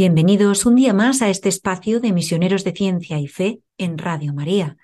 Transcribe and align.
Bienvenidos 0.00 0.64
un 0.64 0.76
día 0.76 0.94
más 0.94 1.20
a 1.20 1.28
este 1.28 1.50
espacio 1.50 2.00
de 2.00 2.12
Misioneros 2.12 2.64
de 2.64 2.72
Ciencia 2.72 3.18
y 3.18 3.28
Fe 3.28 3.60
en 3.76 3.98
Radio 3.98 4.32
María. 4.32 4.78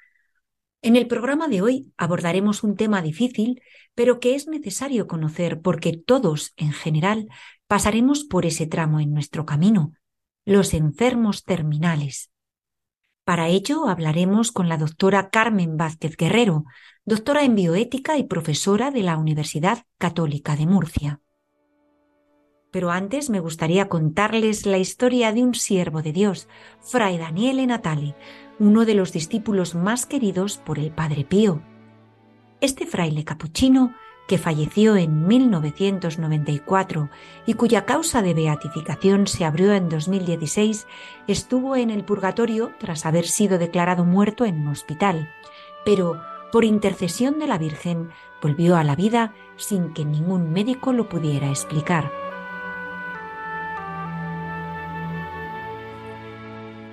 En 0.82 0.94
el 0.94 1.06
programa 1.06 1.48
de 1.48 1.62
hoy 1.62 1.90
abordaremos 1.96 2.62
un 2.62 2.76
tema 2.76 3.00
difícil, 3.00 3.62
pero 3.94 4.20
que 4.20 4.34
es 4.34 4.46
necesario 4.46 5.06
conocer 5.06 5.62
porque 5.62 5.96
todos, 5.96 6.52
en 6.56 6.70
general, 6.72 7.28
pasaremos 7.66 8.24
por 8.24 8.44
ese 8.44 8.66
tramo 8.66 9.00
en 9.00 9.14
nuestro 9.14 9.46
camino, 9.46 9.94
los 10.44 10.74
enfermos 10.74 11.44
terminales. 11.44 12.30
Para 13.24 13.48
ello 13.48 13.88
hablaremos 13.88 14.52
con 14.52 14.68
la 14.68 14.76
doctora 14.76 15.30
Carmen 15.30 15.78
Vázquez 15.78 16.16
Guerrero, 16.16 16.66
doctora 17.06 17.42
en 17.42 17.54
bioética 17.54 18.18
y 18.18 18.24
profesora 18.24 18.90
de 18.90 19.02
la 19.02 19.16
Universidad 19.16 19.84
Católica 19.96 20.56
de 20.56 20.66
Murcia. 20.66 21.20
Pero 22.76 22.90
antes 22.90 23.30
me 23.30 23.40
gustaría 23.40 23.88
contarles 23.88 24.66
la 24.66 24.76
historia 24.76 25.32
de 25.32 25.42
un 25.42 25.54
siervo 25.54 26.02
de 26.02 26.12
Dios, 26.12 26.46
Fray 26.82 27.16
Daniele 27.16 27.66
Natali, 27.66 28.14
uno 28.58 28.84
de 28.84 28.92
los 28.92 29.14
discípulos 29.14 29.74
más 29.74 30.04
queridos 30.04 30.58
por 30.58 30.78
el 30.78 30.90
Padre 30.90 31.24
Pío. 31.24 31.62
Este 32.60 32.84
fraile 32.84 33.24
capuchino, 33.24 33.94
que 34.28 34.36
falleció 34.36 34.94
en 34.96 35.26
1994 35.26 37.08
y 37.46 37.54
cuya 37.54 37.86
causa 37.86 38.20
de 38.20 38.34
beatificación 38.34 39.26
se 39.26 39.46
abrió 39.46 39.72
en 39.72 39.88
2016, 39.88 40.86
estuvo 41.28 41.76
en 41.76 41.88
el 41.88 42.04
purgatorio 42.04 42.72
tras 42.78 43.06
haber 43.06 43.26
sido 43.26 43.56
declarado 43.56 44.04
muerto 44.04 44.44
en 44.44 44.60
un 44.60 44.68
hospital, 44.68 45.30
pero 45.86 46.20
por 46.52 46.66
intercesión 46.66 47.38
de 47.38 47.46
la 47.46 47.56
Virgen 47.56 48.10
volvió 48.42 48.76
a 48.76 48.84
la 48.84 48.96
vida 48.96 49.32
sin 49.56 49.94
que 49.94 50.04
ningún 50.04 50.52
médico 50.52 50.92
lo 50.92 51.08
pudiera 51.08 51.48
explicar. 51.48 52.25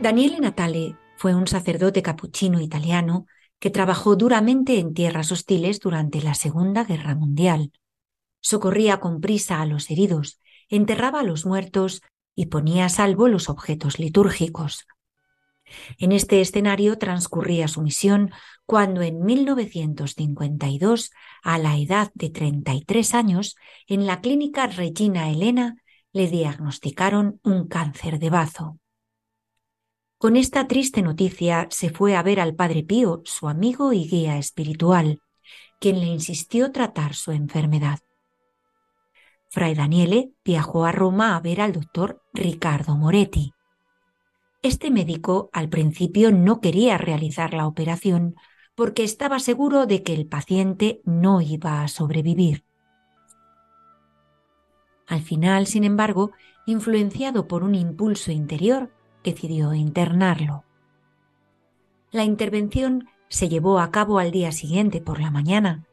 Daniele 0.03 0.41
Natale 0.41 0.97
fue 1.15 1.33
un 1.33 1.47
sacerdote 1.47 2.01
capuchino 2.01 2.59
italiano 2.59 3.25
que 3.57 3.69
trabajó 3.69 4.17
duramente 4.17 4.77
en 4.77 4.93
tierras 4.93 5.31
hostiles 5.31 5.79
durante 5.79 6.21
la 6.21 6.33
Segunda 6.33 6.83
Guerra 6.83 7.15
Mundial. 7.15 7.71
Socorría 8.41 8.99
con 8.99 9.21
prisa 9.21 9.61
a 9.61 9.65
los 9.65 9.89
heridos, 9.89 10.41
enterraba 10.67 11.21
a 11.21 11.23
los 11.23 11.45
muertos 11.45 12.01
y 12.35 12.47
ponía 12.47 12.83
a 12.83 12.89
salvo 12.89 13.29
los 13.29 13.47
objetos 13.47 13.97
litúrgicos. 13.97 14.87
En 15.97 16.11
este 16.11 16.41
escenario 16.41 16.97
transcurría 16.97 17.69
su 17.69 17.81
misión 17.81 18.31
cuando 18.65 19.03
en 19.03 19.23
1952, 19.23 21.11
a 21.43 21.57
la 21.57 21.77
edad 21.77 22.11
de 22.13 22.29
33 22.29 23.13
años, 23.13 23.55
en 23.88 24.05
la 24.05 24.19
clínica 24.19 24.67
Regina 24.67 25.29
Elena 25.29 25.77
le 26.11 26.27
diagnosticaron 26.27 27.39
un 27.41 27.69
cáncer 27.69 28.19
de 28.19 28.29
bazo. 28.29 28.81
Con 30.23 30.38
esta 30.38 30.69
triste 30.69 31.02
noticia 31.02 31.67
se 31.69 31.89
fue 31.89 32.16
a 32.16 32.23
ver 32.23 32.39
al 32.39 32.56
Padre 32.56 32.81
Pío, 32.81 33.23
su 33.25 33.50
amigo 33.50 33.91
y 33.91 34.07
guía 34.07 34.38
espiritual, 34.38 35.19
quien 35.81 36.00
le 36.00 36.06
insistió 36.06 36.72
tratar 36.72 37.13
su 37.13 37.34
enfermedad. 37.34 38.00
Fray 39.50 39.75
Daniele 39.75 40.31
viajó 40.45 40.85
a 40.85 40.94
Roma 40.94 41.35
a 41.35 41.41
ver 41.41 41.59
al 41.59 41.73
doctor 41.73 42.22
Ricardo 42.34 42.95
Moretti. 42.95 43.51
Este 44.61 44.91
médico 44.91 45.50
al 45.51 45.67
principio 45.67 46.31
no 46.31 46.61
quería 46.61 46.97
realizar 46.97 47.53
la 47.53 47.67
operación 47.67 48.35
porque 48.75 49.03
estaba 49.03 49.40
seguro 49.40 49.88
de 49.88 50.03
que 50.03 50.13
el 50.13 50.25
paciente 50.25 51.01
no 51.03 51.41
iba 51.41 51.84
a 51.84 51.90
sobrevivir. 51.90 52.63
Al 55.05 55.22
final, 55.22 55.67
sin 55.67 55.84
embargo, 55.84 56.31
influenciado 56.66 57.45
por 57.45 57.61
un 57.66 57.75
impulso 57.75 58.31
interior, 58.31 58.90
decidió 59.23 59.73
internarlo. 59.73 60.63
La 62.11 62.23
intervención 62.23 63.09
se 63.29 63.50
llevó 63.50 63.79
a 63.79 63.89
cabo 63.91 64.19
al 64.19 64.31
día 64.31 64.51
siguiente 64.51 65.01
por 65.01 65.19
la 65.19 65.31
mañana. 65.31 65.85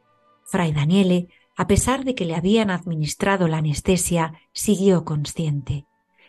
Fray 0.45 0.71
Daniele, 0.71 1.29
a 1.55 1.67
pesar 1.67 2.05
de 2.05 2.13
que 2.13 2.25
le 2.25 2.35
habían 2.35 2.69
administrado 2.69 3.47
la 3.47 3.57
anestesia, 3.57 4.33
siguió 4.53 5.05
consciente. 5.05 5.85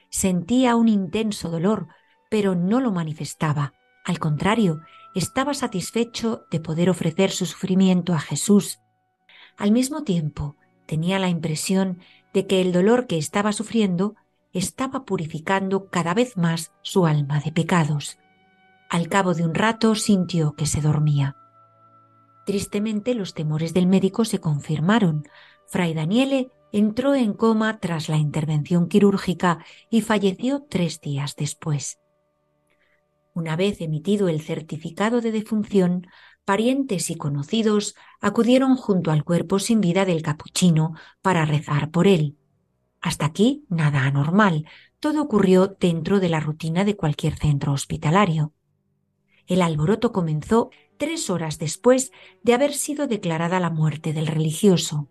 Sentía 0.09 0.77
un 0.77 0.89
intenso 0.89 1.51
dolor, 1.51 1.89
pero 2.31 2.55
no 2.55 2.81
lo 2.81 2.93
manifestaba. 2.93 3.75
Al 4.05 4.19
contrario, 4.19 4.81
estaba 5.15 5.55
satisfecho 5.55 6.47
de 6.51 6.61
poder 6.61 6.89
ofrecer 6.89 7.31
su 7.31 7.47
sufrimiento 7.47 8.15
a 8.15 8.19
Jesús. 8.19 8.81
Al 9.59 9.73
mismo 9.73 10.05
tiempo, 10.05 10.57
tenía 10.87 11.19
la 11.19 11.29
impresión 11.29 11.99
de 12.33 12.47
que 12.47 12.61
el 12.61 12.73
dolor 12.73 13.07
que 13.07 13.19
estaba 13.19 13.53
sufriendo 13.53 14.17
estaba 14.53 15.05
purificando 15.05 15.87
cada 15.87 16.15
vez 16.15 16.37
más 16.37 16.73
su 16.83 17.07
alma 17.07 17.41
de 17.41 17.53
pecados. 17.53 18.19
Al 18.89 19.09
cabo 19.09 19.35
de 19.35 19.45
un 19.45 19.55
rato 19.55 19.95
sintió 19.95 20.53
que 20.53 20.67
se 20.67 20.81
dormía. 20.81 21.37
Tristemente 22.45 23.15
los 23.15 23.35
temores 23.35 23.73
del 23.73 23.87
médico 23.87 24.25
se 24.25 24.41
confirmaron. 24.41 25.25
Fray 25.67 25.95
Daniele 25.95 26.51
entró 26.73 27.15
en 27.15 27.35
coma 27.35 27.79
tras 27.79 28.09
la 28.09 28.17
intervención 28.17 28.89
quirúrgica 28.89 29.65
y 29.91 30.01
falleció 30.03 30.67
tres 30.69 31.01
días 31.01 31.37
después. 31.37 31.99
Una 33.35 33.57
vez 33.57 33.81
emitido 33.81 34.29
el 34.29 34.43
certificado 34.43 35.21
de 35.21 35.33
defunción, 35.33 36.07
parientes 36.45 37.09
y 37.11 37.15
conocidos 37.15 37.95
acudieron 38.21 38.77
junto 38.77 39.11
al 39.11 39.25
cuerpo 39.25 39.59
sin 39.59 39.81
vida 39.81 40.05
del 40.05 40.23
capuchino 40.23 40.95
para 41.23 41.45
rezar 41.45 41.91
por 41.91 42.07
él. 42.07 42.37
Hasta 43.03 43.27
aquí 43.27 43.65
nada 43.69 44.05
anormal, 44.05 44.65
todo 45.01 45.21
ocurrió 45.21 45.77
dentro 45.79 46.21
de 46.21 46.29
la 46.29 46.41
rutina 46.41 46.85
de 46.85 46.97
cualquier 46.97 47.37
centro 47.37 47.73
hospitalario. 47.73 48.53
El 49.49 49.61
alboroto 49.61 50.13
comenzó 50.13 50.71
tres 50.97 51.29
horas 51.29 51.59
después 51.59 52.13
de 52.45 52.55
haber 52.55 52.73
sido 52.73 53.09
declarada 53.09 53.59
la 53.59 53.71
muerte 53.71 54.13
del 54.13 54.29
religioso. 54.29 55.09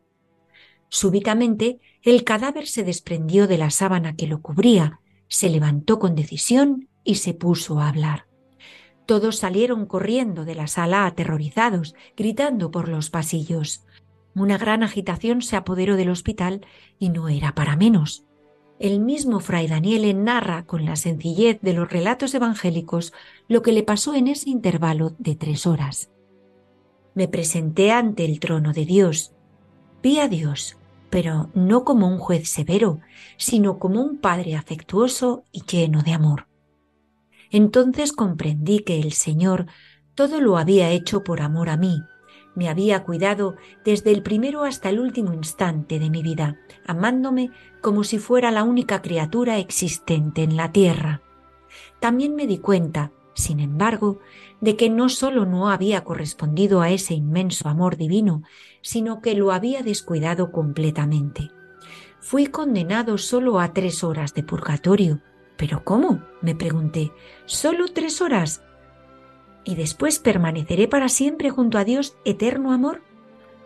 Súbitamente, 0.87 1.79
el 2.01 2.23
cadáver 2.23 2.65
se 2.65 2.83
desprendió 2.83 3.45
de 3.45 3.57
la 3.57 3.69
sábana 3.69 4.15
que 4.15 4.27
lo 4.27 4.41
cubría, 4.41 5.01
se 5.27 5.49
levantó 5.49 5.99
con 5.99 6.15
decisión 6.15 6.87
y 7.03 7.15
se 7.15 7.33
puso 7.33 7.79
a 7.79 7.89
hablar. 7.89 8.27
Todos 9.05 9.37
salieron 9.37 9.85
corriendo 9.85 10.45
de 10.45 10.55
la 10.55 10.67
sala 10.67 11.05
aterrorizados, 11.05 11.95
gritando 12.15 12.71
por 12.71 12.87
los 12.87 13.09
pasillos. 13.09 13.85
Una 14.33 14.57
gran 14.57 14.83
agitación 14.83 15.41
se 15.41 15.55
apoderó 15.55 15.97
del 15.97 16.09
hospital 16.09 16.65
y 16.99 17.09
no 17.09 17.27
era 17.27 17.53
para 17.53 17.75
menos. 17.75 18.25
El 18.79 18.99
mismo 18.99 19.39
fray 19.39 19.67
Daniele 19.67 20.13
narra 20.13 20.65
con 20.65 20.85
la 20.85 20.95
sencillez 20.95 21.59
de 21.61 21.73
los 21.73 21.91
relatos 21.91 22.33
evangélicos 22.33 23.13
lo 23.47 23.61
que 23.61 23.73
le 23.73 23.83
pasó 23.83 24.15
en 24.15 24.27
ese 24.27 24.49
intervalo 24.49 25.13
de 25.19 25.35
tres 25.35 25.67
horas. 25.67 26.09
Me 27.13 27.27
presenté 27.27 27.91
ante 27.91 28.25
el 28.25 28.39
trono 28.39 28.73
de 28.73 28.85
Dios. 28.85 29.33
Vi 30.01 30.17
a 30.19 30.27
Dios, 30.27 30.77
pero 31.09 31.51
no 31.53 31.83
como 31.83 32.07
un 32.07 32.17
juez 32.17 32.49
severo, 32.49 33.01
sino 33.37 33.77
como 33.77 34.01
un 34.01 34.17
padre 34.17 34.55
afectuoso 34.55 35.43
y 35.51 35.61
lleno 35.63 36.01
de 36.01 36.13
amor. 36.13 36.47
Entonces 37.51 38.13
comprendí 38.13 38.79
que 38.79 38.99
el 38.99 39.11
Señor 39.11 39.67
todo 40.15 40.41
lo 40.41 40.57
había 40.57 40.89
hecho 40.89 41.23
por 41.23 41.41
amor 41.41 41.69
a 41.69 41.77
mí, 41.77 42.01
me 42.55 42.69
había 42.69 43.03
cuidado 43.03 43.55
desde 43.83 44.11
el 44.11 44.23
primero 44.23 44.63
hasta 44.63 44.89
el 44.89 44.99
último 44.99 45.33
instante 45.33 45.99
de 45.99 46.09
mi 46.09 46.21
vida, 46.21 46.57
amándome 46.85 47.51
como 47.81 48.03
si 48.03 48.17
fuera 48.19 48.51
la 48.51 48.63
única 48.63 49.01
criatura 49.01 49.57
existente 49.57 50.43
en 50.43 50.57
la 50.57 50.71
tierra. 50.71 51.21
También 51.99 52.35
me 52.35 52.47
di 52.47 52.57
cuenta, 52.57 53.11
sin 53.33 53.59
embargo, 53.59 54.19
de 54.59 54.75
que 54.75 54.89
no 54.89 55.09
sólo 55.09 55.45
no 55.45 55.69
había 55.69 56.03
correspondido 56.03 56.81
a 56.81 56.89
ese 56.89 57.13
inmenso 57.13 57.69
amor 57.69 57.97
divino, 57.97 58.43
sino 58.81 59.21
que 59.21 59.35
lo 59.35 59.51
había 59.51 59.81
descuidado 59.81 60.51
completamente. 60.51 61.51
Fui 62.19 62.47
condenado 62.47 63.17
solo 63.17 63.59
a 63.59 63.73
tres 63.73 64.03
horas 64.03 64.33
de 64.33 64.43
purgatorio. 64.43 65.21
¿Pero 65.57 65.83
cómo? 65.83 66.23
me 66.41 66.55
pregunté. 66.55 67.11
¿Solo 67.45 67.87
tres 67.87 68.21
horas? 68.21 68.63
Y 69.63 69.75
después 69.75 70.19
permaneceré 70.19 70.87
para 70.87 71.09
siempre 71.09 71.49
junto 71.49 71.77
a 71.77 71.83
Dios 71.83 72.17
eterno 72.25 72.71
amor? 72.71 73.01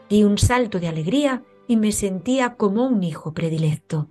Di 0.09 0.23
un 0.23 0.37
salto 0.37 0.79
de 0.79 0.87
alegría 0.87 1.43
y 1.67 1.77
me 1.77 1.91
sentía 1.91 2.55
como 2.55 2.85
un 2.85 3.03
hijo 3.03 3.33
predilecto. 3.33 4.09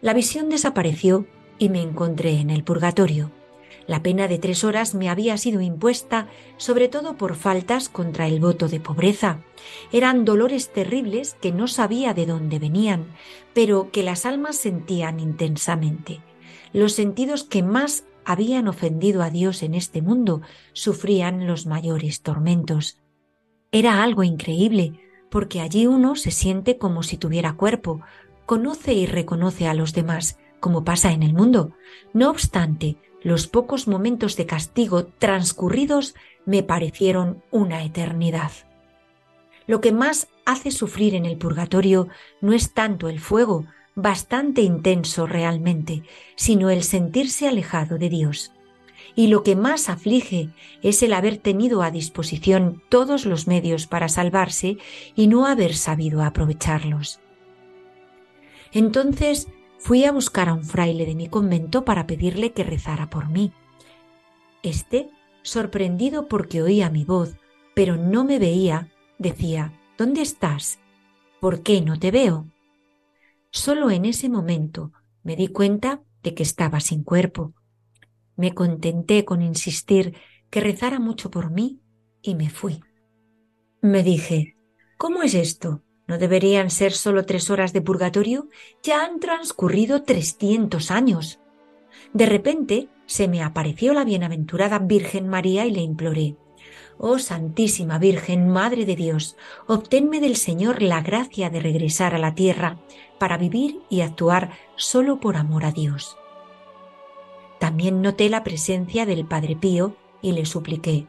La 0.00 0.14
visión 0.14 0.48
desapareció 0.48 1.26
y 1.58 1.68
me 1.68 1.82
encontré 1.82 2.40
en 2.40 2.50
el 2.50 2.64
purgatorio. 2.64 3.32
La 3.86 4.02
pena 4.02 4.26
de 4.26 4.38
tres 4.38 4.64
horas 4.64 4.94
me 4.94 5.08
había 5.08 5.38
sido 5.38 5.60
impuesta 5.60 6.28
sobre 6.56 6.88
todo 6.88 7.16
por 7.16 7.36
faltas 7.36 7.88
contra 7.88 8.26
el 8.26 8.40
voto 8.40 8.68
de 8.68 8.80
pobreza. 8.80 9.42
Eran 9.92 10.24
dolores 10.24 10.72
terribles 10.72 11.36
que 11.40 11.52
no 11.52 11.68
sabía 11.68 12.12
de 12.12 12.26
dónde 12.26 12.58
venían, 12.58 13.06
pero 13.54 13.90
que 13.92 14.02
las 14.02 14.26
almas 14.26 14.56
sentían 14.56 15.20
intensamente. 15.20 16.20
Los 16.72 16.94
sentidos 16.94 17.44
que 17.44 17.62
más 17.62 18.04
habían 18.26 18.66
ofendido 18.66 19.22
a 19.22 19.30
Dios 19.30 19.62
en 19.62 19.74
este 19.74 20.02
mundo 20.02 20.42
sufrían 20.72 21.46
los 21.46 21.64
mayores 21.64 22.22
tormentos. 22.22 22.98
Era 23.70 24.02
algo 24.02 24.24
increíble, 24.24 25.00
porque 25.30 25.60
allí 25.60 25.86
uno 25.86 26.16
se 26.16 26.32
siente 26.32 26.76
como 26.76 27.04
si 27.04 27.16
tuviera 27.16 27.54
cuerpo, 27.54 28.02
conoce 28.44 28.94
y 28.94 29.06
reconoce 29.06 29.68
a 29.68 29.74
los 29.74 29.92
demás, 29.92 30.38
como 30.58 30.84
pasa 30.84 31.12
en 31.12 31.22
el 31.22 31.34
mundo. 31.34 31.72
No 32.12 32.28
obstante, 32.28 32.96
los 33.22 33.46
pocos 33.46 33.86
momentos 33.86 34.36
de 34.36 34.46
castigo 34.46 35.06
transcurridos 35.06 36.16
me 36.44 36.64
parecieron 36.64 37.44
una 37.52 37.84
eternidad. 37.84 38.50
Lo 39.68 39.80
que 39.80 39.92
más 39.92 40.28
hace 40.44 40.72
sufrir 40.72 41.14
en 41.14 41.26
el 41.26 41.38
purgatorio 41.38 42.08
no 42.40 42.52
es 42.52 42.72
tanto 42.72 43.08
el 43.08 43.20
fuego, 43.20 43.66
bastante 43.96 44.60
intenso 44.60 45.26
realmente, 45.26 46.04
sino 46.36 46.70
el 46.70 46.84
sentirse 46.84 47.48
alejado 47.48 47.98
de 47.98 48.08
Dios. 48.08 48.52
Y 49.16 49.28
lo 49.28 49.42
que 49.42 49.56
más 49.56 49.88
aflige 49.88 50.50
es 50.82 51.02
el 51.02 51.14
haber 51.14 51.38
tenido 51.38 51.82
a 51.82 51.90
disposición 51.90 52.82
todos 52.90 53.24
los 53.24 53.46
medios 53.46 53.86
para 53.86 54.08
salvarse 54.08 54.76
y 55.16 55.26
no 55.26 55.46
haber 55.46 55.74
sabido 55.74 56.22
aprovecharlos. 56.22 57.20
Entonces 58.72 59.48
fui 59.78 60.04
a 60.04 60.12
buscar 60.12 60.50
a 60.50 60.54
un 60.54 60.64
fraile 60.64 61.06
de 61.06 61.14
mi 61.14 61.28
convento 61.28 61.84
para 61.84 62.06
pedirle 62.06 62.52
que 62.52 62.64
rezara 62.64 63.08
por 63.08 63.30
mí. 63.30 63.52
Este, 64.62 65.08
sorprendido 65.42 66.28
porque 66.28 66.62
oía 66.62 66.90
mi 66.90 67.04
voz, 67.04 67.36
pero 67.74 67.96
no 67.96 68.24
me 68.24 68.38
veía, 68.38 68.88
decía, 69.18 69.72
¿Dónde 69.96 70.20
estás? 70.20 70.78
¿Por 71.40 71.62
qué 71.62 71.80
no 71.80 71.98
te 71.98 72.10
veo? 72.10 72.46
Solo 73.56 73.90
en 73.90 74.04
ese 74.04 74.28
momento 74.28 74.92
me 75.22 75.34
di 75.34 75.48
cuenta 75.48 76.02
de 76.22 76.34
que 76.34 76.42
estaba 76.42 76.78
sin 76.78 77.02
cuerpo. 77.02 77.54
Me 78.36 78.52
contenté 78.52 79.24
con 79.24 79.40
insistir 79.40 80.14
que 80.50 80.60
rezara 80.60 81.00
mucho 81.00 81.30
por 81.30 81.50
mí 81.50 81.80
y 82.20 82.34
me 82.34 82.50
fui. 82.50 82.80
Me 83.80 84.02
dije, 84.02 84.58
¿cómo 84.98 85.22
es 85.22 85.32
esto? 85.32 85.82
¿No 86.06 86.18
deberían 86.18 86.68
ser 86.68 86.92
solo 86.92 87.24
tres 87.24 87.48
horas 87.48 87.72
de 87.72 87.80
purgatorio? 87.80 88.46
Ya 88.82 89.02
han 89.02 89.20
transcurrido 89.20 90.02
trescientos 90.02 90.90
años. 90.90 91.40
De 92.12 92.26
repente 92.26 92.90
se 93.06 93.26
me 93.26 93.42
apareció 93.42 93.94
la 93.94 94.04
bienaventurada 94.04 94.80
Virgen 94.80 95.28
María 95.28 95.64
y 95.64 95.70
le 95.70 95.80
imploré, 95.80 96.36
Oh 96.98 97.18
Santísima 97.18 97.98
Virgen, 97.98 98.48
Madre 98.48 98.86
de 98.86 98.96
Dios, 98.96 99.36
obténme 99.66 100.20
del 100.20 100.36
Señor 100.36 100.80
la 100.82 101.02
gracia 101.02 101.50
de 101.50 101.60
regresar 101.60 102.14
a 102.14 102.18
la 102.18 102.34
tierra 102.34 102.78
para 103.18 103.36
vivir 103.36 103.80
y 103.88 104.00
actuar 104.00 104.50
solo 104.76 105.20
por 105.20 105.36
amor 105.36 105.64
a 105.64 105.72
Dios. 105.72 106.16
También 107.58 108.02
noté 108.02 108.28
la 108.28 108.44
presencia 108.44 109.06
del 109.06 109.24
Padre 109.24 109.56
Pío 109.56 109.94
y 110.22 110.32
le 110.32 110.46
supliqué, 110.46 111.06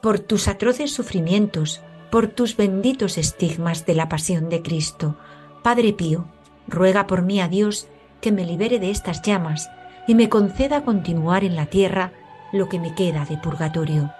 por 0.00 0.18
tus 0.18 0.48
atroces 0.48 0.92
sufrimientos, 0.92 1.82
por 2.10 2.28
tus 2.28 2.56
benditos 2.56 3.18
estigmas 3.18 3.86
de 3.86 3.94
la 3.94 4.08
pasión 4.08 4.48
de 4.48 4.62
Cristo. 4.62 5.16
Padre 5.62 5.92
Pío, 5.92 6.26
ruega 6.66 7.06
por 7.06 7.22
mí 7.22 7.40
a 7.40 7.48
Dios 7.48 7.86
que 8.20 8.32
me 8.32 8.44
libere 8.44 8.78
de 8.78 8.90
estas 8.90 9.22
llamas 9.22 9.70
y 10.06 10.14
me 10.14 10.28
conceda 10.28 10.84
continuar 10.84 11.44
en 11.44 11.56
la 11.56 11.66
tierra 11.66 12.12
lo 12.52 12.68
que 12.68 12.78
me 12.78 12.94
queda 12.94 13.24
de 13.24 13.38
purgatorio. 13.38 14.12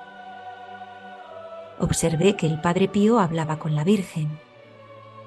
Observé 1.78 2.36
que 2.36 2.46
el 2.46 2.60
Padre 2.60 2.88
Pío 2.88 3.18
hablaba 3.18 3.58
con 3.58 3.74
la 3.74 3.84
Virgen. 3.84 4.38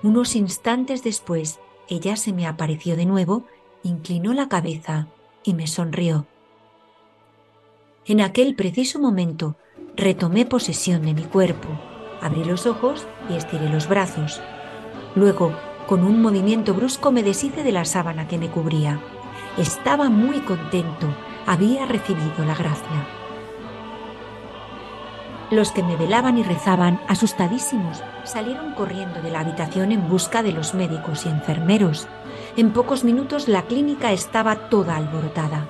Unos 0.05 0.35
instantes 0.35 1.03
después, 1.03 1.59
ella 1.89 2.15
se 2.15 2.31
me 2.31 2.45
apareció 2.45 2.95
de 2.95 3.07
nuevo, 3.07 3.47
inclinó 3.81 4.33
la 4.33 4.47
cabeza 4.47 5.07
y 5.43 5.55
me 5.55 5.65
sonrió. 5.65 6.27
En 8.05 8.21
aquel 8.21 8.53
preciso 8.53 8.99
momento 8.99 9.55
retomé 9.95 10.45
posesión 10.45 11.01
de 11.01 11.15
mi 11.15 11.23
cuerpo 11.23 11.69
Abrí 12.21 12.43
los 12.43 12.67
ojos 12.67 13.07
y 13.31 13.33
estiré 13.33 13.67
los 13.67 13.89
brazos. 13.89 14.41
Luego, 15.15 15.51
con 15.87 16.03
un 16.03 16.21
movimiento 16.21 16.75
brusco 16.75 17.11
me 17.11 17.23
deshice 17.23 17.63
de 17.63 17.71
la 17.71 17.85
sábana 17.85 18.27
que 18.27 18.37
me 18.37 18.51
cubría. 18.51 19.01
Estaba 19.57 20.11
muy 20.11 20.41
contento, 20.41 21.07
había 21.47 21.87
recibido 21.87 22.45
la 22.45 22.53
gracia. 22.53 23.25
Los 25.55 25.71
que 25.71 25.83
me 25.83 25.95
velaban 25.95 26.37
y 26.37 26.43
rezaban, 26.43 26.99
asustadísimos, 27.07 28.03
salieron 28.25 28.73
corriendo 28.73 29.21
de 29.21 29.31
la 29.31 29.39
habitación 29.39 29.93
en 29.93 30.09
busca 30.09 30.43
de 30.43 30.51
los 30.51 30.73
médicos 30.73 31.25
y 31.25 31.29
enfermeros. 31.29 32.09
En 32.57 32.73
pocos 32.73 33.05
minutos 33.05 33.47
la 33.47 33.61
clínica 33.61 34.11
estaba 34.11 34.67
toda 34.67 34.97
alborotada. 34.97 35.65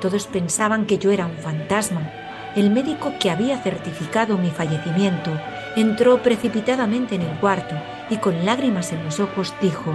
Todos 0.00 0.26
pensaban 0.26 0.86
que 0.86 0.96
yo 0.96 1.10
era 1.10 1.26
un 1.26 1.36
fantasma. 1.36 2.10
El 2.56 2.70
médico 2.70 3.12
que 3.20 3.30
había 3.30 3.58
certificado 3.58 4.38
mi 4.38 4.48
fallecimiento 4.48 5.30
entró 5.76 6.22
precipitadamente 6.22 7.16
en 7.16 7.20
el 7.20 7.36
cuarto 7.38 7.74
y 8.08 8.16
con 8.16 8.46
lágrimas 8.46 8.94
en 8.94 9.04
los 9.04 9.20
ojos 9.20 9.54
dijo, 9.60 9.92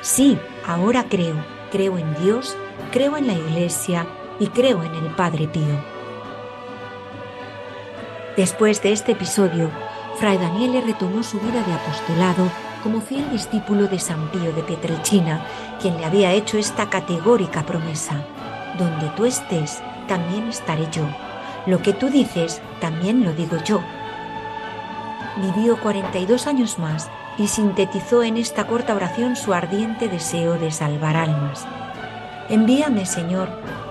sí, 0.00 0.38
ahora 0.64 1.06
creo, 1.08 1.34
creo 1.72 1.98
en 1.98 2.14
Dios, 2.22 2.56
creo 2.92 3.16
en 3.16 3.26
la 3.26 3.32
Iglesia 3.32 4.06
y 4.38 4.46
creo 4.46 4.84
en 4.84 4.94
el 4.94 5.10
Padre 5.16 5.48
Pío. 5.48 5.95
Después 8.36 8.82
de 8.82 8.92
este 8.92 9.12
episodio, 9.12 9.70
Fray 10.18 10.38
Daniele 10.38 10.80
retomó 10.80 11.22
su 11.22 11.38
vida 11.40 11.62
de 11.62 11.72
apostolado 11.72 12.50
como 12.82 13.00
fiel 13.00 13.30
discípulo 13.30 13.86
de 13.88 13.98
San 13.98 14.30
Pío 14.30 14.52
de 14.52 14.62
Pietrelcina, 14.62 15.44
quien 15.80 15.96
le 15.96 16.04
había 16.04 16.32
hecho 16.32 16.58
esta 16.58 16.88
categórica 16.88 17.64
promesa. 17.64 18.24
Donde 18.78 19.08
tú 19.16 19.24
estés, 19.24 19.82
también 20.06 20.48
estaré 20.48 20.88
yo. 20.92 21.04
Lo 21.66 21.82
que 21.82 21.92
tú 21.92 22.08
dices, 22.08 22.60
también 22.80 23.24
lo 23.24 23.32
digo 23.32 23.56
yo 23.64 23.80
vivió 25.36 25.78
42 25.80 26.46
años 26.46 26.78
más 26.78 27.10
y 27.38 27.48
sintetizó 27.48 28.22
en 28.22 28.36
esta 28.36 28.66
corta 28.66 28.94
oración 28.94 29.36
su 29.36 29.52
ardiente 29.52 30.08
deseo 30.08 30.58
de 30.58 30.70
salvar 30.70 31.16
almas. 31.16 31.66
Envíame, 32.48 33.06
Señor, 33.06 33.48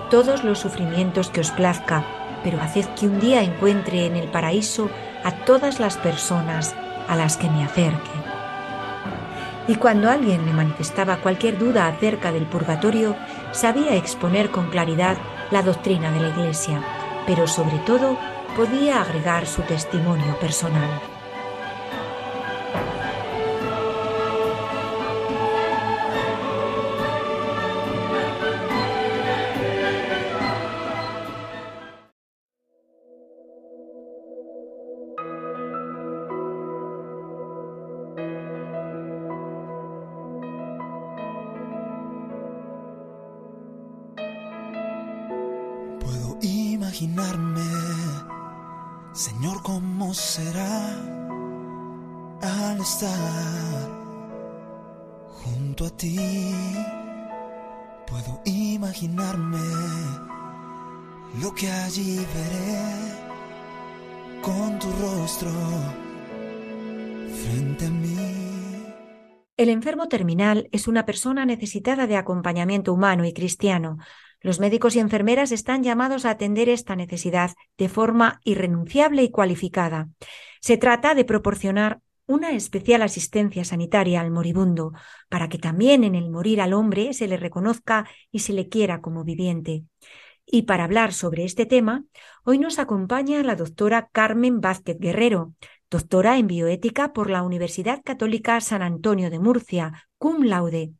todos 0.09 0.43
los 0.43 0.59
sufrimientos 0.59 1.29
que 1.29 1.41
os 1.41 1.51
plazca, 1.51 2.03
pero 2.45 2.61
haced 2.61 2.85
que 2.89 3.07
un 3.07 3.19
día 3.19 3.41
encuentre 3.41 4.05
en 4.05 4.15
el 4.15 4.27
paraíso 4.27 4.87
a 5.23 5.31
todas 5.31 5.79
las 5.79 5.97
personas 5.97 6.75
a 7.07 7.15
las 7.15 7.37
que 7.37 7.49
me 7.49 7.63
acerque. 7.65 8.11
Y 9.67 9.75
cuando 9.75 10.11
alguien 10.11 10.45
me 10.45 10.53
manifestaba 10.53 11.17
cualquier 11.17 11.57
duda 11.57 11.87
acerca 11.87 12.31
del 12.31 12.45
purgatorio, 12.45 13.15
sabía 13.51 13.95
exponer 13.95 14.51
con 14.51 14.69
claridad 14.69 15.17
la 15.49 15.63
doctrina 15.63 16.11
de 16.11 16.19
la 16.19 16.29
Iglesia, 16.29 16.83
pero 17.25 17.47
sobre 17.47 17.79
todo 17.79 18.15
podía 18.55 19.01
agregar 19.01 19.47
su 19.47 19.63
testimonio 19.63 20.37
personal. 20.39 21.14
El 69.57 69.69
enfermo 69.69 70.07
terminal 70.07 70.67
es 70.71 70.87
una 70.87 71.05
persona 71.05 71.45
necesitada 71.45 72.07
de 72.07 72.17
acompañamiento 72.17 72.93
humano 72.93 73.25
y 73.25 73.33
cristiano 73.33 73.97
los 74.45 74.59
médicos 74.59 74.95
y 74.95 74.99
enfermeras 74.99 75.51
están 75.51 75.81
llamados 75.81 76.23
a 76.23 76.29
atender 76.29 76.69
esta 76.69 76.95
necesidad 76.95 77.55
de 77.79 77.89
forma 77.89 78.41
irrenunciable 78.43 79.23
y 79.23 79.31
cualificada. 79.31 80.09
Se 80.61 80.77
trata 80.77 81.15
de 81.15 81.25
proporcionar 81.25 81.99
una 82.27 82.51
especial 82.51 83.01
asistencia 83.01 83.65
sanitaria 83.65 84.21
al 84.21 84.29
moribundo, 84.29 84.93
para 85.29 85.49
que 85.49 85.57
también 85.57 86.03
en 86.03 86.13
el 86.13 86.29
morir 86.29 86.61
al 86.61 86.73
hombre 86.73 87.13
se 87.13 87.27
le 87.27 87.37
reconozca 87.37 88.07
y 88.31 88.39
se 88.39 88.53
le 88.53 88.69
quiera 88.69 89.01
como 89.01 89.23
viviente. 89.23 89.85
Y 90.55 90.61
para 90.61 90.85
hablar 90.85 91.11
sobre 91.11 91.43
este 91.43 91.65
tema, 91.65 92.05
hoy 92.45 92.59
nos 92.59 92.79
acompaña 92.79 93.43
la 93.43 93.57
doctora 93.57 94.07
Carmen 94.13 94.61
Vázquez 94.61 94.97
Guerrero, 94.97 95.53
doctora 95.91 96.37
en 96.37 96.47
bioética 96.47 97.11
por 97.11 97.29
la 97.29 97.43
Universidad 97.43 98.01
Católica 98.05 98.61
San 98.61 98.81
Antonio 98.81 99.29
de 99.29 99.39
Murcia, 99.39 100.07
cum 100.17 100.43
laude, 100.43 100.93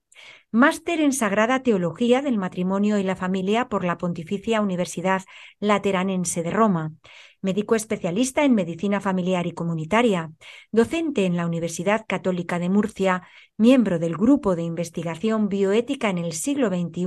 máster 0.56 1.02
en 1.02 1.12
Sagrada 1.12 1.64
Teología 1.64 2.22
del 2.22 2.38
Matrimonio 2.38 2.98
y 2.98 3.04
la 3.04 3.18
Familia 3.18 3.68
por 3.68 3.84
la 3.84 3.98
Pontificia 3.98 4.62
Universidad 4.62 5.22
Lateranense 5.60 6.44
de 6.44 6.50
Roma, 6.50 6.94
médico 7.42 7.76
especialista 7.76 8.46
en 8.46 8.56
medicina 8.56 9.02
familiar 9.02 9.48
y 9.48 9.52
comunitaria, 9.52 10.32
docente 10.72 11.26
en 11.26 11.36
la 11.36 11.46
Universidad 11.46 12.06
Católica 12.08 12.58
de 12.58 12.70
Murcia, 12.70 13.28
miembro 13.58 14.00
del 14.00 14.16
Grupo 14.16 14.56
de 14.56 14.64
Investigación 14.64 15.50
Bioética 15.50 16.10
en 16.10 16.20
el 16.20 16.32
siglo 16.32 16.70
XXI 16.70 17.06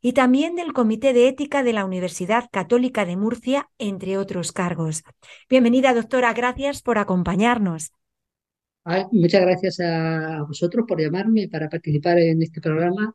y 0.00 0.12
también 0.12 0.54
del 0.54 0.72
Comité 0.72 1.12
de 1.12 1.26
Ética 1.26 1.64
de 1.64 1.72
la 1.72 1.84
Universidad 1.84 2.48
Católica 2.52 3.04
de 3.04 3.16
Murcia, 3.16 3.68
entre 3.78 4.18
otros 4.18 4.52
cargos. 4.52 5.02
Bienvenida, 5.50 5.94
doctora, 5.94 6.32
gracias 6.32 6.80
por 6.82 6.98
acompañarnos. 6.98 7.90
Muchas 9.12 9.42
gracias 9.42 9.80
a 9.80 10.42
vosotros 10.46 10.84
por 10.86 11.00
llamarme 11.00 11.48
para 11.48 11.68
participar 11.68 12.18
en 12.18 12.42
este 12.42 12.60
programa. 12.60 13.12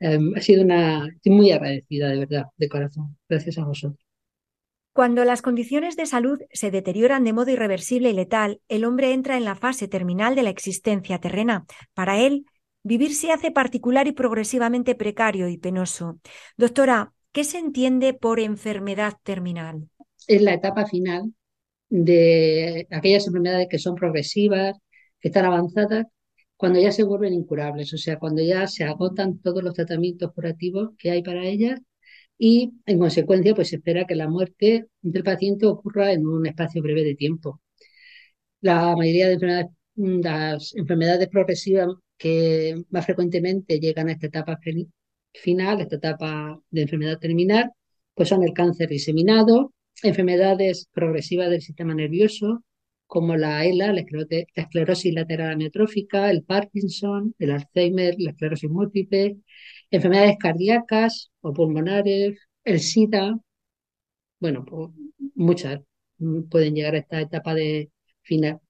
Em, 0.00 0.34
ha 0.36 0.40
sido 0.40 0.62
una, 0.62 1.08
estoy 1.08 1.32
muy 1.32 1.50
agradecida, 1.52 2.08
de 2.08 2.18
verdad, 2.18 2.44
de 2.56 2.68
corazón. 2.68 3.16
Gracias 3.28 3.58
a 3.58 3.64
vosotros. 3.64 4.04
Cuando 4.92 5.24
las 5.24 5.42
condiciones 5.42 5.96
de 5.96 6.06
salud 6.06 6.38
se 6.52 6.70
deterioran 6.70 7.24
de 7.24 7.32
modo 7.32 7.50
irreversible 7.50 8.10
y 8.10 8.12
letal, 8.12 8.60
el 8.68 8.84
hombre 8.84 9.12
entra 9.12 9.36
en 9.36 9.44
la 9.44 9.56
fase 9.56 9.88
terminal 9.88 10.34
de 10.36 10.44
la 10.44 10.50
existencia 10.50 11.18
terrena. 11.18 11.66
Para 11.94 12.20
él, 12.20 12.44
vivir 12.82 13.14
se 13.14 13.32
hace 13.32 13.50
particular 13.50 14.06
y 14.06 14.12
progresivamente 14.12 14.94
precario 14.94 15.48
y 15.48 15.58
penoso. 15.58 16.20
Doctora, 16.56 17.12
¿qué 17.32 17.42
se 17.42 17.58
entiende 17.58 18.14
por 18.14 18.38
enfermedad 18.38 19.14
terminal? 19.24 19.88
Es 20.28 20.42
la 20.42 20.54
etapa 20.54 20.86
final 20.86 21.32
de 21.88 22.86
aquellas 22.90 23.26
enfermedades 23.26 23.68
que 23.70 23.78
son 23.78 23.94
progresivas, 23.94 24.76
que 25.20 25.28
están 25.28 25.44
avanzadas, 25.46 26.06
cuando 26.56 26.80
ya 26.80 26.92
se 26.92 27.04
vuelven 27.04 27.34
incurables, 27.34 27.92
o 27.94 27.98
sea, 27.98 28.18
cuando 28.18 28.42
ya 28.42 28.66
se 28.66 28.84
agotan 28.84 29.38
todos 29.40 29.62
los 29.62 29.74
tratamientos 29.74 30.32
curativos 30.32 30.90
que 30.98 31.10
hay 31.10 31.22
para 31.22 31.44
ellas 31.44 31.80
y 32.38 32.72
en 32.86 32.98
consecuencia 32.98 33.54
pues 33.54 33.68
se 33.68 33.76
espera 33.76 34.06
que 34.06 34.14
la 34.14 34.28
muerte 34.28 34.86
del 35.02 35.22
paciente 35.24 35.66
ocurra 35.66 36.12
en 36.12 36.26
un 36.26 36.46
espacio 36.46 36.82
breve 36.82 37.04
de 37.04 37.14
tiempo. 37.16 37.60
La 38.60 38.96
mayoría 38.96 39.26
de 39.28 39.34
enfermedades, 39.34 39.70
las 39.96 40.74
enfermedades 40.74 41.28
progresivas 41.28 41.88
que 42.16 42.74
más 42.90 43.04
frecuentemente 43.04 43.78
llegan 43.80 44.08
a 44.08 44.12
esta 44.12 44.26
etapa 44.28 44.58
final, 45.32 45.80
esta 45.80 45.96
etapa 45.96 46.58
de 46.70 46.82
enfermedad 46.82 47.18
terminal, 47.18 47.70
pues 48.14 48.28
son 48.28 48.42
el 48.42 48.52
cáncer 48.54 48.88
diseminado, 48.88 49.73
enfermedades 50.02 50.88
progresivas 50.92 51.50
del 51.50 51.62
sistema 51.62 51.94
nervioso, 51.94 52.64
como 53.06 53.36
la 53.36 53.64
ELA, 53.64 53.92
la, 53.92 54.04
esclerosis 54.54 55.14
lateral 55.14 55.52
amiotrófica, 55.52 56.30
el 56.30 56.42
Parkinson, 56.42 57.34
el 57.38 57.50
Alzheimer, 57.52 58.14
la 58.18 58.30
esclerosis 58.30 58.70
múltiple, 58.70 59.36
enfermedades 59.90 60.36
cardíacas 60.38 61.30
o 61.40 61.52
pulmonares, 61.52 62.38
el 62.64 62.80
SIDA, 62.80 63.38
bueno, 64.40 64.64
pues 64.64 64.90
muchas 65.34 65.80
pueden 66.50 66.74
llegar 66.74 66.94
a 66.94 66.98
esta 66.98 67.20
etapa 67.20 67.54
de 67.54 67.90
final. 68.22 68.60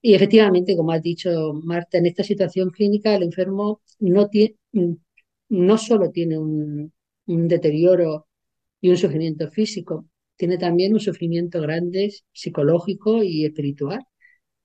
Y 0.00 0.14
efectivamente, 0.14 0.76
como 0.76 0.92
has 0.92 1.02
dicho, 1.02 1.52
Marta, 1.64 1.98
en 1.98 2.06
esta 2.06 2.24
situación 2.24 2.70
clínica 2.70 3.14
el 3.14 3.22
enfermo 3.22 3.82
no, 4.00 4.28
tiene, 4.28 4.56
no 5.48 5.78
solo 5.78 6.10
tiene 6.10 6.38
un, 6.38 6.92
deterioro 7.26 8.26
y 8.80 8.90
un 8.90 8.96
sufrimiento 8.96 9.48
físico, 9.50 10.06
tiene 10.42 10.58
también 10.58 10.92
un 10.92 10.98
sufrimiento 10.98 11.60
grande 11.60 12.12
psicológico 12.32 13.22
y 13.22 13.44
espiritual. 13.44 14.00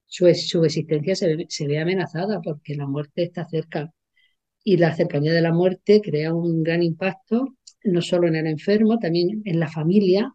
Su, 0.08 0.26
su 0.34 0.66
existencia 0.66 1.16
se, 1.16 1.46
se, 1.50 1.68
ve 1.68 1.80
amenazada 1.80 2.42
porque 2.42 2.74
la 2.74 2.88
muerte 2.88 3.22
está 3.22 3.46
cerca 3.46 3.94
y 4.64 4.78
la 4.78 4.96
cercanía 4.96 5.34
de 5.34 5.42
la 5.42 5.54
muerte 5.54 6.02
crea 6.02 6.34
un 6.34 6.64
gran 6.64 6.82
impacto 6.82 7.58
no 7.84 8.02
solo 8.02 8.28
en 8.28 8.38
el 8.38 8.48
enfermo, 8.48 8.98
también 8.98 9.44
en 9.46 9.60
la 9.60 9.68
familia 9.70 10.34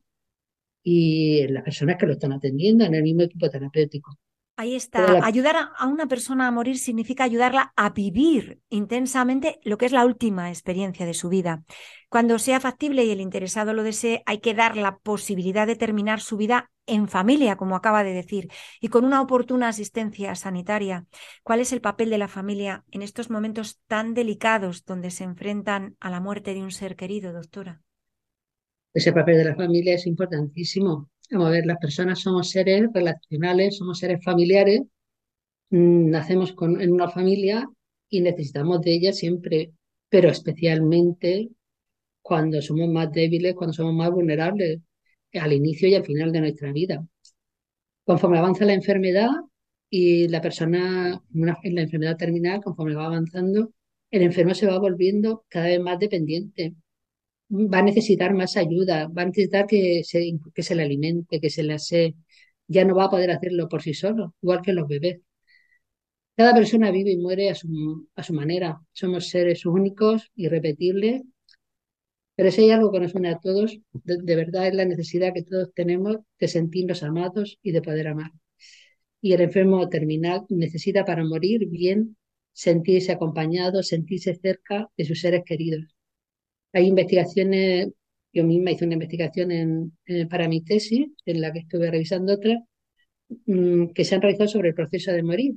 y 0.85 1.41
en 1.41 1.55
las 1.55 1.65
personas 1.65 1.97
que 1.99 2.07
lo 2.07 2.13
están 2.13 2.33
atendiendo, 2.33 2.85
en 2.85 2.95
el 2.95 3.03
mismo 3.03 3.23
equipo 3.23 3.51
terapéutico. 3.51 4.17
Ahí 4.57 4.77
está. 4.77 5.25
Ayudar 5.25 5.57
a 5.77 5.87
una 5.87 6.07
persona 6.07 6.47
a 6.47 6.51
morir 6.51 6.79
significa 6.79 7.25
ayudarla 7.25 7.73
a 7.75 7.91
vivir 7.91 8.61
intensamente 8.69 9.59
lo 9.65 9.79
que 9.79 9.87
es 9.87 9.93
la 9.93 10.05
última 10.05 10.51
experiencia 10.51 11.07
de 11.07 11.15
su 11.15 11.31
vida. 11.31 11.65
Cuando 12.11 12.39
sea 12.39 12.61
factible 12.61 13.05
y 13.05 13.11
el 13.11 13.21
interesado 13.21 13.73
lo 13.73 13.83
desee, 13.83 14.23
hay 14.27 14.41
que 14.41 14.55
dar 14.55 14.77
la 14.77 14.99
posibilidad 14.99 15.67
de 15.67 15.77
terminar 15.77 16.21
su 16.21 16.37
vida 16.37 16.71
en 16.87 17.09
familia, 17.09 17.57
como 17.57 17.77
acaba 17.77 18.05
de 18.05 18.13
decir, 18.13 18.51
y 18.81 18.89
con 18.89 19.05
una 19.05 19.23
oportuna 19.23 19.69
asistencia 19.69 20.35
sanitaria. 20.35 21.07
¿Cuál 21.43 21.61
es 21.61 21.73
el 21.73 21.81
papel 21.81 22.11
de 22.11 22.19
la 22.19 22.29
familia 22.29 22.85
en 22.91 23.03
estos 23.03 23.31
momentos 23.31 23.81
tan 23.87 24.13
delicados 24.13 24.85
donde 24.85 25.11
se 25.11 25.25
enfrentan 25.25 25.97
a 25.99 26.11
la 26.11 26.21
muerte 26.21 26.53
de 26.53 26.63
un 26.63 26.73
ser 26.73 26.97
querido, 26.97 27.33
doctora? 27.33 27.81
Ese 28.93 29.13
papel 29.13 29.39
de 29.39 29.45
la 29.45 29.57
familia 29.57 29.95
es 29.95 30.07
importantísimo. 30.07 31.09
Vamos 31.31 31.49
a 31.49 31.51
ver, 31.51 31.67
las 31.67 31.79
personas 31.79 32.21
somos 32.21 32.51
seres 32.51 32.89
relacionales, 32.93 33.77
somos 33.79 33.99
seres 33.99 34.23
familiares, 34.25 34.83
mm, 35.71 36.11
nacemos 36.11 36.53
con, 36.53 36.81
en 36.81 36.93
una 36.93 37.09
familia 37.09 37.69
y 38.09 38.21
necesitamos 38.21 38.81
de 38.83 38.95
ella 38.95 39.13
siempre, 39.13 39.73
pero 40.09 40.29
especialmente 40.31 41.51
cuando 42.23 42.63
somos 42.63 42.89
más 42.91 43.13
débiles, 43.13 43.55
cuando 43.55 43.73
somos 43.75 43.95
más 43.95 44.11
vulnerables, 44.11 44.81
al 45.35 45.53
inicio 45.53 45.89
y 45.89 45.95
al 45.95 46.05
final 46.05 46.33
de 46.33 46.41
nuestra 46.41 46.73
vida. 46.73 47.07
Conforme 48.05 48.39
avanza 48.39 48.65
la 48.65 48.75
enfermedad 48.75 49.31
y 49.91 50.29
la 50.29 50.41
persona 50.41 51.23
en 51.35 51.75
la 51.75 51.83
enfermedad 51.83 52.17
terminal, 52.17 52.63
conforme 52.63 52.95
va 52.95 53.07
avanzando, 53.07 53.73
el 54.11 54.23
enfermo 54.23 54.55
se 54.55 54.67
va 54.67 54.79
volviendo 54.79 55.45
cada 55.49 55.67
vez 55.67 55.81
más 55.81 55.99
dependiente 55.99 56.75
va 57.53 57.79
a 57.79 57.83
necesitar 57.83 58.35
más 58.35 58.57
ayuda, 58.57 59.09
va 59.09 59.23
a 59.23 59.27
necesitar 59.27 59.67
que 59.67 60.03
se, 60.05 60.33
que 60.55 60.63
se 60.63 60.75
le 60.75 60.83
alimente, 60.83 61.41
que 61.41 61.51
se 61.51 61.63
le 61.63 61.75
hace, 61.75 62.15
ya 62.69 62.85
no 62.85 62.95
va 62.97 63.05
a 63.05 63.11
poder 63.11 63.31
hacerlo 63.31 63.69
por 63.69 63.83
sí 63.83 63.95
solo, 63.95 64.35
igual 64.43 64.63
que 64.63 64.73
los 64.73 64.89
bebés. 64.89 65.21
Cada 66.37 66.55
persona 66.55 66.91
vive 66.91 67.11
y 67.13 67.17
muere 67.19 67.49
a 67.51 67.55
su, 67.55 68.09
a 68.17 68.23
su 68.23 68.33
manera. 68.35 68.81
Somos 68.93 69.29
seres 69.29 69.65
únicos, 69.67 70.31
irrepetibles, 70.35 71.23
pero 72.35 72.51
si 72.51 72.63
hay 72.63 72.71
algo 72.71 72.91
que 72.93 73.01
nos 73.01 73.15
une 73.15 73.31
a 73.31 73.39
todos, 73.39 73.79
de, 73.93 74.37
verdad 74.37 74.67
es 74.69 74.75
la 74.75 74.85
necesidad 74.85 75.33
que 75.35 75.43
todos 75.43 75.73
tenemos 75.75 76.19
de 76.41 76.49
sentirnos 76.49 77.03
amados 77.03 77.59
y 77.63 77.73
de 77.73 77.83
poder 77.83 78.09
amar. 78.09 78.33
Y 79.21 79.33
el 79.35 79.43
enfermo 79.43 79.89
terminal 79.89 80.45
necesita 80.49 81.05
para 81.05 81.25
morir 81.25 81.69
bien 81.69 82.17
sentirse 82.53 83.13
acompañado, 83.13 83.83
sentirse 83.83 84.35
cerca 84.35 84.89
de 84.97 85.05
sus 85.05 85.21
seres 85.21 85.43
queridos. 85.47 85.95
Hay 86.73 86.87
investigaciones, 86.87 87.89
yo 88.33 88.45
misma 88.45 88.71
hice 88.73 88.85
una 88.85 88.95
investigación 88.95 89.97
para 90.31 90.49
mi 90.49 90.63
tesis, 90.63 91.09
en 91.27 91.41
la 91.41 91.53
que 91.53 91.61
estuve 91.61 91.91
revisando 91.91 92.35
otra, 92.35 92.63
mm, 93.47 93.89
que 93.95 94.05
se 94.05 94.15
han 94.15 94.23
realizado 94.23 94.49
sobre 94.49 94.71
el 94.71 94.75
proceso 94.75 95.13
de 95.13 95.23
morir. 95.23 95.55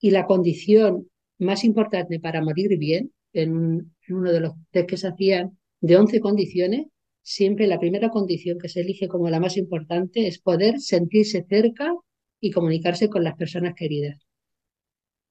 Y 0.00 0.10
la 0.10 0.26
condición 0.26 1.08
más 1.38 1.64
importante 1.64 2.20
para 2.20 2.42
morir 2.42 2.78
bien, 2.78 3.12
en, 3.32 3.94
uno 4.08 4.32
de 4.32 4.40
los 4.40 4.52
test 4.70 4.88
que 4.88 4.96
se 4.96 5.08
hacían, 5.08 5.58
de 5.80 5.96
11 5.96 6.20
condiciones, 6.20 6.86
siempre 7.22 7.66
la 7.66 7.78
primera 7.78 8.10
condición 8.10 8.58
que 8.58 8.68
se 8.68 8.80
elige 8.80 9.08
como 9.08 9.30
la 9.30 9.40
más 9.40 9.56
importante 9.56 10.26
es 10.26 10.38
poder 10.40 10.80
sentirse 10.80 11.44
cerca 11.48 11.92
y 12.40 12.50
comunicarse 12.50 13.08
con 13.08 13.24
las 13.24 13.36
personas 13.36 13.74
queridas. 13.74 14.27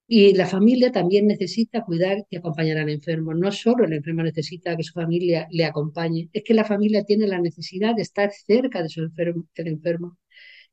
Y 0.10 0.34
la 0.36 0.46
familia 0.48 0.92
también 0.92 1.28
necesita 1.28 1.84
cuidar 1.84 2.26
y 2.30 2.38
acompañar 2.38 2.78
al 2.78 2.90
enfermo. 2.90 3.34
No 3.34 3.52
solo 3.52 3.86
el 3.86 3.94
enfermo 3.94 4.24
necesita 4.24 4.78
que 4.78 4.84
su 4.84 4.94
familia 4.94 5.48
le 5.52 5.66
acompañe, 5.66 6.30
es 6.32 6.44
que 6.44 6.54
la 6.54 6.64
familia 6.64 7.04
tiene 7.04 7.28
la 7.28 7.40
necesidad 7.40 7.94
de 7.96 8.04
estar 8.04 8.32
cerca 8.32 8.82
de 8.82 8.90
su 8.90 9.02
enfermo, 9.02 9.46
del 9.56 9.68
enfermo. 9.68 10.18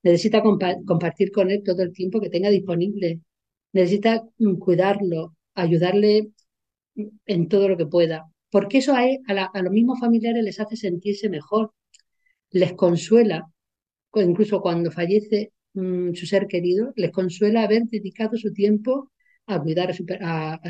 Necesita 0.03 0.43
compartir 0.43 1.33
con 1.33 1.51
él 1.51 1.63
todo 1.65 1.83
el 1.83 1.93
tiempo 1.93 2.21
que 2.21 2.31
tenga 2.31 2.51
disponible. 2.51 3.21
Necesita 3.73 4.25
mm, 4.39 4.57
cuidarlo, 4.59 5.37
ayudarle 5.55 6.31
en 7.27 7.49
todo 7.49 7.69
lo 7.69 7.77
que 7.77 7.87
pueda. 7.87 8.27
Porque 8.51 8.79
eso 8.79 8.95
a, 8.95 9.03
a 9.53 9.63
los 9.63 9.73
mismos 9.73 9.99
familiares 10.01 10.45
les 10.45 10.61
hace 10.61 10.77
sentirse 10.77 11.29
mejor, 11.29 11.73
les 12.51 12.75
consuela. 12.75 13.51
Incluso 14.15 14.61
cuando 14.63 14.91
fallece 14.93 15.53
mm, 15.75 16.15
su 16.15 16.27
ser 16.27 16.47
querido, 16.47 16.93
les 16.97 17.11
consuela 17.11 17.65
haber 17.65 17.85
dedicado 17.85 18.37
su 18.37 18.53
tiempo 18.53 19.11
a 19.47 19.61
cuidar 19.61 19.91
a 19.91 19.95
su, 19.95 20.05
a, 20.21 20.61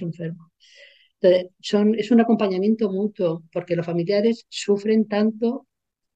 enfermo. 0.00 0.52
Entonces, 1.20 1.52
son, 1.60 1.94
es 1.94 2.10
un 2.10 2.20
acompañamiento 2.20 2.90
mutuo 2.90 3.42
porque 3.52 3.76
los 3.76 3.86
familiares 3.86 4.46
sufren 4.48 5.06
tanto 5.06 5.66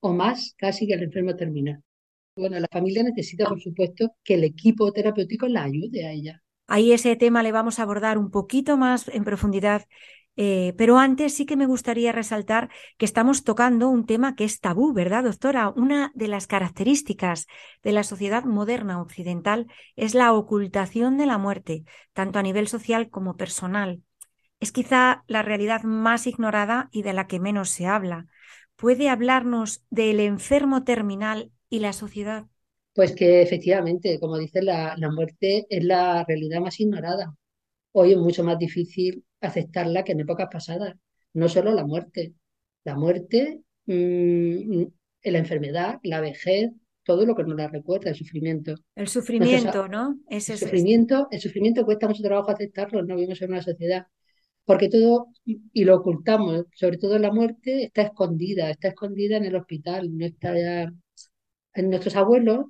o 0.00 0.12
más 0.12 0.54
casi 0.56 0.86
que 0.86 0.94
el 0.94 1.02
enfermo 1.02 1.36
termina. 1.36 1.80
bueno, 2.36 2.58
la 2.58 2.68
familia 2.70 3.02
necesita, 3.02 3.46
por 3.46 3.60
supuesto, 3.60 4.16
que 4.24 4.34
el 4.34 4.44
equipo 4.44 4.92
terapéutico 4.92 5.46
la 5.46 5.64
ayude 5.64 6.06
a 6.06 6.12
ella. 6.12 6.42
Ahí 6.66 6.92
ese 6.92 7.14
tema 7.16 7.42
le 7.42 7.52
vamos 7.52 7.78
a 7.78 7.82
abordar 7.82 8.18
un 8.18 8.30
poquito 8.30 8.76
más 8.76 9.08
en 9.08 9.24
profundidad 9.24 9.82
eh, 10.36 10.74
pero 10.76 10.98
antes 10.98 11.34
sí 11.34 11.46
que 11.46 11.56
me 11.56 11.66
gustaría 11.66 12.12
resaltar 12.12 12.70
que 12.98 13.04
estamos 13.04 13.44
tocando 13.44 13.88
un 13.88 14.06
tema 14.06 14.34
que 14.34 14.44
es 14.44 14.60
tabú, 14.60 14.92
¿verdad, 14.92 15.24
doctora? 15.24 15.68
Una 15.76 16.10
de 16.14 16.28
las 16.28 16.46
características 16.46 17.46
de 17.82 17.92
la 17.92 18.02
sociedad 18.04 18.44
moderna 18.44 19.00
occidental 19.00 19.66
es 19.96 20.14
la 20.14 20.32
ocultación 20.32 21.18
de 21.18 21.26
la 21.26 21.38
muerte, 21.38 21.84
tanto 22.12 22.38
a 22.38 22.42
nivel 22.42 22.68
social 22.68 23.10
como 23.10 23.36
personal. 23.36 24.02
Es 24.60 24.72
quizá 24.72 25.24
la 25.28 25.42
realidad 25.42 25.82
más 25.84 26.26
ignorada 26.26 26.88
y 26.92 27.02
de 27.02 27.12
la 27.12 27.26
que 27.26 27.40
menos 27.40 27.70
se 27.70 27.86
habla. 27.86 28.26
¿Puede 28.76 29.08
hablarnos 29.08 29.84
del 29.90 30.20
enfermo 30.20 30.84
terminal 30.84 31.52
y 31.68 31.80
la 31.80 31.92
sociedad? 31.92 32.46
Pues 32.92 33.14
que 33.14 33.40
efectivamente, 33.42 34.18
como 34.18 34.36
dice, 34.38 34.60
la, 34.62 34.96
la 34.96 35.10
muerte 35.10 35.66
es 35.68 35.84
la 35.84 36.24
realidad 36.24 36.60
más 36.60 36.80
ignorada. 36.80 37.34
Hoy 37.96 38.10
es 38.10 38.18
mucho 38.18 38.42
más 38.42 38.58
difícil 38.58 39.24
aceptarla 39.40 40.02
que 40.02 40.12
en 40.12 40.20
épocas 40.20 40.48
pasadas. 40.50 40.96
No 41.32 41.48
solo 41.48 41.72
la 41.72 41.86
muerte, 41.86 42.34
la 42.82 42.96
muerte, 42.96 43.60
mm, 43.86 44.82
la 45.22 45.38
enfermedad, 45.38 46.00
la 46.02 46.20
vejez, 46.20 46.72
todo 47.04 47.24
lo 47.24 47.36
que 47.36 47.44
nos 47.44 47.56
la 47.56 47.68
recuerda, 47.68 48.10
el 48.10 48.16
sufrimiento. 48.16 48.74
El 48.96 49.06
sufrimiento, 49.06 49.86
¿no? 49.86 50.18
Ese, 50.28 50.54
el 50.54 50.58
sufrimiento, 50.58 51.28
el 51.30 51.40
sufrimiento 51.40 51.84
cuesta 51.84 52.08
mucho 52.08 52.22
trabajo 52.24 52.50
aceptarlo, 52.50 53.02
no 53.04 53.14
vivimos 53.14 53.40
en 53.42 53.52
una 53.52 53.62
sociedad, 53.62 54.06
porque 54.64 54.88
todo, 54.88 55.28
y 55.44 55.84
lo 55.84 55.94
ocultamos, 55.94 56.64
sobre 56.74 56.98
todo 56.98 57.16
la 57.20 57.32
muerte, 57.32 57.84
está 57.84 58.02
escondida, 58.02 58.70
está 58.70 58.88
escondida 58.88 59.36
en 59.36 59.44
el 59.44 59.54
hospital, 59.54 60.16
no 60.16 60.26
está 60.26 60.58
ya... 60.58 60.92
En 61.74 61.90
nuestros 61.90 62.16
abuelos 62.16 62.66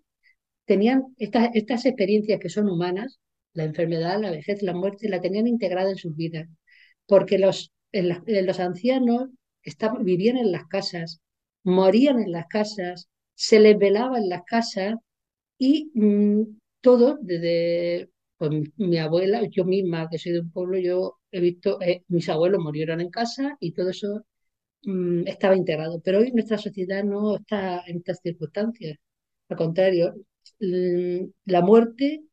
tenían 0.66 1.14
estas, 1.16 1.49
estas 1.54 1.87
experiencias 1.87 2.40
que 2.40 2.49
son 2.50 2.69
humanas, 2.69 3.21
la 3.54 3.64
enfermedad, 3.64 4.20
la 4.20 4.30
vejez, 4.30 4.62
la 4.62 4.75
muerte, 4.75 5.08
la 5.08 5.20
tenían 5.20 5.46
integrada 5.46 5.90
en 5.90 5.96
sus 5.96 6.14
vidas 6.16 6.49
porque 7.06 7.38
los, 7.38 7.73
los 7.92 8.61
ancianos 8.61 9.28
estaban, 9.62 10.04
vivían 10.04 10.37
en 10.37 10.52
las 10.52 10.66
casas, 10.66 11.20
morían 11.64 12.20
en 12.20 12.32
las 12.32 12.46
casas, 12.46 13.08
se 13.34 13.61
les 13.61 13.78
velaba 13.78 14.18
en 14.18 14.28
las 14.28 14.42
casas 14.44 14.96
y 15.58 15.90
mm, 15.94 16.58
todo, 16.80 17.18
desde 17.23 18.11
pues, 18.38 18.52
mi 18.76 18.99
abuela, 18.99 19.42
yo 19.50 19.64
misma, 19.64 20.08
que 20.11 20.18
soy 20.18 20.32
de 20.32 20.40
un 20.40 20.50
pueblo, 20.50 20.78
yo 20.78 21.18
he 21.30 21.40
visto, 21.40 21.80
eh, 21.80 22.04
mis 22.08 22.28
abuelos 22.28 22.62
murieron 22.62 23.00
en 23.00 23.11
casa 23.11 23.56
y 23.61 23.73
todo 23.73 23.90
eso 23.90 24.25
mm, 24.84 25.26
estaba 25.28 25.56
integrado. 25.56 26.00
Pero 26.02 26.20
hoy 26.20 26.32
nuestra 26.32 26.58
sociedad 26.58 27.04
no 27.04 27.37
está 27.37 27.82
en 27.87 27.99
estas 27.99 28.20
circunstancias. 28.23 28.99
Al 29.49 29.56
contrario, 29.56 30.14
mm, 30.61 31.26
la 31.46 31.62
muerte 31.62 32.25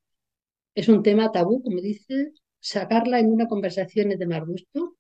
es 0.76 0.90
un 0.90 1.04
tema 1.04 1.32
tabú, 1.32 1.62
como 1.62 1.82
dices, 1.82 2.34
sacarla 2.60 3.20
en 3.20 3.32
una 3.32 3.48
conversación 3.48 4.12
es 4.12 4.20
de 4.20 4.28
mal 4.28 4.46
gusto, 4.46 4.96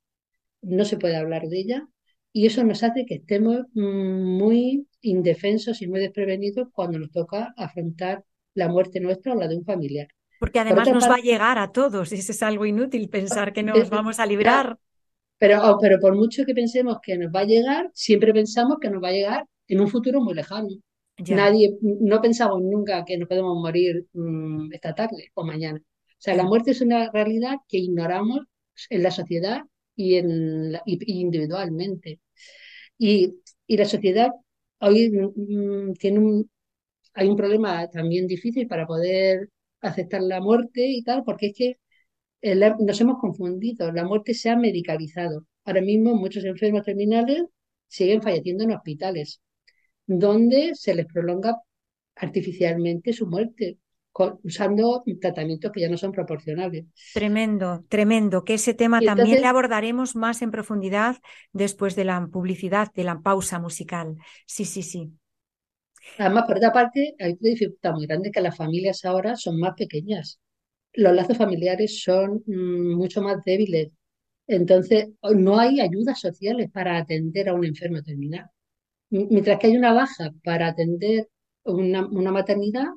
no 0.61 0.85
se 0.85 0.97
puede 0.97 1.15
hablar 1.15 1.47
de 1.47 1.59
ella 1.59 1.87
y 2.33 2.45
eso 2.45 2.63
nos 2.63 2.83
hace 2.83 3.05
que 3.05 3.15
estemos 3.15 3.65
mm, 3.73 4.37
muy 4.37 4.87
indefensos 5.01 5.81
y 5.81 5.87
muy 5.87 5.99
desprevenidos 5.99 6.69
cuando 6.71 6.99
nos 6.99 7.11
toca 7.11 7.53
afrontar 7.57 8.23
la 8.53 8.67
muerte 8.67 8.99
nuestra 8.99 9.33
o 9.33 9.35
la 9.35 9.47
de 9.47 9.57
un 9.57 9.65
familiar. 9.65 10.07
Porque 10.39 10.59
además 10.59 10.89
nos 10.89 11.07
va 11.07 11.15
a 11.15 11.21
llegar 11.21 11.57
a 11.57 11.71
todos 11.71 12.11
y 12.11 12.15
eso 12.15 12.31
es 12.31 12.41
algo 12.41 12.65
inútil 12.65 13.09
pensar 13.09 13.53
que 13.53 13.63
nos 13.63 13.89
vamos 13.89 14.19
a 14.19 14.25
librar. 14.25 14.77
Pero, 15.37 15.59
oh, 15.63 15.77
pero 15.79 15.99
por 15.99 16.15
mucho 16.15 16.45
que 16.45 16.53
pensemos 16.53 16.97
que 17.01 17.17
nos 17.17 17.31
va 17.33 17.41
a 17.41 17.45
llegar, 17.45 17.89
siempre 17.93 18.33
pensamos 18.33 18.77
que 18.79 18.89
nos 18.89 19.03
va 19.03 19.09
a 19.09 19.13
llegar 19.13 19.45
en 19.67 19.81
un 19.81 19.87
futuro 19.87 20.21
muy 20.21 20.33
lejano. 20.33 20.69
Nadie, 21.27 21.77
no 21.81 22.21
pensamos 22.21 22.61
nunca 22.61 23.03
que 23.05 23.17
nos 23.17 23.27
podemos 23.27 23.57
morir 23.57 24.07
mm, 24.13 24.73
esta 24.73 24.93
tarde 24.95 25.31
o 25.33 25.43
mañana. 25.43 25.79
O 25.79 26.23
sea, 26.23 26.35
la 26.35 26.43
muerte 26.43 26.71
es 26.71 26.81
una 26.81 27.09
realidad 27.11 27.57
que 27.67 27.77
ignoramos 27.77 28.41
en 28.89 29.03
la 29.03 29.11
sociedad 29.11 29.61
y, 29.95 30.15
en 30.15 30.73
individualmente. 30.85 32.19
Y, 32.97 33.35
la 33.67 33.85
sociedad 33.85 34.31
hoy 34.79 35.09
mm, 35.11 35.93
tiene 35.93 36.19
un, 36.19 36.49
hay 37.13 37.27
un 37.29 37.35
problema 37.37 37.87
también 37.89 38.27
difícil 38.27 38.67
para 38.67 38.85
poder 38.87 39.49
aceptar 39.81 40.21
la 40.21 40.41
muerte 40.41 40.87
y 40.87 41.03
tal, 41.03 41.23
porque 41.23 41.47
es 41.47 41.53
que 41.55 41.77
eh, 42.41 42.55
nos 42.79 43.01
hemos 43.01 43.19
confundido, 43.19 43.91
la 43.91 44.05
muerte 44.05 44.33
se 44.33 44.49
ha 44.49 44.57
medicalizado. 44.57 45.45
Ahora 45.65 45.81
mismo 45.81 46.15
muchos 46.15 46.43
enfermos 46.45 46.83
terminales 46.85 47.43
siguen 47.87 48.21
falleciendo 48.21 48.63
en 48.63 48.71
hospitales, 48.71 49.41
donde 50.19 50.71
se 50.75 50.93
les 50.93 51.05
prolonga 51.05 51.57
artificialmente 52.15 53.13
su 53.13 53.27
muerte 53.27 53.77
usando 54.43 55.03
tratamientos 55.19 55.71
que 55.71 55.81
ya 55.81 55.89
no 55.89 55.97
son 55.97 56.11
proporcionales. 56.11 56.85
Tremendo, 57.13 57.85
tremendo, 57.87 58.43
que 58.43 58.55
ese 58.55 58.73
tema 58.73 58.99
también 58.99 59.41
le 59.41 59.47
abordaremos 59.47 60.15
más 60.15 60.41
en 60.41 60.51
profundidad 60.51 61.17
después 61.53 61.95
de 61.95 62.05
la 62.05 62.27
publicidad, 62.27 62.91
de 62.93 63.05
la 63.05 63.21
pausa 63.21 63.59
musical. 63.59 64.17
Sí, 64.45 64.65
sí, 64.65 64.83
sí. 64.83 65.11
Además, 66.17 66.45
por 66.45 66.57
otra 66.57 66.73
parte, 66.73 67.15
hay 67.19 67.37
una 67.39 67.49
dificultad 67.49 67.93
muy 67.93 68.05
grande 68.05 68.31
que 68.31 68.41
las 68.41 68.57
familias 68.57 69.05
ahora 69.05 69.35
son 69.35 69.59
más 69.59 69.75
pequeñas. 69.75 70.39
Los 70.93 71.13
lazos 71.13 71.37
familiares 71.37 72.01
son 72.03 72.43
mm, 72.45 72.95
mucho 72.95 73.21
más 73.21 73.43
débiles. 73.45 73.91
Entonces, 74.47 75.09
no 75.35 75.57
hay 75.57 75.79
ayudas 75.79 76.19
sociales 76.19 76.69
para 76.71 76.97
atender 76.97 77.47
a 77.47 77.53
un 77.53 77.63
enfermo 77.63 78.01
terminal. 78.03 78.49
Mientras 79.11 79.59
que 79.59 79.67
hay 79.67 79.77
una 79.77 79.93
baja 79.93 80.31
para 80.43 80.67
atender 80.67 81.29
una, 81.63 82.07
una 82.07 82.31
maternidad, 82.31 82.87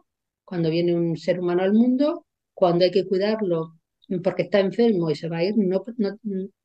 cuando 0.44 0.70
viene 0.70 0.94
un 0.94 1.16
ser 1.16 1.40
humano 1.40 1.62
al 1.62 1.72
mundo, 1.72 2.24
cuando 2.54 2.84
hay 2.84 2.90
que 2.90 3.06
cuidarlo 3.06 3.74
porque 4.22 4.42
está 4.42 4.60
enfermo 4.60 5.10
y 5.10 5.14
se 5.14 5.28
va 5.28 5.38
a 5.38 5.44
ir, 5.44 5.54
no, 5.56 5.82
no, 5.96 6.16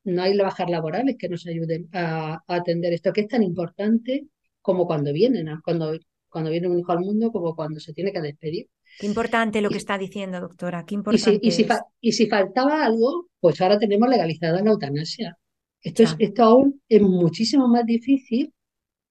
no 0.04 0.22
hay 0.22 0.36
bajas 0.36 0.68
laborales 0.68 1.16
que 1.18 1.28
nos 1.28 1.46
ayuden 1.46 1.88
a, 1.92 2.42
atender 2.46 2.92
esto, 2.92 3.12
que 3.12 3.22
es 3.22 3.28
tan 3.28 3.42
importante 3.42 4.26
como 4.60 4.86
cuando 4.86 5.12
vienen, 5.12 5.48
cuando, 5.64 5.96
cuando 6.28 6.50
viene 6.50 6.68
un 6.68 6.78
hijo 6.78 6.92
al 6.92 7.00
mundo, 7.00 7.32
como 7.32 7.54
cuando 7.56 7.80
se 7.80 7.92
tiene 7.92 8.12
que 8.12 8.20
despedir. 8.20 8.68
Qué 8.98 9.06
importante 9.06 9.62
lo 9.62 9.70
que 9.70 9.78
está 9.78 9.96
diciendo, 9.96 10.40
doctora. 10.40 10.84
Qué 10.84 10.94
importante 10.94 11.38
y, 11.42 11.50
si, 11.50 11.66
y, 12.00 12.12
si, 12.12 12.26
faltaba 12.26 12.84
algo, 12.84 13.28
pues 13.40 13.60
ahora 13.60 13.78
tenemos 13.78 14.08
legalizada 14.08 14.62
la 14.62 14.70
eutanasia. 14.70 15.38
Esto, 15.80 16.02
es, 16.02 16.14
esto 16.18 16.42
aún 16.42 16.82
es 16.88 17.00
muchísimo 17.00 17.66
más 17.68 17.86
difícil 17.86 18.52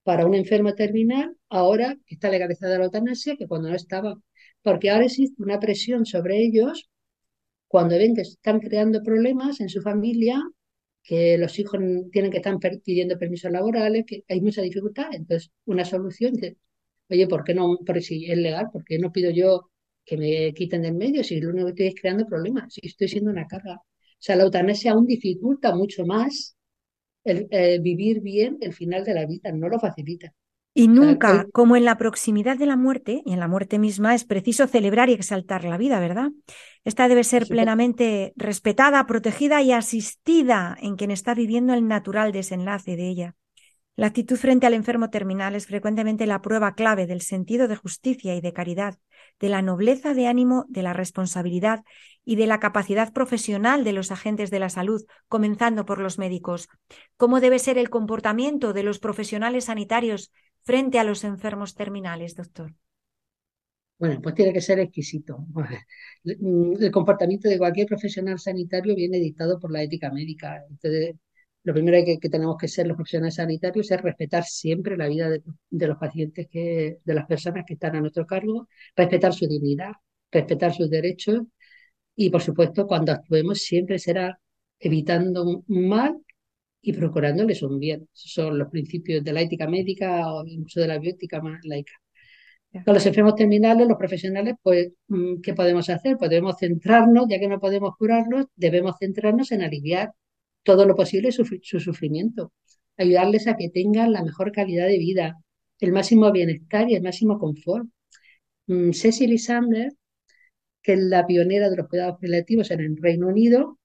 para 0.10 0.26
un 0.26 0.34
enfermo 0.34 0.74
terminal 0.74 1.28
ahora 1.50 1.88
está 2.08 2.32
legalizada 2.36 2.80
la 2.80 2.86
eutanasia 2.86 3.38
que 3.38 3.48
cuando 3.48 3.70
no 3.70 3.76
estaba 3.76 4.12
porque 4.64 4.90
ahora 4.90 5.06
existe 5.06 5.44
una 5.44 5.60
presión 5.60 6.04
sobre 6.14 6.34
ellos 6.46 6.90
cuando 7.68 7.96
ven 7.96 8.16
que 8.16 8.22
están 8.22 8.60
creando 8.60 9.04
problemas 9.04 9.62
en 9.62 9.70
su 9.70 9.82
familia, 9.84 10.42
que 11.04 11.38
los 11.38 11.60
hijos 11.60 11.80
tienen 12.12 12.32
que 12.32 12.38
estar 12.38 12.58
pidiendo 12.84 13.20
permisos 13.20 13.52
laborales, 13.52 14.04
que 14.08 14.24
hay 14.28 14.42
mucha 14.42 14.64
dificultad. 14.64 15.10
Entonces, 15.14 15.52
una 15.66 15.86
solución 15.86 16.34
dice, 16.34 16.58
oye, 17.12 17.28
¿por 17.28 17.44
qué 17.44 17.54
no? 17.54 17.78
Porque 17.86 18.02
si 18.02 18.26
es 18.32 18.38
legal, 18.40 18.70
¿por 18.74 18.84
qué 18.84 18.98
no 18.98 19.12
pido 19.12 19.30
yo 19.30 19.70
que 20.04 20.18
me 20.18 20.54
quiten 20.56 20.82
del 20.82 20.96
medio 20.96 21.24
si 21.24 21.40
lo 21.40 21.52
único 21.52 21.68
que 21.68 21.72
estoy 21.72 21.88
es 21.88 22.02
creando 22.02 22.26
problemas, 22.26 22.74
si 22.74 22.82
estoy 22.88 23.10
siendo 23.10 23.30
una 23.30 23.46
carga? 23.46 23.76
O 23.76 24.22
sea, 24.26 24.36
la 24.36 24.46
eutanasia 24.46 24.94
aún 24.94 25.06
dificulta 25.06 25.76
mucho 25.76 26.04
más 26.04 26.58
el, 27.30 27.48
eh, 27.52 27.80
vivir 27.80 28.22
bien 28.22 28.58
el 28.62 28.74
final 28.74 29.04
de 29.06 29.14
la 29.14 29.26
vida, 29.26 29.52
no 29.52 29.70
lo 29.70 29.80
facilita. 29.80 30.34
Y 30.74 30.88
nunca, 30.88 31.46
como 31.52 31.76
en 31.76 31.84
la 31.84 31.98
proximidad 31.98 32.58
de 32.58 32.66
la 32.66 32.78
muerte 32.78 33.22
y 33.26 33.34
en 33.34 33.40
la 33.40 33.48
muerte 33.48 33.80
misma, 33.80 34.16
es 34.16 34.24
preciso 34.24 34.68
celebrar 34.68 35.10
y 35.10 35.14
exaltar 35.14 35.66
la 35.66 35.78
vida, 35.78 36.00
¿verdad? 36.00 36.30
Esta 36.86 37.08
debe 37.08 37.24
ser 37.24 37.48
plenamente 37.48 38.34
respetada, 38.38 39.06
protegida 39.06 39.62
y 39.62 39.72
asistida 39.74 40.78
en 40.80 40.96
quien 40.96 41.12
está 41.12 41.34
viviendo 41.34 41.74
el 41.74 41.88
natural 41.88 42.32
desenlace 42.32 42.96
de 42.96 43.10
ella. 43.10 43.36
La 44.00 44.08
actitud 44.08 44.38
frente 44.38 44.66
al 44.66 44.76
enfermo 44.76 45.10
terminal 45.10 45.56
es 45.56 45.68
frecuentemente 45.68 46.26
la 46.26 46.42
prueba 46.42 46.74
clave 46.74 47.06
del 47.06 47.20
sentido 47.20 47.68
de 47.68 47.76
justicia 47.76 48.34
y 48.34 48.40
de 48.40 48.54
caridad, 48.54 48.98
de 49.42 49.50
la 49.50 49.62
nobleza 49.62 50.14
de 50.14 50.26
ánimo, 50.26 50.66
de 50.70 50.84
la 50.84 50.94
responsabilidad 50.94 51.84
y 52.24 52.38
de 52.38 52.48
la 52.48 52.62
capacidad 52.62 53.12
profesional 53.12 53.84
de 53.84 53.92
los 53.92 54.14
agentes 54.14 54.52
de 54.52 54.60
la 54.60 54.70
salud, 54.70 55.06
comenzando 55.28 55.86
por 55.86 56.00
los 56.00 56.18
médicos. 56.18 56.70
¿Cómo 57.18 57.42
debe 57.42 57.60
ser 57.60 57.78
el 57.78 57.90
comportamiento 57.90 58.72
de 58.72 58.84
los 58.84 59.00
profesionales 59.00 59.66
sanitarios 59.66 60.32
frente 60.62 60.98
a 60.98 61.04
los 61.04 61.26
enfermos 61.26 61.76
terminales, 61.76 62.36
doctor? 62.38 62.74
Bueno, 63.98 64.22
pues 64.22 64.34
tiene 64.34 64.54
que 64.54 64.62
ser 64.62 64.80
exquisito. 64.80 65.46
El 66.24 66.90
comportamiento 66.90 67.50
de 67.50 67.58
cualquier 67.58 67.88
profesional 67.88 68.40
sanitario 68.40 68.96
viene 68.96 69.18
dictado 69.18 69.60
por 69.60 69.74
la 69.74 69.84
ética 69.84 70.10
médica. 70.10 70.64
Lo 71.64 71.74
primero 71.74 71.98
que, 72.06 72.30
tenemos 72.30 72.58
que 72.58 72.68
ser 72.68 72.88
los 72.88 72.96
profesionales 72.96 73.36
sanitarios 73.36 73.92
es 73.92 74.02
respetar 74.02 74.44
siempre 74.44 74.98
la 74.98 75.08
vida 75.08 75.30
de, 75.30 75.88
los 75.88 75.98
pacientes, 75.98 76.48
que, 76.50 77.00
de 77.04 77.14
las 77.14 77.26
personas 77.26 77.66
que 77.68 77.74
están 77.74 77.96
a 77.96 78.02
nuestro 78.02 78.26
cargo, 78.26 78.68
respetar 78.96 79.34
su 79.34 79.48
dignidad, 79.48 79.92
respetar 80.32 80.74
sus 80.74 80.90
derechos 80.90 81.42
y, 82.16 82.30
por 82.30 82.42
supuesto, 82.42 82.88
cuando 82.88 83.12
actuemos 83.12 83.60
siempre 83.60 84.00
será 84.00 84.40
evitando 84.80 85.44
un 85.44 85.88
mal 85.88 86.18
y 86.82 86.94
procurándoles 86.94 87.62
un 87.64 87.80
bien. 87.80 88.08
Esos 88.14 88.32
son 88.34 88.58
los 88.58 88.70
principios 88.70 89.24
de 89.24 89.34
la 89.34 89.42
ética 89.42 89.68
médica 89.68 90.34
o 90.34 90.46
incluso 90.46 90.80
de 90.82 90.88
la 90.88 90.98
bioética 90.98 91.42
más 91.42 91.60
laica. 91.66 91.94
Con 92.86 92.94
los 92.94 93.06
enfermos 93.06 93.36
terminales, 93.36 93.88
los 93.88 93.98
profesionales, 93.98 94.56
pues, 94.62 94.92
mm, 95.08 95.42
¿qué 95.42 95.54
podemos 95.54 95.90
hacer? 95.90 96.18
Podemos 96.18 96.56
centrarnos, 96.60 97.26
ya 97.28 97.40
que 97.40 97.48
no 97.48 97.60
podemos 97.60 97.96
curarlos, 97.98 98.46
debemos 98.56 98.96
centrarnos 99.00 99.52
en 99.52 99.64
aliviar 99.64 100.12
todo 100.64 100.86
lo 100.86 100.96
posible 100.96 101.32
su, 101.32 101.46
su 101.62 101.80
sufrimiento, 101.80 102.54
ayudarles 102.98 103.48
a 103.48 103.58
que 103.58 103.70
tengan 103.70 104.12
la 104.14 104.24
mejor 104.24 104.52
calidad 104.52 104.88
de 104.88 104.98
vida, 104.98 105.38
el 105.80 105.92
máximo 105.94 106.32
bienestar 106.32 106.90
y 106.90 106.96
el 106.96 107.04
máximo 107.04 107.40
confort. 107.40 107.88
Mm, 108.68 108.92
Cecily 108.94 109.38
Sanders, 109.38 109.96
que 110.82 110.94
es 110.94 111.00
la 111.00 111.26
pionera 111.28 111.70
de 111.70 111.78
los 111.78 111.88
cuidados 111.88 112.18
paliativos 112.22 112.72
en 112.72 112.82
el 112.82 112.98
Reino 112.98 113.28
Unido, 113.28 113.80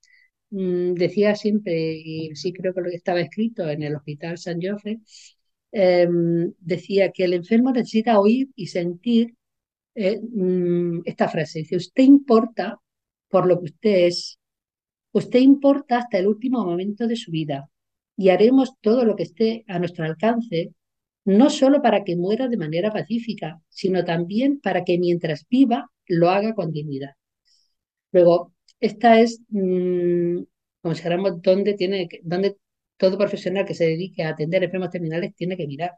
mm, 0.51 0.95
decía 0.95 1.35
siempre, 1.37 1.95
y 1.97 2.35
sí 2.37 2.53
creo 2.53 2.75
que 2.75 2.81
lo 2.83 2.91
que 2.91 2.97
estaba 2.97 3.21
escrito 3.21 3.69
en 3.69 3.83
el 3.83 3.97
Hospital 3.97 4.39
San 4.39 4.61
Joseph, 4.63 5.01
em, 5.73 6.53
decía 6.61 7.11
que 7.13 7.25
el 7.25 7.35
enfermo 7.35 7.73
necesita 7.73 8.21
oír 8.21 8.49
y 8.57 8.67
sentir 8.69 9.35
eh, 9.95 10.21
mm, 10.21 11.03
esta 11.05 11.29
frase. 11.29 11.61
Dice, 11.61 11.77
usted 11.77 12.05
importa 12.05 12.79
por 13.29 13.47
lo 13.47 13.59
que 13.61 13.67
usted 13.67 14.07
es, 14.09 14.39
usted 15.15 15.41
importa 15.41 15.99
hasta 15.99 16.19
el 16.19 16.27
último 16.27 16.65
momento 16.65 17.07
de 17.07 17.17
su 17.17 17.31
vida 17.31 17.71
y 18.17 18.29
haremos 18.31 18.75
todo 18.81 19.05
lo 19.05 19.17
que 19.17 19.23
esté 19.25 19.65
a 19.69 19.79
nuestro 19.79 20.05
alcance 20.05 20.73
no 21.25 21.51
solo 21.51 21.81
para 21.81 22.05
que 22.05 22.17
muera 22.17 22.49
de 22.49 22.57
manera 22.57 22.93
pacífica, 22.93 23.61
sino 23.69 24.05
también 24.05 24.61
para 24.61 24.85
que 24.85 24.99
mientras 24.99 25.47
viva 25.49 25.91
lo 26.07 26.29
haga 26.31 26.55
con 26.55 26.73
dignidad. 26.73 27.13
Luego, 28.13 28.53
esta 28.81 29.21
es, 29.21 29.41
mmm, 29.49 30.43
como 30.83 30.95
si 30.95 31.01
dijéramos, 31.01 31.41
donde, 31.41 31.75
tiene, 31.75 32.09
donde 32.23 32.57
todo 32.97 33.17
profesional 33.17 33.65
que 33.65 33.75
se 33.75 33.87
dedique 33.87 34.23
a 34.23 34.31
atender 34.31 34.65
enfermos 34.65 34.91
terminales 34.91 35.35
tiene 35.35 35.57
que 35.57 35.67
mirar, 35.67 35.93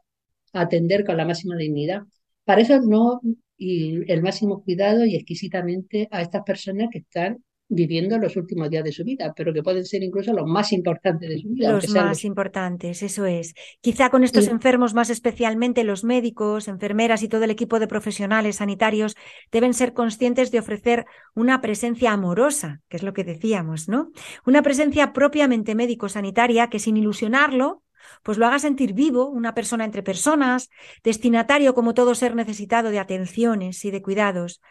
a 0.53 0.61
atender 0.61 1.03
con 1.05 1.17
la 1.17 1.25
máxima 1.25 1.57
dignidad. 1.57 2.03
Para 2.45 2.61
eso 2.61 2.79
no, 2.81 3.19
y 3.57 4.09
el 4.11 4.21
máximo 4.21 4.63
cuidado 4.63 5.05
y 5.05 5.15
exquisitamente 5.15 6.07
a 6.11 6.21
estas 6.21 6.43
personas 6.43 6.89
que 6.91 6.99
están 6.99 7.43
viviendo 7.69 8.17
los 8.17 8.37
últimos 8.37 8.69
días 8.69 8.83
de 8.83 8.91
su 8.91 9.03
vida, 9.03 9.33
pero 9.35 9.53
que 9.53 9.61
pueden 9.61 9.85
ser 9.85 10.01
incluso 10.01 10.33
los 10.33 10.47
más 10.47 10.71
importantes 10.71 11.29
de 11.29 11.39
su 11.39 11.49
vida. 11.49 11.71
Los 11.71 11.89
más 11.89 12.09
los... 12.09 12.25
importantes, 12.25 13.03
eso 13.03 13.25
es. 13.25 13.53
Quizá 13.81 14.09
con 14.09 14.23
estos 14.23 14.45
sí. 14.45 14.51
enfermos, 14.51 14.93
más 14.93 15.09
especialmente 15.09 15.83
los 15.83 16.03
médicos, 16.03 16.67
enfermeras 16.67 17.23
y 17.23 17.27
todo 17.27 17.43
el 17.43 17.51
equipo 17.51 17.79
de 17.79 17.87
profesionales 17.87 18.57
sanitarios, 18.57 19.15
deben 19.51 19.73
ser 19.73 19.93
conscientes 19.93 20.51
de 20.51 20.59
ofrecer 20.59 21.05
una 21.35 21.59
presencia 21.59 22.13
amorosa, 22.13 22.81
que 22.87 22.97
es 22.97 23.03
lo 23.03 23.13
que 23.13 23.23
decíamos, 23.23 23.89
¿no? 23.89 24.11
Una 24.45 24.61
presencia 24.61 25.11
propiamente 25.11 25.75
médico-sanitaria 25.75 26.67
que 26.67 26.79
sin 26.79 26.95
ilusionarlo, 26.95 27.83
pues 28.23 28.37
lo 28.37 28.45
haga 28.45 28.59
sentir 28.59 28.93
vivo, 28.93 29.27
una 29.27 29.53
persona 29.53 29.85
entre 29.85 30.03
personas, 30.03 30.69
destinatario 31.03 31.73
como 31.73 31.93
todo 31.93 32.15
ser 32.15 32.35
necesitado 32.35 32.89
de 32.89 32.99
atenciones 32.99 33.83
y 33.85 33.91
de 33.91 34.01
cuidados. 34.01 34.61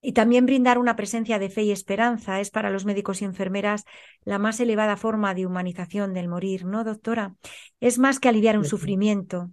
Y 0.00 0.12
también 0.12 0.46
brindar 0.46 0.78
una 0.78 0.94
presencia 0.94 1.40
de 1.40 1.50
fe 1.50 1.62
y 1.64 1.72
esperanza 1.72 2.40
es 2.40 2.50
para 2.50 2.70
los 2.70 2.84
médicos 2.84 3.20
y 3.20 3.24
enfermeras 3.24 3.84
la 4.24 4.38
más 4.38 4.60
elevada 4.60 4.96
forma 4.96 5.34
de 5.34 5.44
humanización 5.44 6.14
del 6.14 6.28
morir, 6.28 6.64
¿no, 6.64 6.84
doctora? 6.84 7.34
Es 7.80 7.98
más 7.98 8.20
que 8.20 8.28
aliviar 8.28 8.56
un 8.56 8.64
sufrimiento. 8.64 9.50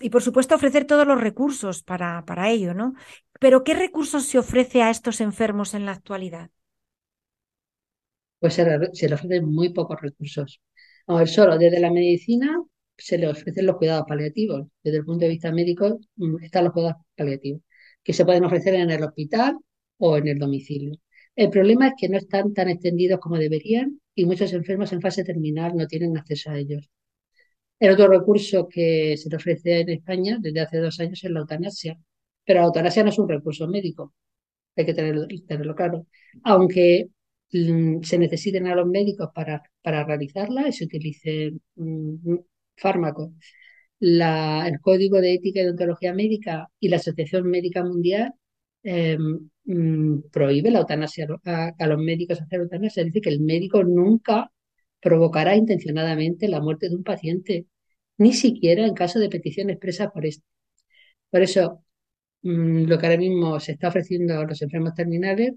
Y 0.00 0.10
por 0.10 0.22
supuesto 0.22 0.54
ofrecer 0.54 0.84
todos 0.84 1.06
los 1.06 1.20
recursos 1.20 1.82
para, 1.82 2.24
para 2.26 2.50
ello, 2.50 2.74
¿no? 2.74 2.92
Pero 3.40 3.64
¿qué 3.64 3.74
recursos 3.74 4.26
se 4.26 4.38
ofrece 4.38 4.82
a 4.82 4.90
estos 4.90 5.20
enfermos 5.22 5.72
en 5.72 5.86
la 5.86 5.92
actualidad? 5.92 6.50
Pues 8.38 8.54
se 8.54 8.64
le, 8.64 8.94
se 8.94 9.08
le 9.08 9.14
ofrecen 9.14 9.46
muy 9.50 9.70
pocos 9.72 10.00
recursos. 10.00 10.60
A 11.06 11.14
ver, 11.16 11.28
solo 11.28 11.56
desde 11.58 11.80
la 11.80 11.90
medicina 11.90 12.62
se 12.96 13.18
le 13.18 13.28
ofrecen 13.28 13.66
los 13.66 13.76
cuidados 13.76 14.04
paliativos. 14.06 14.66
Desde 14.82 14.98
el 14.98 15.04
punto 15.04 15.24
de 15.24 15.30
vista 15.30 15.52
médico 15.52 15.98
están 16.42 16.64
los 16.64 16.72
cuidados 16.72 16.96
paliativos, 17.14 17.62
que 18.02 18.12
se 18.12 18.24
pueden 18.24 18.44
ofrecer 18.44 18.74
en 18.74 18.90
el 18.90 19.02
hospital 19.02 19.58
o 19.98 20.16
en 20.16 20.28
el 20.28 20.38
domicilio. 20.38 20.98
El 21.34 21.50
problema 21.50 21.88
es 21.88 21.94
que 21.98 22.08
no 22.08 22.16
están 22.18 22.54
tan 22.54 22.68
extendidos 22.68 23.20
como 23.20 23.36
deberían 23.38 24.00
y 24.14 24.24
muchos 24.26 24.52
enfermos 24.52 24.92
en 24.92 25.02
fase 25.02 25.24
terminal 25.24 25.76
no 25.76 25.86
tienen 25.86 26.16
acceso 26.16 26.50
a 26.50 26.58
ellos. 26.58 26.90
El 27.78 27.92
otro 27.92 28.08
recurso 28.08 28.68
que 28.68 29.16
se 29.16 29.28
le 29.28 29.36
ofrece 29.36 29.80
en 29.80 29.90
España 29.90 30.38
desde 30.40 30.60
hace 30.60 30.78
dos 30.78 30.98
años 31.00 31.22
es 31.22 31.30
la 31.30 31.40
eutanasia, 31.40 31.98
pero 32.44 32.60
la 32.60 32.66
eutanasia 32.66 33.02
no 33.02 33.10
es 33.10 33.18
un 33.18 33.28
recurso 33.28 33.68
médico, 33.68 34.14
hay 34.76 34.86
que 34.86 34.94
tenerlo, 34.94 35.74
claro. 35.74 36.06
Aunque 36.44 37.08
mm, 37.52 38.02
se 38.02 38.18
necesiten 38.18 38.66
a 38.66 38.74
los 38.74 38.86
médicos 38.86 39.30
para, 39.34 39.62
para 39.82 40.04
realizarla 40.04 40.68
y 40.68 40.72
se 40.72 40.84
utilicen 40.84 41.60
mm, 41.76 42.36
fármacos, 42.76 43.30
el 44.00 44.80
Código 44.80 45.20
de 45.20 45.34
Ética 45.34 45.60
y 45.60 45.64
Deontología 45.64 46.14
Médica 46.14 46.68
y 46.80 46.88
la 46.88 46.96
Asociación 46.96 47.48
Médica 47.48 47.82
Mundial 47.84 48.34
eh, 48.82 49.18
mmm, 49.64 50.20
prohíbe 50.32 50.70
la 50.70 50.80
eutanasia 50.80 51.26
a, 51.44 51.86
los 51.86 51.98
médicos 51.98 52.40
hacer 52.40 52.60
eutanasia. 52.60 53.04
Decir, 53.04 53.22
que 53.22 53.30
el 53.30 53.40
médico 53.40 53.84
nunca 53.84 54.50
provocará 55.00 55.56
intencionadamente 55.56 56.48
la 56.48 56.60
muerte 56.60 56.88
de 56.88 56.96
un 56.96 57.04
paciente, 57.04 57.66
ni 58.18 58.32
siquiera 58.32 58.86
en 58.86 58.94
caso 58.94 59.18
de 59.20 59.28
petición 59.30 59.70
expresa 59.70 60.10
por 60.10 60.26
esto. 60.26 60.44
Por 61.30 61.42
eso, 61.42 61.84
mmm, 62.42 62.84
lo 62.86 62.98
que 62.98 63.06
ahora 63.06 63.18
mismo 63.18 63.60
se 63.60 63.72
está 63.72 63.88
ofreciendo 63.88 64.38
a 64.40 64.44
los 64.46 64.62
enfermos 64.62 64.94
terminales, 64.94 65.54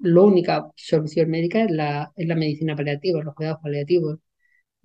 la 0.00 0.22
única 0.22 0.66
solución 0.76 1.30
médica 1.30 1.62
es 1.64 1.70
la, 1.70 2.12
es 2.16 2.26
la 2.28 2.36
medicina 2.36 2.76
paliativa, 2.76 3.22
los 3.22 3.34
cuidados 3.34 3.60
paliativos. 3.62 4.18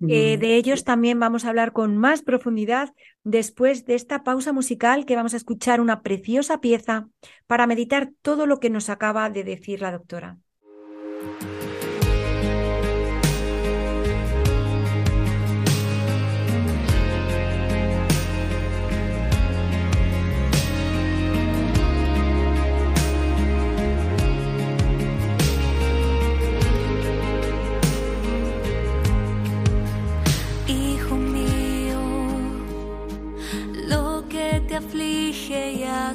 Eh, 0.00 0.36
de 0.36 0.56
ellos 0.56 0.84
también 0.84 1.18
vamos 1.18 1.44
a 1.44 1.48
hablar 1.48 1.72
con 1.72 1.96
más 1.96 2.22
profundidad 2.22 2.92
después 3.24 3.86
de 3.86 3.94
esta 3.94 4.24
pausa 4.24 4.52
musical 4.52 5.06
que 5.06 5.16
vamos 5.16 5.32
a 5.32 5.38
escuchar 5.38 5.80
una 5.80 6.02
preciosa 6.02 6.60
pieza 6.60 7.08
para 7.46 7.66
meditar 7.66 8.12
todo 8.22 8.46
lo 8.46 8.60
que 8.60 8.70
nos 8.70 8.90
acaba 8.90 9.30
de 9.30 9.44
decir 9.44 9.80
la 9.80 9.92
doctora. 9.92 10.38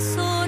corazón. 0.00 0.39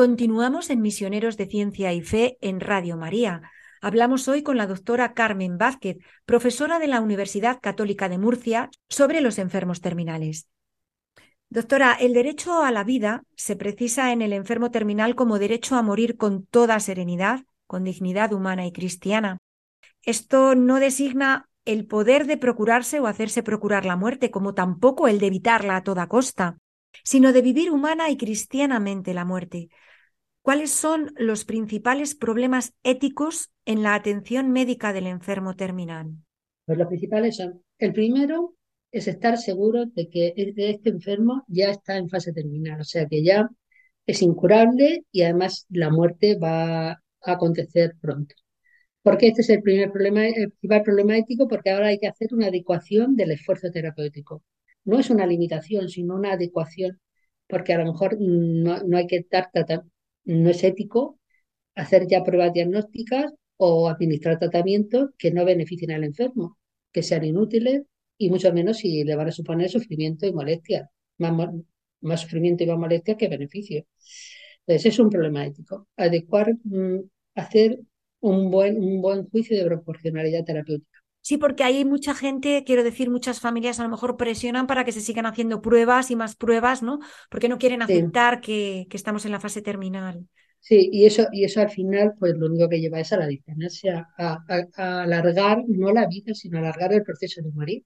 Continuamos 0.00 0.70
en 0.70 0.80
Misioneros 0.80 1.36
de 1.36 1.44
Ciencia 1.44 1.92
y 1.92 2.00
Fe 2.00 2.38
en 2.40 2.60
Radio 2.60 2.96
María. 2.96 3.42
Hablamos 3.82 4.28
hoy 4.28 4.42
con 4.42 4.56
la 4.56 4.66
doctora 4.66 5.12
Carmen 5.12 5.58
Vázquez, 5.58 5.98
profesora 6.24 6.78
de 6.78 6.86
la 6.86 7.02
Universidad 7.02 7.58
Católica 7.60 8.08
de 8.08 8.16
Murcia, 8.16 8.70
sobre 8.88 9.20
los 9.20 9.38
enfermos 9.38 9.82
terminales. 9.82 10.48
Doctora, 11.50 11.92
el 12.00 12.14
derecho 12.14 12.62
a 12.62 12.70
la 12.70 12.82
vida 12.82 13.24
se 13.36 13.56
precisa 13.56 14.10
en 14.10 14.22
el 14.22 14.32
enfermo 14.32 14.70
terminal 14.70 15.14
como 15.16 15.38
derecho 15.38 15.76
a 15.76 15.82
morir 15.82 16.16
con 16.16 16.46
toda 16.46 16.80
serenidad, 16.80 17.40
con 17.66 17.84
dignidad 17.84 18.32
humana 18.32 18.64
y 18.64 18.72
cristiana. 18.72 19.36
Esto 20.00 20.54
no 20.54 20.80
designa 20.80 21.46
el 21.66 21.86
poder 21.86 22.26
de 22.26 22.38
procurarse 22.38 23.00
o 23.00 23.06
hacerse 23.06 23.42
procurar 23.42 23.84
la 23.84 23.96
muerte, 23.96 24.30
como 24.30 24.54
tampoco 24.54 25.08
el 25.08 25.18
de 25.18 25.26
evitarla 25.26 25.76
a 25.76 25.82
toda 25.82 26.08
costa, 26.08 26.56
sino 27.04 27.34
de 27.34 27.42
vivir 27.42 27.70
humana 27.70 28.08
y 28.08 28.16
cristianamente 28.16 29.12
la 29.12 29.26
muerte. 29.26 29.68
¿Cuáles 30.50 30.72
son 30.72 31.14
los 31.16 31.44
principales 31.44 32.16
problemas 32.16 32.74
éticos 32.82 33.52
en 33.66 33.84
la 33.84 33.94
atención 33.94 34.50
médica 34.50 34.92
del 34.92 35.06
enfermo 35.06 35.54
terminal? 35.54 36.10
Pues 36.66 36.76
los 36.76 36.88
principales 36.88 37.36
son, 37.36 37.62
el 37.78 37.92
primero 37.92 38.56
es 38.90 39.06
estar 39.06 39.38
seguro 39.38 39.86
de 39.86 40.08
que 40.08 40.34
este 40.36 40.90
enfermo 40.90 41.44
ya 41.46 41.70
está 41.70 41.98
en 41.98 42.08
fase 42.08 42.32
terminal, 42.32 42.80
o 42.80 42.84
sea 42.84 43.06
que 43.06 43.22
ya 43.22 43.48
es 44.06 44.22
incurable 44.22 45.04
y 45.12 45.22
además 45.22 45.66
la 45.68 45.88
muerte 45.88 46.36
va 46.36 46.90
a 46.90 47.00
acontecer 47.22 47.94
pronto. 48.00 48.34
Porque 49.02 49.28
este 49.28 49.42
es 49.42 49.50
el 49.50 49.62
primer 49.62 49.92
problema, 49.92 50.26
el 50.26 50.50
principal 50.50 50.82
problema 50.82 51.16
ético, 51.16 51.46
porque 51.46 51.70
ahora 51.70 51.86
hay 51.86 52.00
que 52.00 52.08
hacer 52.08 52.34
una 52.34 52.48
adecuación 52.48 53.14
del 53.14 53.30
esfuerzo 53.30 53.70
terapéutico. 53.70 54.42
No 54.84 54.98
es 54.98 55.10
una 55.10 55.28
limitación, 55.28 55.88
sino 55.88 56.16
una 56.16 56.32
adecuación, 56.32 57.00
porque 57.46 57.72
a 57.72 57.78
lo 57.78 57.92
mejor 57.92 58.16
no, 58.18 58.82
no 58.82 58.96
hay 58.96 59.06
que 59.06 59.24
dar 59.30 59.52
no 60.24 60.50
es 60.50 60.64
ético 60.64 61.18
hacer 61.74 62.06
ya 62.08 62.24
pruebas 62.24 62.52
diagnósticas 62.52 63.32
o 63.56 63.88
administrar 63.88 64.38
tratamientos 64.38 65.10
que 65.18 65.30
no 65.32 65.44
beneficien 65.44 65.92
al 65.92 66.04
enfermo, 66.04 66.58
que 66.92 67.02
sean 67.02 67.24
inútiles 67.24 67.82
y 68.18 68.30
mucho 68.30 68.52
menos 68.52 68.78
si 68.78 69.04
le 69.04 69.16
van 69.16 69.28
a 69.28 69.32
suponer 69.32 69.70
sufrimiento 69.70 70.26
y 70.26 70.32
molestia, 70.32 70.90
más, 71.18 71.50
más 72.00 72.20
sufrimiento 72.20 72.64
y 72.64 72.66
más 72.66 72.78
molestia 72.78 73.16
que 73.16 73.28
beneficio. 73.28 73.86
Entonces, 74.66 74.94
es 74.94 74.98
un 74.98 75.10
problema 75.10 75.46
ético. 75.46 75.88
Adecuar, 75.96 76.54
mm, 76.64 77.00
hacer 77.34 77.80
un 78.20 78.50
buen, 78.50 78.76
un 78.78 79.00
buen 79.02 79.28
juicio 79.30 79.56
de 79.56 79.64
proporcionalidad 79.64 80.44
terapéutica. 80.44 80.89
Sí, 81.22 81.36
porque 81.36 81.64
hay 81.64 81.84
mucha 81.84 82.14
gente, 82.14 82.64
quiero 82.64 82.82
decir, 82.82 83.10
muchas 83.10 83.40
familias 83.40 83.78
a 83.78 83.82
lo 83.84 83.90
mejor 83.90 84.16
presionan 84.16 84.66
para 84.66 84.84
que 84.84 84.92
se 84.92 85.00
sigan 85.02 85.26
haciendo 85.26 85.60
pruebas 85.60 86.10
y 86.10 86.16
más 86.16 86.34
pruebas, 86.36 86.82
¿no? 86.82 86.98
Porque 87.30 87.48
no 87.48 87.58
quieren 87.58 87.82
Sí. 87.86 87.92
aceptar 87.92 88.40
que, 88.40 88.86
que 88.90 88.96
estamos 88.96 89.24
en 89.26 89.32
la 89.32 89.40
fase 89.40 89.62
terminal. 89.62 90.26
Sí, 90.60 90.88
y 90.92 91.06
eso, 91.06 91.26
y 91.32 91.44
eso 91.44 91.60
al 91.60 91.70
final, 91.70 92.14
pues 92.18 92.34
lo 92.36 92.46
único 92.46 92.68
que 92.68 92.80
lleva 92.80 93.00
es 93.00 93.12
a 93.12 93.16
la 93.16 93.26
distancia, 93.26 94.08
a, 94.18 94.38
a- 94.48 94.66
a 94.76 95.02
alargar 95.04 95.64
no 95.68 95.90
la 95.92 96.06
vida, 96.06 96.34
sino 96.34 96.58
alargar 96.58 96.92
el 96.92 97.02
proceso 97.02 97.40
de 97.42 97.50
morir. 97.52 97.84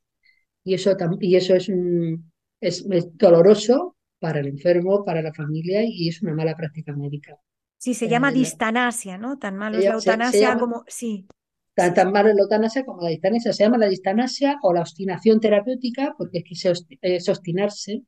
Y 0.65 0.75
eso, 0.75 0.97
y 1.21 1.37
eso 1.37 1.55
es, 1.57 1.69
un- 1.71 2.33
es, 2.61 2.87
es 2.91 3.17
doloroso 3.19 3.97
para 4.21 4.41
el 4.41 4.49
enfermo, 4.49 5.05
para 5.05 5.23
la 5.23 5.35
familia, 5.35 5.83
y 5.87 6.09
es 6.09 6.23
una 6.23 6.35
mala 6.35 6.57
práctica 6.57 6.95
médica. 6.95 7.37
Sí, 7.79 7.95
se 7.95 8.09
llama 8.09 8.33
Eh, 8.33 8.37
la- 8.37 8.53
distanasia, 8.55 9.19
¿no? 9.19 9.39
Tan 9.39 9.57
malo 9.57 9.79
es 9.79 9.87
se, 9.87 9.89
la 9.89 9.95
se- 9.99 10.23
se 10.23 10.39
eutanasia 10.39 10.47
llama 10.47 10.59
como... 10.59 10.85
Sí, 10.89 11.27
tan, 11.75 11.95
tan 11.95 12.13
malo 12.13 12.33
la 12.33 12.43
eutanasia 12.43 12.85
como 12.85 13.03
la 13.03 13.11
distanasia. 13.11 13.53
Se 13.53 13.65
llama 13.65 13.79
la 13.79 13.89
distanasia 13.89 14.59
o 14.63 14.73
la 14.73 14.81
obstinación 14.81 15.41
terapéutica, 15.41 16.15
porque 16.19 16.39
es 16.39 16.45
que 16.45 16.73
es 17.03 17.29
obstinarse, 17.29 18.03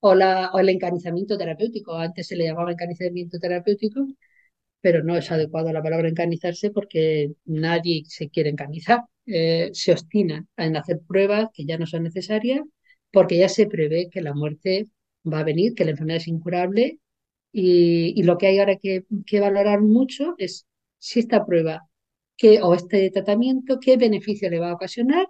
o, 0.00 0.14
la, 0.14 0.50
el 0.58 0.68
encanizamiento 0.70 1.38
terapéutico. 1.38 1.96
Antes 1.96 2.28
se 2.28 2.36
le 2.36 2.44
llamaba 2.46 2.72
encanizamiento 2.72 3.38
terapéutico, 3.38 4.06
pero 4.80 5.02
no 5.02 5.16
es 5.16 5.30
adecuado 5.32 5.72
la 5.72 5.82
palabra 5.82 6.08
encanizarse 6.08 6.70
porque 6.70 7.32
nadie 7.44 8.02
se 8.06 8.28
quiere 8.30 8.50
encanizar. 8.50 9.02
Eh, 9.26 9.70
se 9.72 9.92
obstina 9.92 10.46
en 10.56 10.76
hacer 10.76 11.00
pruebas 11.06 11.48
que 11.52 11.66
ya 11.66 11.78
no 11.78 11.86
son 11.86 12.04
necesarias 12.04 12.62
porque 13.12 13.38
ya 13.38 13.48
se 13.48 13.66
prevé 13.66 14.08
que 14.10 14.22
la 14.22 14.34
muerte 14.34 14.86
va 15.30 15.40
a 15.40 15.44
venir, 15.44 15.74
que 15.74 15.84
la 15.84 15.90
enfermedad 15.92 16.18
es 16.18 16.28
incurable 16.28 16.98
y, 17.52 18.14
y 18.20 18.22
lo 18.24 18.38
que 18.38 18.48
hay 18.48 18.58
ahora 18.58 18.76
que, 18.76 19.04
que 19.26 19.40
valorar 19.40 19.80
mucho 19.82 20.34
es 20.38 20.66
si 20.98 21.20
esta 21.20 21.44
prueba 21.46 21.87
qué, 22.38 22.62
o 22.62 22.74
este 22.74 23.10
tratamiento, 23.12 23.80
qué 23.80 23.98
beneficio 23.98 24.50
le 24.50 24.60
va 24.60 24.70
a 24.70 24.74
ocasionar 24.76 25.28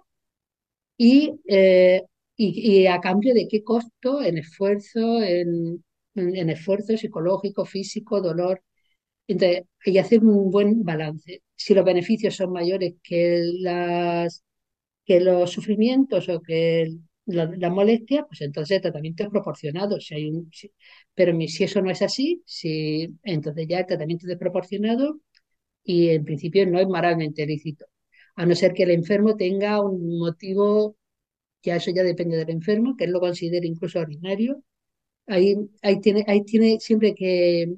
y, 0.97 1.39
eh, 1.47 2.03
y, 2.35 2.81
y 2.83 2.87
a 2.87 2.99
cambio 3.01 3.33
de 3.33 3.47
qué 3.47 3.63
costo 3.63 4.21
en 4.21 4.37
esfuerzo, 4.37 5.21
en, 5.23 5.83
en, 6.15 6.35
esfuerzo 6.49 6.95
psicológico, 6.97 7.65
físico, 7.65 8.21
dolor. 8.21 8.63
Entonces, 9.27 9.63
que 9.83 9.99
hacer 9.99 10.23
un 10.23 10.51
buen 10.51 10.83
balance. 10.83 11.43
Si 11.55 11.73
los 11.75 11.85
beneficios 11.85 12.35
son 12.35 12.51
mayores 12.53 12.95
que, 13.03 13.41
las, 13.61 14.43
que 15.05 15.19
los 15.21 15.51
sufrimientos 15.51 16.29
o 16.29 16.41
que 16.41 16.81
el- 16.83 17.01
la, 17.25 17.47
pues 18.27 18.41
entonces 18.41 18.77
el 18.77 18.81
tratamiento 18.83 19.23
es 19.23 19.29
proporcionado. 19.29 19.99
Si 20.01 20.15
hay 20.15 20.29
un, 20.29 20.49
si- 20.53 20.71
pero 21.15 21.33
si 21.47 21.63
eso 21.65 21.81
no 21.81 21.91
es 21.91 22.01
así, 22.01 22.41
si, 22.45 23.09
entonces 23.23 23.67
ya 23.69 23.79
el 23.79 23.85
tratamiento 23.87 24.25
es 24.25 24.29
desproporcionado 24.29 25.19
y 25.89 26.09
en 26.09 26.23
principio 26.23 26.67
no 26.67 26.79
es 26.79 26.87
moralmente 26.87 27.47
lícito. 27.47 27.87
A 28.35 28.45
no 28.45 28.53
ser 28.53 28.73
que 28.73 28.83
el 28.83 28.91
enfermo 28.91 29.35
tenga 29.35 29.81
un 29.81 30.19
motivo, 30.19 30.95
ya 31.63 31.77
eso 31.77 31.89
ya 31.89 32.03
depende 32.03 32.37
del 32.37 32.51
enfermo, 32.51 32.95
que 32.95 33.05
él 33.05 33.11
lo 33.11 33.19
considere 33.19 33.65
incluso 33.65 33.99
ordinario. 33.99 34.61
Ahí, 35.25 35.55
ahí 35.81 35.99
tiene, 35.99 36.23
ahí 36.27 36.43
tiene 36.43 36.79
siempre 36.79 37.15
que 37.15 37.73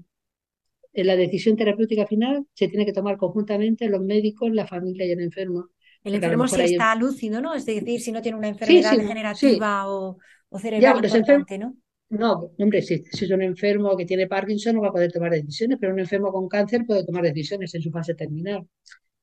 en 0.93 1.08
la 1.08 1.15
decisión 1.15 1.56
terapéutica 1.56 2.06
final 2.06 2.45
se 2.54 2.67
tiene 2.67 2.86
que 2.86 2.91
tomar 2.91 3.15
conjuntamente 3.15 3.88
los 3.88 4.02
médicos, 4.02 4.52
la 4.52 4.67
familia 4.67 5.06
y 5.06 5.12
el 5.12 5.21
enfermo. 5.21 5.69
el 6.04 6.15
enfermo 6.15 6.50
si 6.50 6.60
hay... 6.60 6.71
está 6.74 6.93
lúcido, 6.95 7.39
¿no? 7.39 7.54
Es 7.54 7.65
decir, 7.65 8.02
si 8.02 8.12
no 8.12 8.21
tiene 8.21 8.38
una 8.38 8.50
enfermedad 8.50 8.89
sí, 8.89 8.95
sí. 8.97 9.02
degenerativa 9.04 9.89
o, 9.89 10.17
o 10.50 10.58
Ya, 10.58 10.62
cerebral 10.62 10.95
enfermo, 10.97 11.17
importante, 11.19 11.58
¿no? 11.58 11.78
No, 12.12 12.52
hombre, 12.60 12.82
si, 12.82 12.95
es 13.12 13.32
un 13.32 13.41
enfermo 13.41 13.95
que 13.97 14.06
tiene 14.06 14.28
Parkinson 14.28 14.76
no 14.76 14.82
va 14.82 14.89
a 14.89 14.91
poder 14.91 15.12
tomar 15.12 15.32
decisiones, 15.32 15.78
pero 15.80 15.93
un 15.93 16.00
enfermo 16.00 16.32
con 16.32 16.47
cáncer 16.50 16.86
puede 16.86 17.06
tomar 17.06 17.24
decisiones 17.24 17.74
en 17.76 17.82
su 17.82 17.91
fase 17.91 18.15
terminal. 18.15 18.67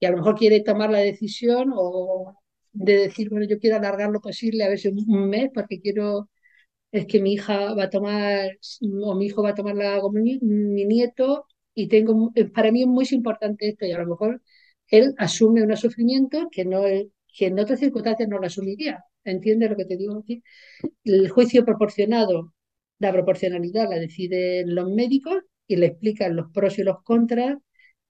Y 0.01 0.07
a 0.07 0.11
lo 0.11 0.19
mejor 0.19 0.37
quiere 0.37 0.61
tomar 0.63 0.91
la 0.91 0.99
decisión 1.01 1.73
o 1.75 2.35
de 2.73 2.95
decir, 2.99 3.31
bueno, 3.31 3.47
yo 3.47 3.59
quiero 3.59 3.77
alargar 3.77 4.11
lo 4.11 4.21
posible, 4.21 4.65
a 4.65 4.69
veces 4.71 4.93
un 5.07 5.29
mes, 5.29 5.51
porque 5.55 5.81
quiero, 5.81 6.31
es 6.93 7.07
que 7.07 7.21
mi 7.23 7.35
hija 7.35 7.75
va 7.75 7.85
a 7.85 7.91
tomar, 7.91 8.51
o 9.03 9.15
mi 9.17 9.27
hijo 9.27 9.43
va 9.43 9.51
a 9.51 9.55
tomar 9.55 9.77
la 9.77 10.01
mi 10.13 10.85
nieto, 10.87 11.47
y 11.75 11.89
tengo, 11.89 12.33
para 12.55 12.73
mí 12.73 12.83
es 12.83 12.89
muy 12.89 13.07
importante 13.13 13.69
esto, 13.69 13.87
y 13.87 13.93
a 13.93 13.99
lo 13.99 14.09
mejor 14.09 14.43
él 14.89 15.15
asume 15.19 15.63
unos 15.63 15.81
sufrimientos 15.81 16.47
que 16.51 16.65
no, 16.65 16.83
que 16.85 17.47
en 17.47 17.59
otras 17.59 17.81
circunstancias 17.81 18.29
no 18.29 18.39
lo 18.39 18.47
asumiría. 18.47 19.05
¿Entiendes 19.25 19.71
lo 19.71 19.77
que 19.77 19.85
te 19.85 19.97
digo? 19.97 20.25
El 21.05 21.29
juicio 21.31 21.65
proporcionado, 21.65 22.55
la 22.99 23.13
proporcionalidad 23.13 23.89
la 23.91 23.99
deciden 23.99 24.75
los 24.75 24.91
médicos 24.91 25.37
y 25.67 25.77
le 25.77 25.87
explican 25.87 26.37
los 26.37 26.51
pros 26.53 26.79
y 26.79 26.83
los 26.83 27.03
contras, 27.03 27.57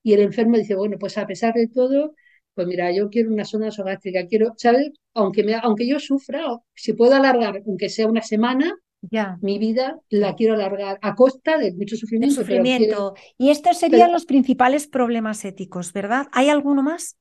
y 0.03 0.13
el 0.15 0.21
enfermo 0.21 0.57
dice, 0.57 0.75
bueno, 0.77 0.97
pues 0.99 1.19
a 1.19 1.27
pesar 1.27 1.55
de 1.55 1.69
todo, 1.69 2.15
pues 2.55 2.67
mira, 2.67 2.91
yo 2.93 3.09
quiero 3.11 3.31
una 3.33 3.45
sonda 3.45 3.67
nasogástrica, 3.67 4.27
quiero, 4.27 4.55
¿sabes? 4.57 4.91
Aunque, 5.15 5.45
me, 5.45 5.55
aunque 5.55 5.87
yo 5.89 5.99
sufra, 6.01 6.53
o 6.53 6.65
si 6.75 6.93
puedo 6.95 7.15
alargar, 7.15 7.63
aunque 7.67 7.89
sea 7.89 8.07
una 8.07 8.23
semana, 8.23 8.75
Ya. 9.11 9.39
mi 9.41 9.59
vida 9.59 9.99
la 10.11 10.35
quiero 10.35 10.55
alargar 10.55 10.99
a 11.03 11.15
costa 11.15 11.59
de 11.59 11.73
mucho 11.75 11.97
sufrimiento, 11.97 12.45
pero 12.47 12.69
quiero, 12.75 13.05
sufrimiento. 13.05 13.15
Y 13.39 13.51
estos 13.51 13.79
serían 13.79 14.11
pero, 14.11 14.13
los 14.13 14.25
principales 14.27 14.87
problemas 14.89 15.45
éticos, 15.45 15.93
¿verdad? 15.93 16.27
¿Hay 16.33 16.49
alguno 16.49 16.83
más? 16.83 17.17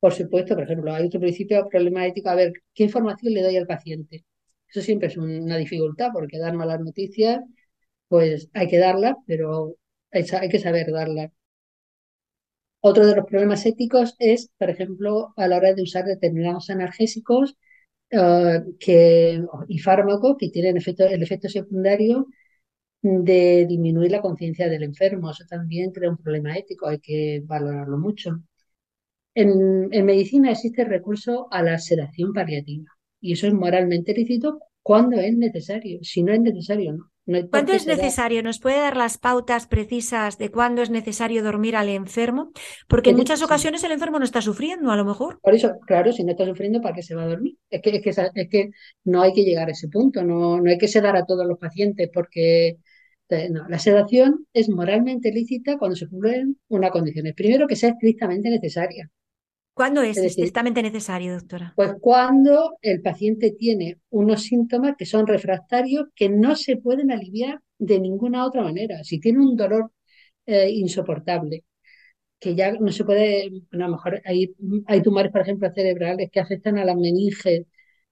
por 0.00 0.12
supuesto, 0.12 0.54
por 0.54 0.64
ejemplo, 0.64 0.92
hay 0.92 1.06
otro 1.06 1.20
principio, 1.20 1.68
problema 1.68 2.06
ético, 2.06 2.28
a 2.30 2.34
ver, 2.34 2.52
¿qué 2.74 2.84
información 2.84 3.32
le 3.32 3.42
doy 3.42 3.56
al 3.56 3.66
paciente? 3.66 4.24
Eso 4.70 4.80
siempre 4.82 5.08
es 5.08 5.16
una 5.16 5.56
dificultad, 5.56 6.10
porque 6.12 6.38
dar 6.38 6.54
malas 6.54 6.80
noticias, 6.80 7.40
pues 8.08 8.50
hay 8.54 8.68
que 8.68 8.78
darlas, 8.78 9.16
pero 9.26 9.76
hay, 10.12 10.24
que 10.50 10.58
saber 10.60 10.92
darlas. 10.92 11.30
Otro 12.80 13.06
de 13.06 13.14
los 13.16 13.26
problemas 13.26 13.66
éticos 13.66 14.14
es, 14.18 14.50
por 14.58 14.70
ejemplo, 14.70 15.32
a 15.36 15.48
la 15.48 15.56
hora 15.58 15.74
de 15.74 15.82
usar 15.82 16.04
determinados 16.04 16.70
analgésicos 16.70 17.56
eh, 18.10 18.62
que, 18.80 19.42
y 19.68 19.78
fármacos 19.78 20.36
que 20.38 20.50
tienen 20.50 20.76
el 20.76 21.22
efecto 21.22 21.48
secundario 21.48 22.26
de 23.02 23.66
disminuir 23.68 24.12
la 24.12 24.22
conciencia 24.22 24.68
del 24.68 24.84
enfermo. 24.84 25.30
Eso 25.30 25.44
también 25.48 25.92
crea 25.92 26.10
un 26.10 26.18
problema 26.18 26.56
ético, 26.58 26.88
hay 26.88 27.00
que 27.00 27.42
valorarlo 27.46 27.98
mucho. 27.98 28.42
En, 29.34 29.88
en 29.92 30.04
medicina 30.06 30.50
existe 30.50 30.82
el 30.82 30.88
recurso 30.90 31.48
a 31.50 31.62
la 31.62 31.78
sedación 31.78 32.34
paliativa 32.34 32.97
y 33.20 33.32
eso 33.32 33.46
es 33.46 33.54
moralmente 33.54 34.14
lícito 34.14 34.60
cuando 34.82 35.20
es 35.20 35.36
necesario. 35.36 35.98
Si 36.02 36.22
no 36.22 36.32
es 36.32 36.40
necesario, 36.40 36.92
no. 36.92 37.10
no 37.26 37.48
¿Cuándo 37.50 37.72
es 37.72 37.86
necesario? 37.86 38.42
¿Nos 38.42 38.58
puede 38.58 38.78
dar 38.78 38.96
las 38.96 39.18
pautas 39.18 39.66
precisas 39.66 40.38
de 40.38 40.50
cuándo 40.50 40.80
es 40.80 40.90
necesario 40.90 41.42
dormir 41.42 41.76
al 41.76 41.88
enfermo? 41.88 42.52
Porque 42.88 43.10
en 43.10 43.16
muchas 43.16 43.42
ocasiones 43.42 43.84
el 43.84 43.92
enfermo 43.92 44.18
no 44.18 44.24
está 44.24 44.40
sufriendo, 44.40 44.90
a 44.90 44.96
lo 44.96 45.04
mejor. 45.04 45.38
Por 45.42 45.54
eso, 45.54 45.78
claro, 45.86 46.12
si 46.12 46.24
no 46.24 46.32
está 46.32 46.46
sufriendo, 46.46 46.80
¿para 46.80 46.94
qué 46.94 47.02
se 47.02 47.14
va 47.14 47.24
a 47.24 47.28
dormir? 47.28 47.56
Es 47.68 47.82
que, 47.82 47.90
es 47.90 48.02
que, 48.02 48.10
es 48.10 48.48
que 48.48 48.70
no 49.04 49.20
hay 49.20 49.34
que 49.34 49.44
llegar 49.44 49.68
a 49.68 49.72
ese 49.72 49.88
punto, 49.88 50.24
no, 50.24 50.60
no 50.60 50.70
hay 50.70 50.78
que 50.78 50.88
sedar 50.88 51.16
a 51.16 51.26
todos 51.26 51.46
los 51.46 51.58
pacientes 51.58 52.08
porque 52.12 52.78
no, 53.50 53.68
la 53.68 53.78
sedación 53.78 54.46
es 54.54 54.68
moralmente 54.70 55.30
lícita 55.30 55.76
cuando 55.76 55.96
se 55.96 56.08
cumplen 56.08 56.56
unas 56.68 56.90
condiciones. 56.90 57.34
Primero, 57.34 57.66
que 57.66 57.76
sea 57.76 57.90
estrictamente 57.90 58.48
necesaria. 58.48 59.10
¿Cuándo 59.78 60.02
es 60.02 60.16
Es 60.16 60.22
decir, 60.24 60.30
estrictamente 60.30 60.82
necesario, 60.82 61.34
doctora? 61.34 61.72
Pues 61.76 61.94
cuando 62.00 62.76
el 62.82 63.00
paciente 63.00 63.52
tiene 63.52 63.98
unos 64.10 64.42
síntomas 64.42 64.96
que 64.98 65.06
son 65.06 65.24
refractarios 65.24 66.06
que 66.16 66.28
no 66.28 66.56
se 66.56 66.78
pueden 66.78 67.12
aliviar 67.12 67.60
de 67.78 68.00
ninguna 68.00 68.44
otra 68.44 68.62
manera. 68.62 69.04
Si 69.04 69.20
tiene 69.20 69.38
un 69.38 69.56
dolor 69.56 69.92
eh, 70.46 70.68
insoportable, 70.68 71.64
que 72.40 72.56
ya 72.56 72.72
no 72.72 72.90
se 72.90 73.04
puede, 73.04 73.50
bueno, 73.70 73.84
a 73.84 73.88
lo 73.88 73.96
mejor 73.96 74.20
hay, 74.24 74.52
hay 74.86 75.00
tumores, 75.00 75.30
por 75.30 75.42
ejemplo, 75.42 75.70
cerebrales 75.72 76.28
que 76.32 76.40
afectan 76.40 76.76
a 76.78 76.84
las 76.84 76.96
meninges 76.96 77.64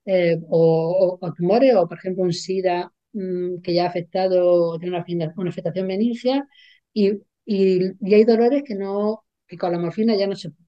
eh, 0.04 0.38
o, 0.48 1.18
tumores, 1.36 1.74
o 1.74 1.88
por 1.88 1.98
ejemplo 1.98 2.22
un 2.22 2.32
SIDA 2.32 2.92
mm, 3.12 3.60
que 3.60 3.74
ya 3.74 3.86
ha 3.86 3.88
afectado, 3.88 4.78
tiene 4.78 4.96
una, 5.04 5.50
afectación 5.50 5.86
meningea 5.88 6.46
y, 6.92 7.10
y, 7.44 7.80
y 8.00 8.14
hay 8.14 8.24
dolores 8.24 8.62
que 8.64 8.76
no, 8.76 9.24
que 9.48 9.58
con 9.58 9.72
la 9.72 9.80
morfina 9.80 10.14
ya 10.16 10.28
no 10.28 10.36
se 10.36 10.50
puede. 10.50 10.65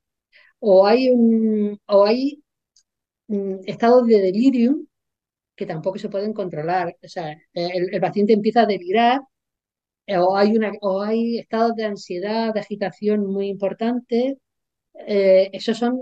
O 0.61 0.87
hay 0.87 1.11
un, 1.11 1.79
o 1.87 2.05
hay 2.05 2.43
estados 3.67 4.07
de 4.07 4.21
delirium 4.21 4.87
que 5.57 5.67
tampoco 5.67 5.99
se 5.99 6.09
pueden 6.09 6.33
controlar. 6.35 6.97
O 7.03 7.09
sea, 7.09 7.37
el, 7.53 8.01
paciente 8.01 8.33
empieza 8.33 8.63
a 8.63 8.67
delirar 8.67 9.21
eh, 10.07 10.19
o 10.19 10.37
hay 10.37 10.57
una, 10.57 10.73
o 10.83 11.03
hay 11.03 11.39
estados 11.39 11.75
de 11.77 11.85
ansiedad, 11.85 12.55
de 12.55 12.61
agitación 12.61 13.27
muy 13.27 13.49
importantes. 13.49 14.37
Eh, 15.07 15.51
esos 15.53 15.79
son, 15.79 16.01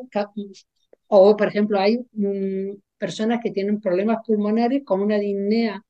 o 1.08 1.36
por 1.36 1.48
ejemplo, 1.48 1.78
hay 1.80 1.98
mm, 2.12 2.76
personas 2.98 3.40
que 3.42 3.50
tienen 3.50 3.80
problemas 3.80 4.18
pulmonares 4.26 4.82
con 4.84 5.00
una 5.02 5.18
disnea, 5.18 5.82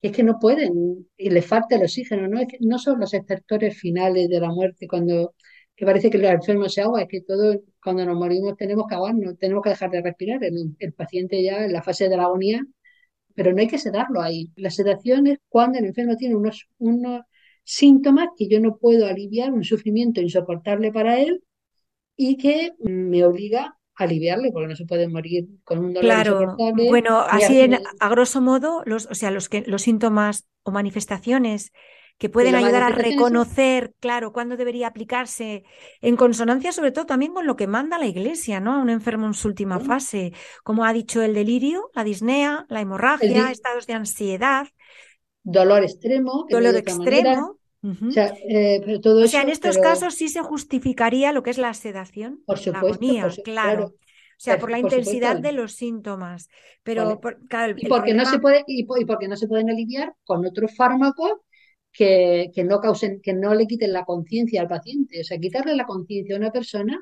que 0.00 0.08
es 0.08 0.16
que 0.16 0.22
no 0.24 0.38
pueden 0.40 1.08
y 1.16 1.30
les 1.30 1.46
falta 1.46 1.76
el 1.76 1.82
oxígeno, 1.84 2.28
no, 2.28 2.40
es 2.40 2.48
que, 2.48 2.58
no 2.60 2.78
son 2.78 3.00
los 3.00 3.14
estertores 3.14 3.78
finales 3.78 4.28
de 4.28 4.40
la 4.40 4.50
muerte 4.50 4.88
cuando 4.88 5.34
que 5.76 5.86
parece 5.86 6.10
que 6.10 6.18
el 6.18 6.24
enfermo 6.26 6.68
se 6.68 6.82
ahoga, 6.82 7.02
es 7.02 7.08
que 7.08 7.20
todo, 7.22 7.54
cuando 7.88 8.04
nos 8.06 8.16
morimos 8.18 8.56
tenemos 8.56 8.86
que 8.88 8.94
ahogarnos, 8.96 9.38
tenemos 9.38 9.62
que 9.64 9.70
dejar 9.70 9.90
de 9.90 10.02
respirar. 10.02 10.44
El, 10.44 10.76
el 10.78 10.92
paciente 10.92 11.42
ya 11.42 11.64
en 11.64 11.72
la 11.72 11.82
fase 11.82 12.08
de 12.08 12.16
la 12.16 12.24
agonía 12.24 12.64
pero 13.34 13.52
no 13.52 13.60
hay 13.60 13.68
que 13.68 13.78
sedarlo 13.78 14.20
ahí. 14.22 14.50
La 14.56 14.70
sedación 14.70 15.26
es 15.26 15.38
cuando 15.48 15.78
el 15.78 15.86
enfermo 15.86 16.16
tiene 16.16 16.34
unos, 16.36 16.68
unos 16.78 17.22
síntomas 17.64 18.28
que 18.36 18.48
yo 18.48 18.60
no 18.60 18.76
puedo 18.78 19.06
aliviar, 19.06 19.52
un 19.52 19.64
sufrimiento 19.64 20.20
insoportable 20.20 20.92
para 20.92 21.20
él 21.20 21.42
y 22.16 22.36
que 22.36 22.72
me 22.80 23.24
obliga 23.24 23.76
a 23.96 24.04
aliviarle, 24.04 24.52
porque 24.52 24.68
no 24.68 24.76
se 24.76 24.86
puede 24.86 25.08
morir 25.08 25.48
con 25.64 25.78
un 25.80 25.94
dolor 25.94 26.10
Claro, 26.24 26.62
bueno, 26.86 27.18
así 27.20 27.60
en, 27.60 27.74
a- 27.74 27.80
a 27.98 28.08
grosso 28.08 28.40
modo, 28.40 28.82
los, 28.86 29.06
o 29.06 29.14
sea, 29.14 29.30
los 29.32 29.48
que, 29.48 29.62
los 29.66 29.82
síntomas 29.82 30.46
o 30.62 30.70
manifestaciones 30.70 31.72
que 32.18 32.28
pueden 32.28 32.54
ayudar 32.56 32.82
a 32.82 32.88
reconocer, 32.90 33.94
claro, 34.00 34.32
cuándo 34.32 34.56
debería 34.56 34.88
aplicarse, 34.88 35.64
en 36.00 36.16
consonancia 36.16 36.72
sobre 36.72 36.92
todo 36.92 37.06
también 37.06 37.32
con 37.32 37.46
lo 37.46 37.56
que 37.56 37.66
manda 37.68 37.98
la 37.98 38.06
Iglesia, 38.06 38.60
¿no? 38.60 38.74
A 38.74 38.78
un 38.82 38.90
enfermo 38.90 39.26
en 39.26 39.34
su 39.34 39.48
última 39.48 39.78
Sí. 39.78 39.86
fase, 39.86 40.32
como 40.64 40.84
ha 40.84 40.92
dicho 40.92 41.22
el 41.22 41.34
delirio, 41.34 41.90
la 41.94 42.04
disnea, 42.04 42.66
la 42.68 42.80
hemorragia, 42.80 43.50
estados 43.50 43.86
de 43.86 43.94
ansiedad, 43.94 44.66
dolor 45.42 45.82
extremo, 45.84 46.46
dolor 46.50 46.76
extremo. 46.76 47.58
Ujú. 47.82 48.08
O 48.08 48.10
sea, 48.10 48.34
eh, 48.48 48.82
pero 48.84 49.00
todo 49.00 49.24
O 49.24 49.28
sea, 49.28 49.42
en 49.42 49.50
estos 49.50 49.76
pero 49.76 49.82
casos 49.88 50.14
sí 50.14 50.28
se 50.28 50.42
justificaría 50.42 51.32
lo 51.32 51.42
que 51.44 51.50
es 51.50 51.58
la 51.58 51.74
sedación, 51.74 52.42
por 52.44 52.56
la 52.58 52.62
supuesto, 52.64 52.88
agonía, 52.94 53.22
por 53.22 53.32
su- 53.32 53.42
claro. 53.42 53.70
claro, 53.70 53.86
O 53.86 54.40
sea, 54.40 54.58
por 54.58 54.70
la 54.70 54.76
por 54.80 54.90
intensidad 54.92 55.28
supuesto. 55.36 55.48
de 55.48 55.52
los 55.52 55.72
síntomas. 55.74 56.48
Pero, 56.82 57.04
Vale. 57.04 57.16
por- 57.20 57.38
claro, 57.48 57.72
el, 57.72 57.78
Y 57.80 57.86
porque 57.88 58.14
no 58.14 58.24
se 58.24 58.38
puede, 58.40 58.64
y, 58.66 58.86
y 59.00 59.04
porque 59.04 59.28
no 59.28 59.36
se 59.36 59.46
pueden 59.48 59.70
aliviar 59.70 60.14
con 60.24 60.44
otros 60.46 60.74
fármacos 60.76 61.32
que, 61.98 62.50
que 62.54 62.64
no 62.64 62.80
causen, 62.80 63.20
que 63.24 63.34
no 63.34 63.54
le 63.54 63.66
quiten 63.66 63.92
la 63.92 64.04
conciencia 64.04 64.60
al 64.62 64.68
paciente. 64.68 65.20
O 65.22 65.24
sea, 65.24 65.38
quitarle 65.38 65.74
la 65.76 65.86
conciencia 65.86 66.34
a 66.36 66.38
una 66.38 66.52
persona 66.52 66.94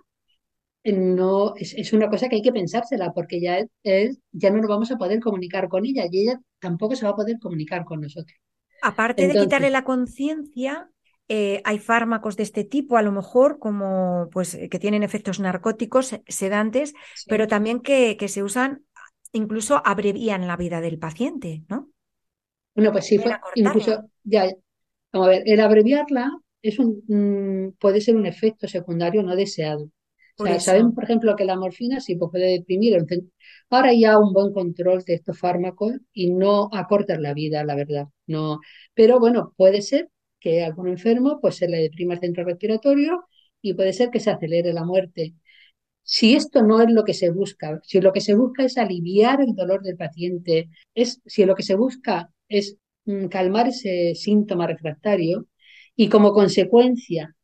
eh, 0.85 0.93
no 0.93 1.55
es, 1.57 1.75
es 1.75 1.93
una 1.93 2.11
cosa 2.11 2.29
que 2.29 2.37
hay 2.37 2.43
que 2.43 2.53
pensársela, 2.53 3.13
porque 3.15 3.41
ya 3.41 3.59
es, 3.61 3.69
es- 3.85 4.21
ya 4.33 4.51
no 4.51 4.59
nos 4.59 4.69
vamos 4.69 4.91
a 4.93 4.99
poder 4.99 5.21
comunicar 5.21 5.69
con 5.69 5.87
ella 5.87 6.07
y 6.11 6.23
ella 6.23 6.41
tampoco 6.61 6.97
se 6.97 7.07
va 7.07 7.13
a 7.13 7.17
poder 7.17 7.39
comunicar 7.41 7.85
con 7.85 8.01
nosotros. 8.03 8.39
aparte 8.81 9.29
de 9.29 9.37
quitarle 9.37 9.71
la 9.71 9.85
conciencia, 9.85 10.91
eh, 11.29 11.61
hay 11.65 11.79
fármacos 11.79 12.37
de 12.37 12.45
este 12.45 12.65
tipo, 12.65 12.97
a 12.97 13.03
lo 13.03 13.13
mejor, 13.13 13.59
como 13.59 14.29
pues 14.33 14.55
eh, 14.55 14.69
que 14.69 14.79
tienen 14.79 15.03
efectos 15.03 15.41
narcóticos, 15.41 16.07
se- 16.09 16.23
sedantes, 16.29 16.95
sí. 17.13 17.31
pero 17.31 17.49
también 17.49 17.81
que, 17.81 18.17
que 18.17 18.29
se 18.29 18.43
usan, 18.43 18.85
incluso 19.33 19.83
abrevían 19.85 20.47
la 20.47 20.57
vida 20.57 20.81
del 20.81 20.99
paciente, 20.99 21.65
¿no? 21.69 21.91
Bueno, 22.75 22.93
pues 22.93 23.07
sí, 23.07 23.19
fue 23.19 23.41
incluso, 23.55 24.11
ya, 24.25 24.49
vamos 25.17 25.29
a 25.29 25.39
ver, 25.39 25.43
el 25.47 25.61
abreviarla 25.61 26.31
es 26.63 26.79
un, 26.79 27.75
puede 27.79 28.01
ser 28.01 28.17
un 28.17 28.27
efecto 28.27 28.69
secundario 28.69 29.23
no 29.23 29.37
deseado. 29.37 29.91
O 30.39 30.45
sea, 30.45 30.61
sabemos, 30.61 30.95
por 30.95 31.05
ejemplo, 31.05 31.35
que 31.35 31.47
la 31.47 31.57
morfina 31.57 32.01
sí 32.01 32.15
pues, 32.15 32.31
puede 32.31 32.51
deprimir. 32.59 32.95
Ahora 33.71 33.95
ya 33.95 34.19
un 34.19 34.35
buen 34.35 34.53
control 34.53 35.03
de 35.05 35.15
estos 35.15 35.39
fármacos 35.39 35.95
y 36.13 36.31
no 36.31 36.69
acortan 36.73 37.23
la 37.23 37.33
vida, 37.33 37.65
la 37.65 37.75
verdad. 37.75 38.09
No, 38.27 38.61
pero 38.93 39.19
bueno, 39.19 39.55
puede 39.57 39.81
ser 39.81 40.11
que 40.39 40.63
a 40.63 40.67
algún 40.67 40.89
enfermo 40.89 41.39
pues 41.41 41.57
se 41.57 41.69
le 41.69 41.79
deprima 41.79 42.15
el 42.15 42.21
centro 42.21 42.45
respiratorio 42.45 43.25
y 43.63 43.75
puede 43.75 43.95
ser 43.95 44.11
que 44.11 44.21
se 44.21 44.31
acelere 44.31 44.75
la 44.75 44.85
muerte. 44.85 45.35
Si 46.03 46.37
esto 46.37 46.63
no 46.63 46.83
es 46.83 46.91
lo 46.91 47.03
que 47.05 47.15
se 47.15 47.31
busca, 47.31 47.81
si 47.83 48.01
lo 48.01 48.13
que 48.13 48.21
se 48.21 48.35
busca 48.35 48.65
es 48.65 48.77
aliviar 48.79 49.41
el 49.41 49.55
dolor 49.55 49.83
del 49.83 49.97
paciente, 49.97 50.69
es, 50.95 51.21
si 51.25 51.45
lo 51.47 51.55
que 51.55 51.63
se 51.63 51.75
busca 51.75 52.31
es 52.49 52.77
calmar 53.31 53.69
ese 53.69 54.15
síntoma 54.15 54.67
refractario 54.67 55.47
y 55.97 56.09
como 56.09 56.33
consecuencia, 56.33 57.35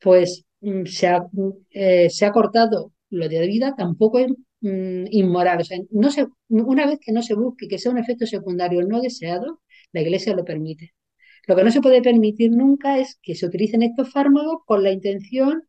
pues 0.00 0.44
mm, 0.60 0.86
se 0.86 1.08
ha, 1.08 1.20
mm, 1.32 1.50
eh, 1.70 2.10
se 2.10 2.26
ha 2.26 2.32
cortado 2.32 2.92
lo 3.10 3.28
de 3.28 3.46
vida, 3.46 3.74
tampoco 3.76 4.18
es 4.20 4.28
mm, 4.60 5.06
inmoral. 5.10 5.60
O 5.60 5.64
sea, 5.64 5.78
no 5.90 6.10
se, 6.10 6.26
una 6.48 6.86
vez 6.86 6.98
que 7.00 7.12
no 7.12 7.22
se 7.22 7.34
busque 7.34 7.68
que 7.68 7.78
sea 7.78 7.92
un 7.92 7.98
efecto 7.98 8.26
secundario 8.26 8.82
no 8.86 9.00
deseado, 9.00 9.60
la 9.92 10.00
Iglesia 10.02 10.34
lo 10.34 10.44
permite. 10.44 10.94
Lo 11.46 11.56
que 11.56 11.64
no 11.64 11.70
se 11.72 11.80
puede 11.80 12.02
permitir 12.02 12.52
nunca 12.52 12.98
es 12.98 13.18
que 13.22 13.34
se 13.34 13.46
utilicen 13.46 13.82
estos 13.82 14.10
fármacos 14.12 14.62
con 14.66 14.82
la 14.82 14.92
intención 14.92 15.64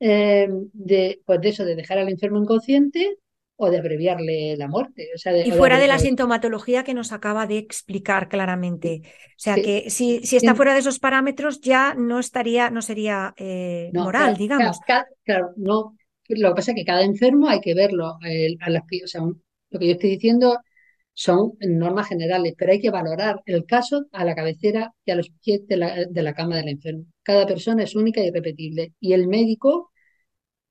eh, 0.00 0.48
de, 0.72 1.22
pues 1.26 1.40
de 1.40 1.48
eso, 1.50 1.64
de 1.64 1.76
dejar 1.76 1.98
al 1.98 2.08
enfermo 2.10 2.38
inconsciente 2.40 3.16
o 3.56 3.70
de 3.70 3.78
abreviarle 3.78 4.56
la 4.56 4.68
muerte. 4.68 5.08
O 5.14 5.18
sea, 5.18 5.32
de, 5.32 5.44
Y 5.44 5.50
de 5.50 5.56
fuera 5.58 5.78
de 5.78 5.86
la 5.86 5.98
sintomatología 5.98 6.82
que 6.84 6.92
nos 6.94 7.12
acaba 7.12 7.46
de 7.46 7.58
explicar 7.58 8.28
claramente. 8.28 9.02
O 9.04 9.08
sea 9.36 9.54
Sí. 9.54 9.62
que 9.62 9.90
si, 9.90 10.20
si 10.26 10.36
está 10.36 10.54
fuera 10.56 10.72
de 10.74 10.80
esos 10.80 10.98
parámetros 10.98 11.60
ya 11.60 11.94
no 11.94 12.18
estaría, 12.18 12.70
no 12.70 12.82
sería 12.82 13.34
eh, 13.36 13.92
No, 13.92 14.02
moral, 14.02 14.36
claro, 14.36 14.36
digamos. 14.36 14.80
Claro, 14.86 15.06
claro, 15.24 15.52
no. 15.56 15.96
Lo 16.28 16.48
que 16.50 16.54
pasa 16.56 16.72
es 16.72 16.76
que 16.76 16.84
cada 16.84 17.02
enfermo 17.04 17.48
hay 17.48 17.60
que 17.60 17.74
verlo. 17.74 18.18
eh, 18.26 18.56
a 18.60 18.70
las, 18.70 18.82
o 19.04 19.06
sea, 19.06 19.22
un- 19.22 19.42
lo 19.70 19.78
que 19.78 19.86
yo 19.86 19.92
estoy 19.92 20.10
diciendo 20.10 20.58
son 21.14 21.52
normas 21.60 22.08
generales, 22.08 22.54
pero 22.58 22.72
hay 22.72 22.80
que 22.80 22.90
valorar 22.90 23.40
el 23.46 23.64
caso 23.66 24.06
a 24.12 24.24
la 24.24 24.34
cabecera 24.34 24.92
y 25.04 25.10
a 25.12 25.16
los 25.16 25.30
pies 25.42 25.66
de 25.66 25.76
la, 25.78 26.04
de 26.06 26.22
la 26.22 26.34
cama 26.34 26.56
del 26.56 26.68
enfermo. 26.68 27.06
Cada 27.22 27.46
persona 27.46 27.84
es 27.84 27.94
única 27.96 28.20
y 28.20 28.26
irrepetible. 28.28 28.92
Y 29.00 29.12
el 29.14 29.28
médico 29.28 29.92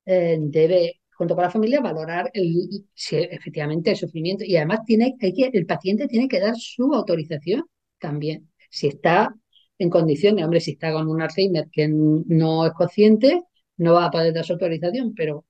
eh, 0.05 0.37
debe, 0.41 1.01
junto 1.17 1.35
con 1.35 1.43
la 1.43 1.49
familia, 1.51 1.81
valorar 1.81 2.29
el, 2.33 2.85
si 2.93 3.17
efectivamente 3.17 3.91
el 3.91 3.97
sufrimiento. 3.97 4.43
Y 4.45 4.55
además 4.57 4.79
tiene, 4.85 5.15
hay 5.21 5.33
que, 5.33 5.49
el 5.53 5.65
paciente 5.65 6.07
tiene 6.07 6.27
que 6.27 6.39
dar 6.39 6.55
su 6.57 6.93
autorización 6.93 7.63
también. 7.99 8.51
Si 8.69 8.87
está 8.87 9.33
en 9.77 9.89
condiciones, 9.89 10.43
hombre, 10.45 10.59
si 10.61 10.71
está 10.71 10.91
con 10.93 11.07
un 11.09 11.21
Alzheimer 11.21 11.69
que 11.71 11.87
no 11.89 12.65
es 12.65 12.73
consciente, 12.73 13.43
no 13.77 13.93
va 13.95 14.05
a 14.05 14.11
poder 14.11 14.33
dar 14.33 14.45
su 14.45 14.53
autorización, 14.53 15.13
pero 15.15 15.45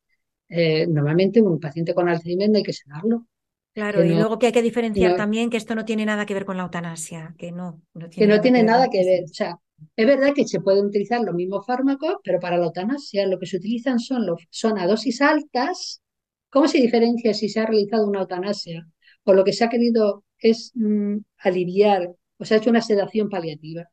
eh, 0.49 0.88
normalmente 0.88 1.41
un 1.41 1.59
paciente 1.59 1.93
con 1.95 2.09
Alzheimer 2.09 2.49
no 2.49 2.57
hay 2.57 2.63
que 2.63 2.74
sedarlo. 2.74 3.28
Claro, 3.74 4.03
que 4.03 4.05
y 4.05 4.16
no- 4.16 4.16
luego 4.16 4.39
que 4.39 4.45
hay 4.47 4.51
que 4.53 4.61
diferenciar 4.61 5.13
no- 5.13 5.22
también 5.22 5.49
que 5.49 5.57
esto 5.57 5.76
no 5.76 5.84
tiene 5.86 6.05
nada 6.05 6.26
que 6.26 6.34
ver 6.34 6.45
con 6.45 6.55
la 6.57 6.63
eutanasia, 6.63 7.36
que 7.38 7.51
no, 7.51 7.82
no 7.93 8.09
que 8.16 8.26
tiene 8.26 8.28
no 8.28 8.39
nada 8.39 8.41
tiene 8.41 8.63
que 8.63 8.66
ver 8.66 8.72
nada 8.72 8.89
que 8.89 9.03
ver. 9.05 9.24
O 9.26 9.28
sea, 9.34 9.57
es 9.95 10.05
verdad 10.05 10.34
que 10.34 10.45
se 10.47 10.59
pueden 10.61 10.86
utilizar 10.86 11.21
los 11.21 11.36
mismos 11.36 11.65
fármacos, 11.65 12.15
pero 12.23 12.39
para 12.39 12.57
la 12.57 12.65
eutanasia 12.65 13.28
lo 13.28 13.39
que 13.39 13.45
se 13.45 13.57
utilizan 13.57 13.99
son, 13.99 14.26
los, 14.26 14.41
son 14.49 14.78
a 14.78 14.88
dosis 14.88 15.21
altas. 15.21 16.01
¿Cómo 16.49 16.67
se 16.67 16.80
diferencia 16.80 17.34
si 17.34 17.49
se 17.49 17.59
ha 17.59 17.65
realizado 17.65 18.07
una 18.07 18.21
eutanasia 18.21 18.88
o 19.23 19.34
lo 19.34 19.43
que 19.43 19.53
se 19.53 19.63
ha 19.65 19.69
querido 19.69 20.23
es 20.38 20.71
mm, 20.76 21.17
aliviar 21.39 22.09
o 22.38 22.45
se 22.45 22.55
ha 22.55 22.57
hecho 22.57 22.69
una 22.69 22.82
sedación 22.82 23.30
paliativa? 23.30 23.89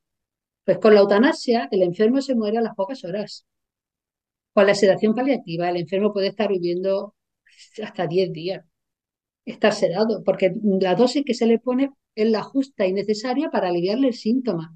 Pues 0.64 0.78
con 0.78 0.95
la 0.95 1.01
eutanasia 1.01 1.68
el 1.70 1.83
enfermo 1.83 2.20
se 2.20 2.35
muere 2.35 2.59
a 2.59 2.62
las 2.62 2.74
pocas 2.74 3.05
horas. 3.05 3.47
Con 4.55 4.66
la 4.66 4.74
sedación 4.74 5.14
paliativa, 5.14 5.68
el 5.68 5.76
enfermo 5.78 6.12
puede 6.12 6.28
estar 6.28 6.49
viviendo 6.49 7.14
hasta 7.83 8.07
10 8.07 8.33
días, 8.33 8.64
estar 9.45 9.72
sedado, 9.74 10.22
porque 10.24 10.53
la 10.62 10.95
dosis 10.95 11.24
que 11.24 11.35
se 11.35 11.47
le 11.47 11.59
pone 11.59 11.91
es 12.14 12.30
la 12.30 12.43
justa 12.43 12.87
y 12.87 12.93
necesaria 12.93 13.51
para 13.51 13.68
aliviarle 13.68 14.09
el 14.09 14.14
síntoma. 14.14 14.74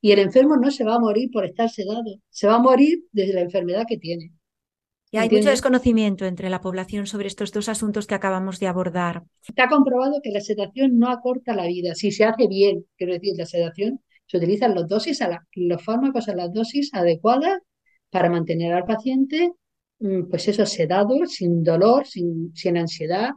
Y 0.00 0.12
el 0.12 0.18
enfermo 0.18 0.56
no 0.56 0.70
se 0.70 0.84
va 0.84 0.94
a 0.94 1.00
morir 1.00 1.30
por 1.30 1.44
estar 1.44 1.68
sedado, 1.68 2.16
se 2.30 2.46
va 2.46 2.54
a 2.54 2.58
morir 2.58 3.04
desde 3.12 3.34
la 3.34 3.42
enfermedad 3.42 3.84
que 3.86 3.98
tiene. 3.98 4.32
Y 5.12 5.16
hay 5.16 5.28
mucho 5.28 5.50
desconocimiento 5.50 6.24
entre 6.24 6.50
la 6.50 6.60
población 6.60 7.06
sobre 7.06 7.26
estos 7.26 7.50
dos 7.50 7.68
asuntos 7.68 8.06
que 8.06 8.14
acabamos 8.14 8.60
de 8.60 8.68
abordar. 8.68 9.24
Está 9.46 9.68
comprobado 9.68 10.20
que 10.22 10.30
la 10.30 10.40
sedación 10.40 10.98
no 10.98 11.10
acorta 11.10 11.54
la 11.54 11.66
vida, 11.66 11.94
si 11.94 12.12
se 12.12 12.24
hace 12.24 12.46
bien, 12.46 12.86
quiero 12.96 13.14
decir, 13.14 13.34
la 13.36 13.46
sedación, 13.46 14.00
se 14.26 14.36
utilizan 14.36 14.74
los, 14.74 14.86
dosis 14.86 15.20
a 15.22 15.44
los 15.54 15.84
fármacos 15.84 16.28
a 16.28 16.36
las 16.36 16.52
dosis 16.52 16.90
adecuadas 16.94 17.58
para 18.10 18.30
mantener 18.30 18.72
al 18.72 18.84
paciente, 18.84 19.50
mm, 19.98 20.28
pues 20.30 20.46
eso, 20.46 20.64
sedado, 20.64 21.26
sin 21.26 21.64
dolor, 21.64 22.06
sin, 22.06 22.54
sin 22.54 22.78
ansiedad, 22.78 23.30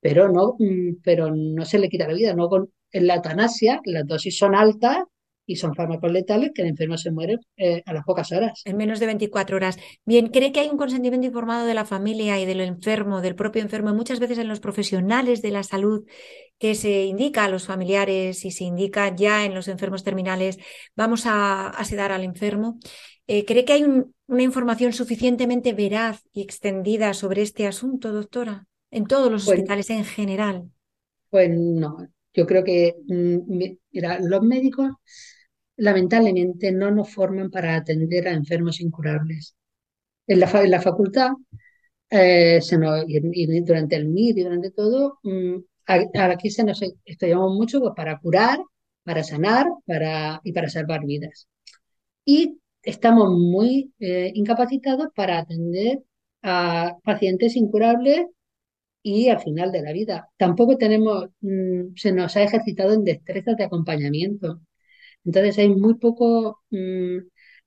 pero 0.00 0.30
no, 0.30 0.56
mm, 0.58 1.00
pero 1.04 1.30
no 1.34 1.64
se 1.66 1.78
le 1.78 1.90
quita 1.90 2.08
la 2.08 2.14
vida. 2.14 2.34
No 2.34 2.48
con, 2.48 2.72
en 2.90 3.06
la 3.06 3.16
eutanasia, 3.16 3.82
las 3.84 4.06
dosis 4.06 4.38
son 4.38 4.54
altas 4.54 5.04
y 5.48 5.56
son 5.56 5.74
fármacos 5.74 6.12
letales 6.12 6.52
que 6.54 6.60
el 6.60 6.68
enfermo 6.68 6.98
se 6.98 7.10
muere 7.10 7.38
eh, 7.56 7.82
a 7.86 7.94
las 7.94 8.04
pocas 8.04 8.30
horas. 8.32 8.60
En 8.66 8.76
menos 8.76 9.00
de 9.00 9.06
24 9.06 9.56
horas. 9.56 9.78
Bien, 10.04 10.28
¿cree 10.28 10.52
que 10.52 10.60
hay 10.60 10.68
un 10.68 10.76
consentimiento 10.76 11.26
informado 11.26 11.66
de 11.66 11.72
la 11.72 11.86
familia 11.86 12.38
y 12.38 12.44
del 12.44 12.60
enfermo, 12.60 13.22
del 13.22 13.34
propio 13.34 13.62
enfermo, 13.62 13.88
y 13.88 13.94
muchas 13.94 14.20
veces 14.20 14.36
en 14.36 14.46
los 14.46 14.60
profesionales 14.60 15.40
de 15.40 15.50
la 15.50 15.62
salud 15.62 16.04
que 16.58 16.74
se 16.74 17.06
indica 17.06 17.44
a 17.44 17.48
los 17.48 17.64
familiares 17.64 18.44
y 18.44 18.50
se 18.50 18.64
indica 18.64 19.16
ya 19.16 19.46
en 19.46 19.54
los 19.54 19.68
enfermos 19.68 20.04
terminales, 20.04 20.58
vamos 20.94 21.22
a, 21.24 21.72
sedar 21.84 22.12
al 22.12 22.24
enfermo? 22.24 22.78
Eh, 23.26 23.46
¿Cree 23.46 23.64
que 23.64 23.72
hay 23.72 23.84
una 24.26 24.42
información 24.42 24.92
suficientemente 24.92 25.72
veraz 25.72 26.22
y 26.30 26.42
extendida 26.42 27.14
sobre 27.14 27.40
este 27.40 27.66
asunto, 27.66 28.12
doctora? 28.12 28.66
En 28.90 29.06
todos 29.06 29.32
los 29.32 29.46
pues 29.46 29.56
hospitales 29.56 29.88
en 29.88 30.04
general. 30.04 30.70
Pues 31.30 31.48
no, 31.50 32.06
yo 32.34 32.46
creo 32.46 32.64
que 32.64 32.96
mm, 33.06 33.68
mira, 33.90 34.20
los 34.20 34.42
médicos 34.42 34.90
lamentablemente 35.78 36.72
no 36.72 36.90
nos 36.90 37.10
forman 37.12 37.50
para 37.50 37.76
atender 37.76 38.28
a 38.28 38.32
enfermos 38.32 38.80
incurables. 38.80 39.56
En 40.26 40.40
la, 40.40 40.50
en 40.62 40.70
la 40.70 40.80
facultad, 40.82 41.30
eh, 42.10 42.60
se 42.62 42.78
nos, 42.78 43.04
y, 43.08 43.60
durante 43.62 43.96
el 43.96 44.06
MIR 44.06 44.38
y 44.38 44.42
durante 44.42 44.70
todo, 44.72 45.18
mm, 45.22 45.56
aquí 45.86 46.50
se 46.50 46.64
nos 46.64 46.82
estudiamos 47.04 47.54
mucho 47.54 47.80
pues, 47.80 47.92
para 47.96 48.18
curar, 48.18 48.58
para 49.04 49.22
sanar 49.24 49.66
para, 49.86 50.40
y 50.44 50.52
para 50.52 50.68
salvar 50.68 51.04
vidas. 51.06 51.48
Y 52.24 52.58
estamos 52.82 53.30
muy 53.30 53.92
eh, 54.00 54.32
incapacitados 54.34 55.08
para 55.14 55.38
atender 55.38 56.02
a 56.42 56.96
pacientes 57.04 57.56
incurables 57.56 58.26
y 59.02 59.28
al 59.30 59.40
final 59.40 59.72
de 59.72 59.82
la 59.82 59.92
vida. 59.92 60.28
Tampoco 60.36 60.76
tenemos, 60.76 61.28
mm, 61.40 61.94
se 61.96 62.12
nos 62.12 62.36
ha 62.36 62.42
ejercitado 62.42 62.94
en 62.94 63.04
destrezas 63.04 63.56
de 63.56 63.64
acompañamiento. 63.64 64.60
Entonces 65.28 65.58
hay 65.58 65.68
muy 65.68 65.94
poco, 65.94 66.62
mm, 66.70 67.18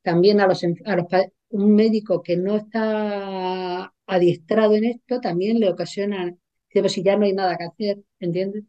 también 0.01 0.41
a 0.41 0.47
los, 0.47 0.63
a 0.63 0.95
los, 0.95 1.05
un 1.49 1.75
médico 1.75 2.23
que 2.23 2.37
no 2.37 2.55
está 2.57 3.93
adiestrado 4.07 4.75
en 4.75 4.85
esto 4.85 5.19
también 5.21 5.59
le 5.59 5.69
ocasiona, 5.69 6.35
pues 6.73 6.91
si 6.93 7.03
ya 7.03 7.17
no 7.17 7.25
hay 7.25 7.33
nada 7.33 7.57
que 7.57 7.65
hacer, 7.65 7.97
¿entiendes? 8.19 8.63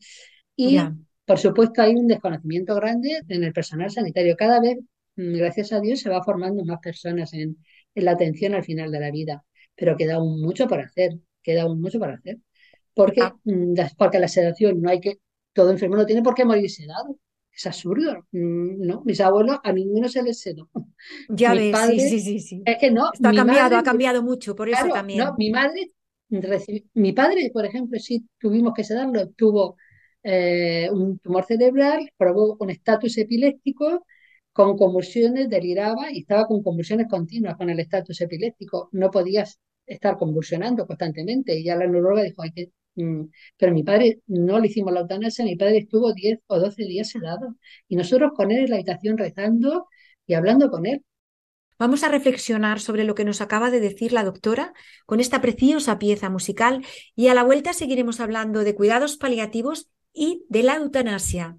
Y 0.56 0.78
por 1.24 1.38
supuesto 1.38 1.80
hay 1.82 1.94
un 1.94 2.06
desconocimiento 2.06 2.74
grande 2.74 3.22
en 3.28 3.44
el 3.44 3.52
personal 3.52 3.90
sanitario. 3.90 4.36
Cada 4.36 4.60
vez, 4.60 4.78
mm, 5.16 5.34
gracias 5.36 5.72
a 5.72 5.80
Dios, 5.80 6.00
se 6.00 6.10
va 6.10 6.22
formando 6.22 6.64
más 6.64 6.80
personas 6.80 7.32
en, 7.32 7.56
en 7.94 8.04
la 8.04 8.12
atención 8.12 8.54
al 8.54 8.64
final 8.64 8.90
de 8.92 9.00
la 9.00 9.10
vida, 9.10 9.44
pero 9.74 9.96
queda 9.96 10.16
aún 10.16 10.40
mucho 10.42 10.68
por 10.68 10.80
hacer, 10.80 11.18
queda 11.42 11.62
aún 11.62 11.80
mucho 11.80 11.98
por 11.98 12.10
hacer 12.10 12.38
porque, 12.94 13.22
ah. 13.22 13.34
mm, 13.44 13.74
porque 13.96 14.18
la 14.18 14.28
sedación 14.28 14.80
no 14.80 14.90
hay 14.90 15.00
que, 15.00 15.18
todo 15.52 15.70
enfermo 15.70 15.96
no 15.96 16.06
tiene 16.06 16.22
por 16.22 16.34
qué 16.34 16.44
morir 16.44 16.70
sedado. 16.70 17.16
Es 17.54 17.66
absurdo, 17.66 18.26
mm, 18.32 18.86
¿no? 18.86 19.02
Mis 19.04 19.20
abuelos 19.20 19.58
a 19.62 19.72
ninguno 19.72 20.08
se 20.08 20.22
les 20.22 20.40
sedó. 20.40 20.68
Ya 21.28 21.52
ves, 21.52 21.76
sí, 21.90 22.00
sí, 22.00 22.20
sí, 22.20 22.40
sí. 22.40 22.62
Es 22.64 22.78
que 22.78 22.90
no. 22.90 23.10
Esto 23.12 23.28
ha 23.28 23.34
cambiado, 23.34 23.76
ha 23.76 23.82
cambiado 23.82 24.22
mucho, 24.22 24.54
por 24.54 24.68
eso 24.68 24.88
también. 24.88 25.18
No, 25.18 25.34
mi 25.36 25.50
madre, 25.50 25.88
mi 26.94 27.12
padre, 27.12 27.50
por 27.52 27.64
ejemplo, 27.66 27.98
sí 27.98 28.24
tuvimos 28.38 28.72
que 28.72 28.84
sedarlo, 28.84 29.28
tuvo 29.30 29.76
eh, 30.22 30.88
un 30.90 31.18
tumor 31.18 31.44
cerebral, 31.44 32.10
probó 32.16 32.56
un 32.60 32.70
estatus 32.70 33.18
epiléptico, 33.18 34.06
con 34.52 34.76
convulsiones, 34.76 35.48
deliraba 35.48 36.10
y 36.12 36.20
estaba 36.20 36.46
con 36.46 36.62
convulsiones 36.62 37.06
continuas 37.08 37.56
con 37.56 37.70
el 37.70 37.80
estatus 37.80 38.20
epiléptico. 38.20 38.88
No 38.92 39.10
podías 39.10 39.58
estar 39.86 40.16
convulsionando 40.16 40.86
constantemente. 40.86 41.58
Y 41.58 41.64
ya 41.64 41.76
la 41.76 41.86
neuróloga 41.86 42.22
dijo, 42.22 42.42
hay 42.42 42.52
que 42.52 42.70
pero 42.94 43.72
mi 43.72 43.82
padre 43.82 44.20
no 44.26 44.58
le 44.58 44.68
hicimos 44.68 44.92
la 44.92 45.00
eutanasia, 45.00 45.44
mi 45.44 45.56
padre 45.56 45.78
estuvo 45.78 46.12
10 46.12 46.40
o 46.46 46.58
12 46.58 46.84
días 46.84 47.08
sedado. 47.08 47.56
Y 47.88 47.96
nosotros 47.96 48.32
con 48.34 48.50
él 48.50 48.64
en 48.64 48.70
la 48.70 48.76
habitación 48.76 49.18
rezando 49.18 49.88
y 50.26 50.34
hablando 50.34 50.70
con 50.70 50.86
él. 50.86 51.02
Vamos 51.78 52.04
a 52.04 52.08
reflexionar 52.08 52.80
sobre 52.80 53.04
lo 53.04 53.14
que 53.14 53.24
nos 53.24 53.40
acaba 53.40 53.70
de 53.70 53.80
decir 53.80 54.12
la 54.12 54.22
doctora 54.22 54.72
con 55.04 55.18
esta 55.18 55.40
preciosa 55.40 55.98
pieza 55.98 56.30
musical 56.30 56.84
y 57.16 57.28
a 57.28 57.34
la 57.34 57.42
vuelta 57.42 57.72
seguiremos 57.72 58.20
hablando 58.20 58.62
de 58.62 58.74
cuidados 58.74 59.16
paliativos 59.16 59.90
y 60.12 60.44
de 60.48 60.62
la 60.62 60.76
eutanasia. 60.76 61.58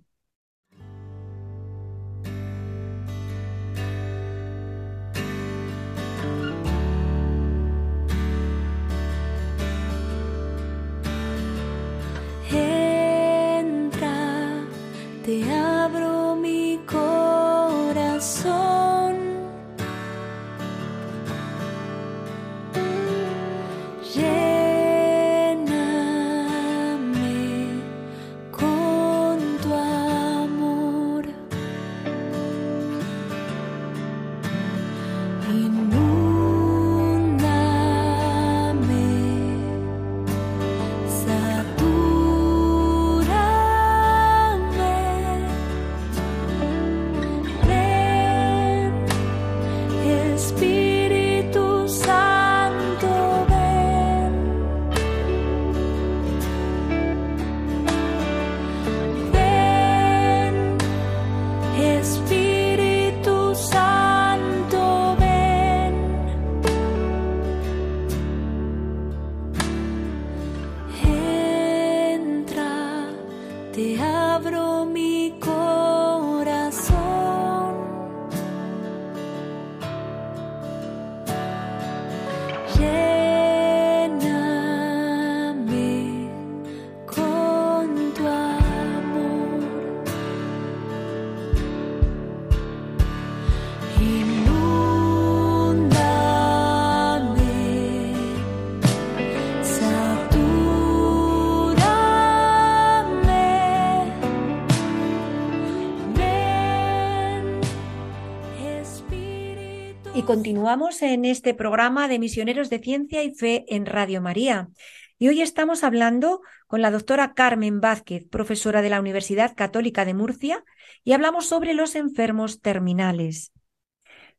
Continuamos 110.21 111.01
en 111.01 111.25
este 111.25 111.55
programa 111.55 112.07
de 112.07 112.19
Misioneros 112.19 112.69
de 112.69 112.79
Ciencia 112.79 113.23
y 113.23 113.33
Fe 113.33 113.65
en 113.67 113.87
Radio 113.87 114.21
María. 114.21 114.69
Y 115.17 115.27
hoy 115.27 115.41
estamos 115.41 115.83
hablando 115.83 116.41
con 116.67 116.81
la 116.81 116.91
doctora 116.91 117.33
Carmen 117.33 117.81
Vázquez, 117.81 118.27
profesora 118.29 118.83
de 118.83 118.91
la 118.91 118.99
Universidad 118.99 119.55
Católica 119.55 120.05
de 120.05 120.13
Murcia, 120.13 120.63
y 121.03 121.13
hablamos 121.13 121.47
sobre 121.47 121.73
los 121.73 121.95
enfermos 121.95 122.61
terminales. 122.61 123.51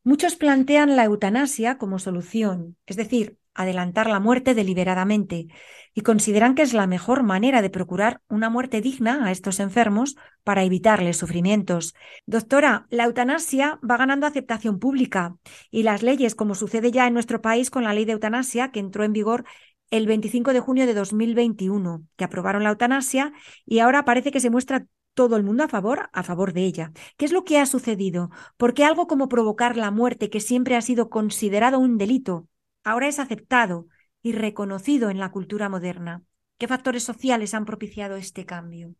Muchos 0.03 0.35
plantean 0.35 0.95
la 0.95 1.03
eutanasia 1.03 1.77
como 1.77 1.99
solución, 1.99 2.77
es 2.85 2.95
decir, 2.95 3.37
adelantar 3.55 4.07
la 4.07 4.19
muerte 4.19 4.53
deliberadamente, 4.53 5.47
y 5.93 6.01
consideran 6.01 6.55
que 6.55 6.61
es 6.61 6.73
la 6.73 6.87
mejor 6.87 7.23
manera 7.23 7.61
de 7.61 7.69
procurar 7.69 8.21
una 8.27 8.49
muerte 8.49 8.81
digna 8.81 9.25
a 9.25 9.31
estos 9.31 9.59
enfermos 9.59 10.17
para 10.43 10.63
evitarles 10.63 11.17
sufrimientos. 11.17 11.95
Doctora, 12.25 12.85
la 12.89 13.05
eutanasia 13.05 13.79
va 13.89 13.97
ganando 13.97 14.27
aceptación 14.27 14.77
pública 14.77 15.37
y 15.71 15.83
las 15.83 16.03
leyes, 16.03 16.35
como 16.35 16.53
sucede 16.53 16.91
ya 16.91 17.07
en 17.07 17.13
nuestro 17.13 17.41
país 17.41 17.71
con 17.71 17.85
la 17.85 17.93
ley 17.93 18.03
de 18.03 18.11
eutanasia 18.11 18.71
que 18.71 18.81
entró 18.81 19.05
en 19.05 19.13
vigor 19.13 19.45
el 19.89 20.05
25 20.05 20.51
de 20.51 20.59
junio 20.59 20.85
de 20.85 20.93
2021, 20.93 22.03
que 22.17 22.23
aprobaron 22.25 22.63
la 22.63 22.71
eutanasia 22.71 23.31
y 23.65 23.79
ahora 23.79 24.03
parece 24.03 24.31
que 24.31 24.41
se 24.41 24.49
muestra 24.49 24.85
todo 25.13 25.37
el 25.37 25.43
mundo 25.43 25.63
a 25.63 25.69
favor, 25.69 26.09
a 26.11 26.23
favor 26.23 26.51
de 26.51 26.65
ella. 26.65 26.91
¿Qué 27.15 27.23
es 27.23 27.31
lo 27.31 27.45
que 27.45 27.57
ha 27.57 27.65
sucedido? 27.65 28.29
¿Por 28.57 28.73
qué 28.73 28.83
algo 28.83 29.07
como 29.07 29.29
provocar 29.29 29.77
la 29.77 29.91
muerte, 29.91 30.29
que 30.29 30.41
siempre 30.41 30.75
ha 30.75 30.81
sido 30.81 31.09
considerado 31.09 31.79
un 31.79 31.97
delito, 31.97 32.49
ahora 32.85 33.09
es 33.09 33.19
aceptado 33.19 33.87
y 34.21 34.31
reconocido 34.31 35.09
en 35.09 35.19
la 35.19 35.31
cultura 35.31 35.67
moderna. 35.67 36.23
¿Qué 36.57 36.67
factores 36.69 37.03
sociales 37.03 37.53
han 37.53 37.65
propiciado 37.65 38.15
este 38.15 38.45
cambio? 38.45 38.95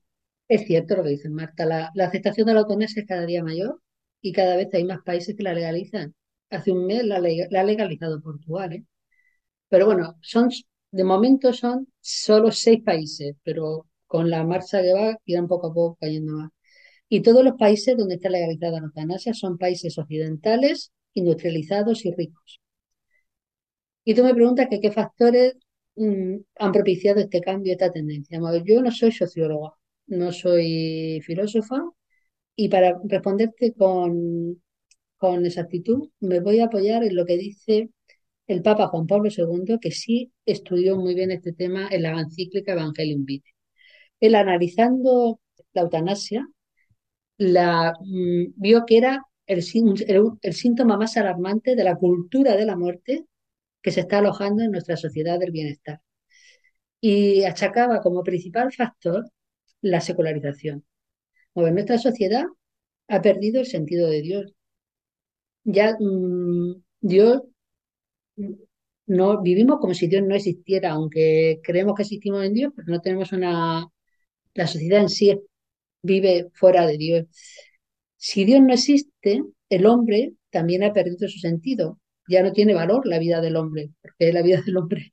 Es 0.50 0.66
cierto 0.66 0.98
lo 0.98 1.04
que 1.04 1.10
dice 1.10 1.30
Marta, 1.30 1.66
la, 1.66 1.92
aceptación 2.06 2.48
de 2.48 2.54
la 2.54 2.60
eutanasia 2.62 3.02
es 3.02 3.08
cada 3.08 3.26
día 3.26 3.44
mayor 3.44 3.82
y 4.22 4.34
cada 4.34 4.58
vez 4.58 4.74
hay 4.74 4.84
más 4.84 5.00
países 5.04 5.36
que 5.36 5.44
la 5.44 5.54
legalizan. 5.54 6.14
Hace 6.50 6.72
un 6.72 6.86
mes 6.86 7.06
la, 7.06 7.18
ha 7.18 7.64
legalizado 7.64 8.22
Portugal, 8.22 8.74
¿eh? 8.74 8.86
Pero 9.70 9.86
bueno, 9.88 10.16
son, 10.22 10.50
de 10.92 11.04
momento 11.04 11.54
son 11.54 11.88
solo 12.02 12.52
seis 12.52 12.84
países, 12.84 13.36
pero 13.44 13.88
con 14.06 14.30
la 14.30 14.44
marcha 14.44 14.82
que 14.82 14.94
va 14.94 15.18
irán 15.26 15.48
poco 15.48 15.68
a 15.68 15.74
poco 15.74 15.98
cayendo 16.00 16.34
más. 16.34 16.52
Y 17.10 17.22
todos 17.22 17.44
los 17.44 17.56
países 17.56 17.98
donde 17.98 18.16
está 18.16 18.30
legalizada 18.30 18.80
la 18.80 18.88
eutanasia 18.88 19.34
son 19.34 19.58
países 19.58 19.98
occidentales, 19.98 20.92
industrializados 21.14 22.06
y 22.06 22.12
ricos. 22.14 22.62
Y 24.06 24.16
tú 24.16 24.24
me 24.24 24.34
preguntas 24.34 24.68
qué 24.70 24.92
factores 24.92 25.56
mm, 25.96 26.36
han 26.60 26.72
propiciado 26.72 27.20
este 27.20 27.42
cambio, 27.42 27.74
esta 27.74 27.92
tendencia. 27.92 28.40
yo 28.64 28.82
no 28.82 28.92
soy 28.92 29.12
socióloga, 29.12 29.74
no 30.08 30.32
soy 30.32 31.22
filósofa, 31.26 31.84
y 32.56 32.70
para 32.70 33.00
responderte 33.06 33.74
con, 33.74 34.62
con 35.18 35.46
exactitud, 35.46 36.10
me 36.20 36.40
voy 36.40 36.60
a 36.60 36.66
apoyar 36.66 37.04
en 37.04 37.16
lo 37.16 37.26
que 37.26 37.38
dice 37.38 37.90
el 38.48 38.62
Papa 38.62 38.88
Juan 38.88 39.08
Pablo 39.08 39.30
II, 39.36 39.80
que 39.82 39.92
sí 39.92 40.32
estudió 40.46 40.98
muy 40.98 41.16
bien 41.16 41.32
este 41.32 41.54
tema 41.54 41.88
en 41.92 42.04
la 42.04 42.20
encíclica 42.20 42.74
Evangelium 42.74 43.26
Vitae. 43.26 43.54
Él 44.20 44.36
analizando 44.36 45.40
la 45.74 45.84
eutanasia, 45.84 46.48
mm, 47.40 48.54
vio 48.56 48.86
que 48.86 48.98
era 48.98 49.26
el, 49.48 49.64
síntoma 49.64 50.98
más 50.98 51.18
alarmante 51.18 51.76
de 51.76 51.84
la 51.84 51.96
cultura 51.96 52.56
de 52.56 52.66
la 52.66 52.76
muerte 52.78 53.26
que 53.86 53.92
se 53.92 54.02
está 54.02 54.18
alojando 54.18 54.64
en 54.64 54.72
nuestra 54.72 54.98
sociedad 54.98 55.38
del 55.40 55.52
bienestar. 55.52 56.02
Y 57.00 57.44
achacaba 57.44 58.02
como 58.02 58.24
principal 58.24 58.74
factor 58.74 59.30
la 59.82 60.02
secularización. 60.02 60.84
nuestra 61.56 62.00
sociedad 62.00 62.46
ha 63.08 63.22
perdido 63.22 63.60
el 63.60 63.68
sentido 63.68 64.10
de 64.10 64.22
Dios. 64.22 64.54
Ya 65.64 65.96
mm, 66.00 66.82
Dios 67.02 67.44
mm, 68.38 68.54
no 69.08 69.42
vivimos 69.44 69.80
como 69.80 69.94
si 69.94 70.08
Dios 70.08 70.24
no 70.24 70.36
existiera, 70.36 70.92
aunque 70.94 71.60
creemos 71.64 71.96
que 71.96 72.04
existimos 72.04 72.44
en 72.44 72.54
Dios, 72.54 72.74
pero 72.76 72.88
no 72.90 73.02
tenemos 73.02 73.32
una 73.34 73.88
la 74.56 74.68
sociedad 74.68 75.02
en 75.02 75.10
sí 75.10 75.40
vive 76.02 76.50
fuera 76.54 76.88
de 76.88 76.98
Dios. 76.98 77.26
Si 78.18 78.46
Dios 78.46 78.62
no 78.62 78.74
existe, 78.74 79.44
el 79.70 79.86
hombre 79.86 80.34
también 80.50 80.84
ha 80.84 80.94
perdido 80.94 81.28
su 81.30 81.40
sentido 81.40 82.00
ya 82.28 82.44
no 82.44 82.52
tiene 82.54 82.74
valor 82.74 83.06
la 83.08 83.20
vida 83.20 83.42
del 83.42 83.56
hombre, 83.56 83.92
porque 84.02 84.34
la 84.34 84.42
vida 84.42 84.62
del 84.66 84.78
hombre 84.78 85.12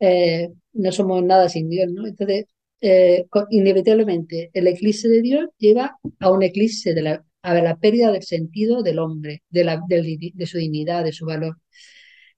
eh, 0.00 0.50
no 0.72 0.92
somos 0.92 1.22
nada 1.22 1.48
sin 1.48 1.68
Dios, 1.68 1.90
¿no? 1.92 2.06
Entonces, 2.06 2.46
eh, 2.80 3.26
inevitablemente, 3.50 4.50
el 4.54 4.66
eclipse 4.66 5.08
de 5.08 5.22
Dios 5.22 5.48
lleva 5.58 5.98
a 6.18 6.30
un 6.30 6.42
eclipse 6.42 6.94
de 6.94 7.02
la, 7.02 7.24
a 7.42 7.54
la 7.54 7.76
pérdida 7.78 8.12
del 8.12 8.22
sentido 8.22 8.82
del 8.82 8.98
hombre, 8.98 9.42
de, 9.50 9.64
la, 9.64 9.80
de, 9.88 10.46
su 10.46 10.58
dignidad, 10.58 11.04
de 11.04 11.12
su 11.12 11.26
valor. 11.26 11.58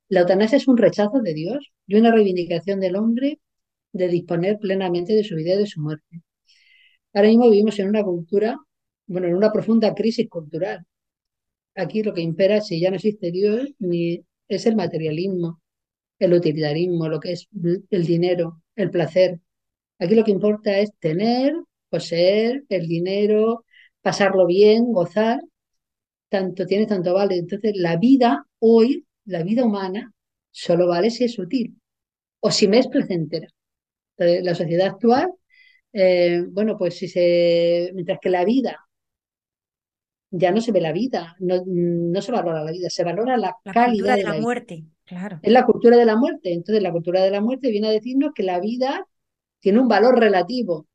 La 0.09 0.21
eutanasia 0.21 0.59
es 0.59 0.69
un 0.69 0.77
rechazo 0.79 1.21
de 1.23 1.35
Dios 1.35 1.73
y 1.87 1.97
una 1.97 2.13
reivindicación 2.13 2.81
del 2.81 2.97
hombre 2.97 3.41
de 3.93 4.09
disponer 4.09 4.59
plenamente 4.59 5.15
de 5.15 5.25
su 5.25 5.37
vida 5.37 5.55
y 5.55 5.59
de 5.59 5.67
su 5.67 5.81
muerte. 5.81 6.23
Ahora 7.15 7.29
mismo 7.29 7.51
vivimos 7.51 7.79
en 7.79 7.89
una 7.89 8.03
cultura, 8.05 8.59
bueno, 9.07 9.29
en 9.29 9.35
una 9.37 9.53
profunda 9.53 9.95
crisis 9.95 10.29
cultural 10.29 10.87
aquí 11.75 12.03
lo 12.03 12.15
que 12.15 12.23
impera, 12.23 12.61
si 12.61 12.81
ya 12.81 12.91
no 12.91 12.97
existe 12.97 13.31
Dios, 13.31 13.75
ni 13.79 14.25
es 14.49 14.67
el 14.67 14.77
materialismo, 14.77 15.61
el 16.19 16.35
utilitarismo, 16.35 17.09
lo 17.09 17.21
que 17.21 17.33
es 17.33 17.49
el 17.91 18.07
dinero, 18.07 18.63
el 18.77 18.91
placer. 18.91 19.41
Aquí 19.99 20.15
lo 20.15 20.25
que 20.25 20.31
importa 20.33 20.79
es 20.79 20.91
tener, 20.99 21.55
poseer 21.89 22.65
el 22.69 22.89
dinero, 22.89 23.65
pasarlo 24.03 24.47
bien, 24.47 24.93
gozar. 24.93 25.41
Tanto 26.29 26.67
tiene, 26.67 26.87
tanto 26.87 27.15
vale. 27.15 27.37
Entonces, 27.37 27.73
la 27.77 27.97
vida 27.97 28.47
hoy, 28.59 29.07
la 29.27 29.43
vida 29.43 29.65
humana, 29.65 30.13
solo 30.51 30.89
vale 30.89 31.11
si 31.11 31.25
es 31.25 31.39
útil 31.39 31.79
o 32.41 32.51
si 32.51 32.69
me 32.69 32.79
es 32.79 32.89
placentera. 32.89 33.49
la 34.19 34.55
sociedad 34.55 34.89
actual, 34.89 35.29
eh, 35.93 36.45
bueno, 36.51 36.79
pues 36.79 36.97
si 36.99 37.09
se, 37.09 37.91
mientras 37.95 38.19
que 38.21 38.31
la 38.31 38.45
vida 38.45 38.79
ya 40.33 40.51
no 40.51 40.61
se 40.63 40.73
ve 40.73 40.81
la 40.81 40.93
vida, 40.93 41.37
no, 41.41 41.63
no 41.67 42.23
se 42.23 42.33
valora 42.33 42.65
la 42.65 42.73
vida, 42.73 42.89
se 42.89 43.05
valora 43.05 43.37
la, 43.37 43.55
calidad 43.73 44.17
de 44.17 44.25
la, 44.25 44.41
muerte. 44.41 44.85
Claro. 45.05 45.39
Es 45.43 45.53
la 45.53 45.67
cultura 45.67 45.97
de 45.99 46.07
la 46.07 46.17
muerte. 46.17 46.55
Entonces, 46.55 46.83
la 46.83 46.91
cultura 46.91 47.23
de 47.23 47.31
la 47.31 47.43
muerte 47.43 47.71
viene 47.71 47.89
a 47.89 47.91
decirnos 47.91 48.33
que 48.35 48.43
la 48.43 48.59
vida 48.59 49.07
tiene 49.61 49.79
un 49.79 49.89
valor 49.89 50.19
relativo. 50.19 50.89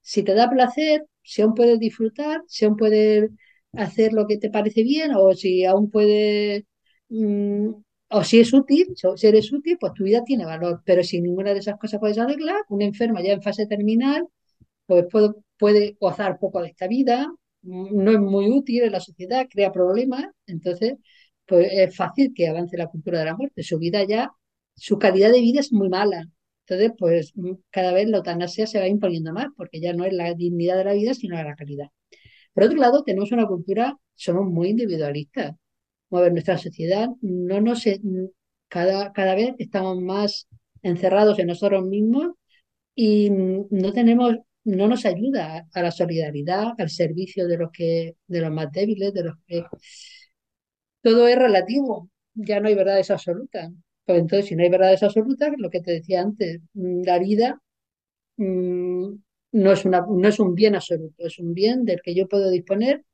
Si 0.00 0.22
te 0.22 0.34
da 0.34 0.48
placer, 0.48 1.06
si 1.22 1.42
aún 1.42 1.54
puedes 1.54 1.80
disfrutar, 1.80 2.42
si 2.46 2.64
aún 2.64 2.76
puedes 2.76 3.30
hacer 3.72 4.12
lo 4.12 4.28
que 4.28 4.38
te 4.38 4.48
parece 4.48 4.84
bien, 4.84 5.12
o 5.16 5.34
si 5.34 5.64
aún 5.64 5.90
puedes, 5.90 6.62
mm, 7.08 7.70
o 8.10 8.24
si 8.24 8.40
es 8.40 8.52
útil, 8.52 8.94
si 9.16 9.26
eres 9.26 9.52
útil, 9.52 9.76
pues 9.80 9.92
tu 9.94 10.04
vida 10.04 10.22
tiene 10.24 10.44
valor. 10.46 10.82
Pero 10.84 11.02
si 11.02 11.20
ninguna 11.20 11.52
de 11.52 11.58
esas 11.58 11.78
cosas 11.78 11.98
puedes 11.98 12.18
arreglar, 12.18 12.62
un 12.68 12.80
enfermo 12.82 13.20
ya 13.20 13.32
en 13.32 13.42
fase 13.42 13.66
terminal, 13.66 14.28
pues 14.86 15.06
puede, 15.10 15.30
puede 15.58 15.96
gozar 16.00 16.38
poco 16.38 16.62
de 16.62 16.68
esta 16.68 16.86
vida, 16.86 17.28
no 17.64 18.10
es 18.12 18.20
muy 18.20 18.50
útil 18.50 18.82
en 18.84 18.92
la 18.92 19.00
sociedad, 19.00 19.46
crea 19.50 19.72
problemas, 19.72 20.26
entonces 20.46 20.94
pues 21.46 21.68
es 21.72 21.96
fácil 21.96 22.32
que 22.34 22.48
avance 22.48 22.76
la 22.76 22.88
cultura 22.88 23.18
de 23.20 23.26
la 23.26 23.36
muerte. 23.36 23.62
Su 23.62 23.78
vida 23.78 24.04
ya, 24.04 24.30
su 24.76 24.98
calidad 24.98 25.30
de 25.32 25.40
vida 25.40 25.60
es 25.60 25.72
muy 25.72 25.88
mala. 25.88 26.24
Entonces, 26.66 26.92
pues 26.98 27.34
cada 27.70 27.92
vez 27.92 28.08
la 28.08 28.18
eutanasia 28.18 28.66
se 28.66 28.78
va 28.78 28.88
imponiendo 28.88 29.32
más, 29.32 29.48
porque 29.56 29.80
ya 29.80 29.92
no 29.92 30.04
es 30.04 30.12
la 30.14 30.32
dignidad 30.34 30.78
de 30.78 30.84
la 30.84 30.94
vida, 30.94 31.14
sino 31.14 31.36
la 31.42 31.54
calidad. 31.54 31.88
Por 32.54 32.64
otro 32.64 32.78
lado, 32.78 33.04
tenemos 33.04 33.32
una 33.32 33.46
cultura, 33.46 33.96
somos 34.14 34.46
muy 34.46 34.70
individualistas. 34.70 35.54
nuestra 36.10 36.58
sociedad 36.58 37.08
no 37.20 37.60
nos 37.60 37.84
cada, 38.68 39.12
cada 39.12 39.34
vez 39.34 39.54
estamos 39.58 40.00
más 40.00 40.48
encerrados 40.82 41.38
en 41.38 41.48
nosotros 41.48 41.84
mismos 41.84 42.32
y 42.94 43.30
no 43.30 43.92
tenemos 43.92 44.36
no 44.64 44.88
nos 44.88 45.04
ayuda 45.04 45.66
a 45.72 45.82
la 45.82 45.90
solidaridad, 45.90 46.72
al 46.78 46.90
servicio 46.90 47.46
de 47.46 47.58
los 47.58 47.70
que, 47.70 48.16
de 48.26 48.40
los 48.40 48.50
más 48.50 48.72
débiles, 48.72 49.12
de 49.12 49.24
los 49.24 49.34
que 49.46 49.64
todo 51.02 51.28
es 51.28 51.36
relativo, 51.36 52.08
ya 52.34 52.60
no 52.60 52.68
hay 52.68 52.74
verdades 52.74 53.10
absolutas. 53.10 53.70
Pues 54.04 54.18
entonces, 54.20 54.46
si 54.46 54.56
no 54.56 54.62
hay 54.62 54.70
verdades 54.70 55.02
absolutas, 55.02 55.52
lo 55.56 55.70
que 55.70 55.80
te 55.80 55.92
decía 55.92 56.20
antes, 56.22 56.60
mm, 56.74 57.02
la 57.04 57.18
vida 57.18 57.60
mm, 58.36 59.08
no, 59.52 59.72
es 59.72 59.84
una, 59.84 60.04
no 60.08 60.28
es 60.28 60.40
un 60.40 60.54
bien 60.54 60.74
absoluto, 60.74 61.26
es 61.26 61.38
un 61.38 61.54
bien 61.54 61.84
del 61.84 62.00
que 62.02 62.14
yo 62.14 62.26
puedo 62.26 62.50
disponer 62.50 63.04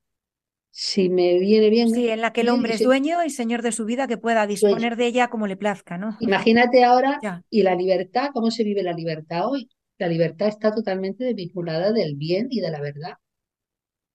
si 0.72 1.08
me 1.08 1.38
viene 1.38 1.68
bien. 1.68 1.90
Sí, 1.90 2.08
en 2.08 2.20
la 2.20 2.32
que 2.32 2.42
el 2.42 2.48
hombre 2.48 2.74
es 2.74 2.82
dueño 2.82 3.24
y 3.24 3.30
señor 3.30 3.62
de 3.62 3.72
su 3.72 3.84
vida, 3.84 4.06
que 4.06 4.18
pueda 4.18 4.46
disponer 4.46 4.96
de 4.96 5.06
ella 5.06 5.28
como 5.28 5.48
le 5.48 5.56
plazca, 5.56 5.98
¿no? 5.98 6.16
Imagínate 6.20 6.84
ahora, 6.84 7.18
y 7.50 7.62
la 7.62 7.74
libertad, 7.74 8.28
¿cómo 8.32 8.50
se 8.52 8.62
vive 8.62 8.82
la 8.82 8.92
libertad 8.92 9.48
hoy? 9.48 9.68
La 10.00 10.08
libertad 10.08 10.48
está 10.48 10.74
totalmente 10.74 11.22
desvinculada 11.22 11.92
del 11.92 12.16
bien 12.16 12.48
y 12.50 12.60
de 12.60 12.72
la 12.72 12.80
verdad. 12.80 13.12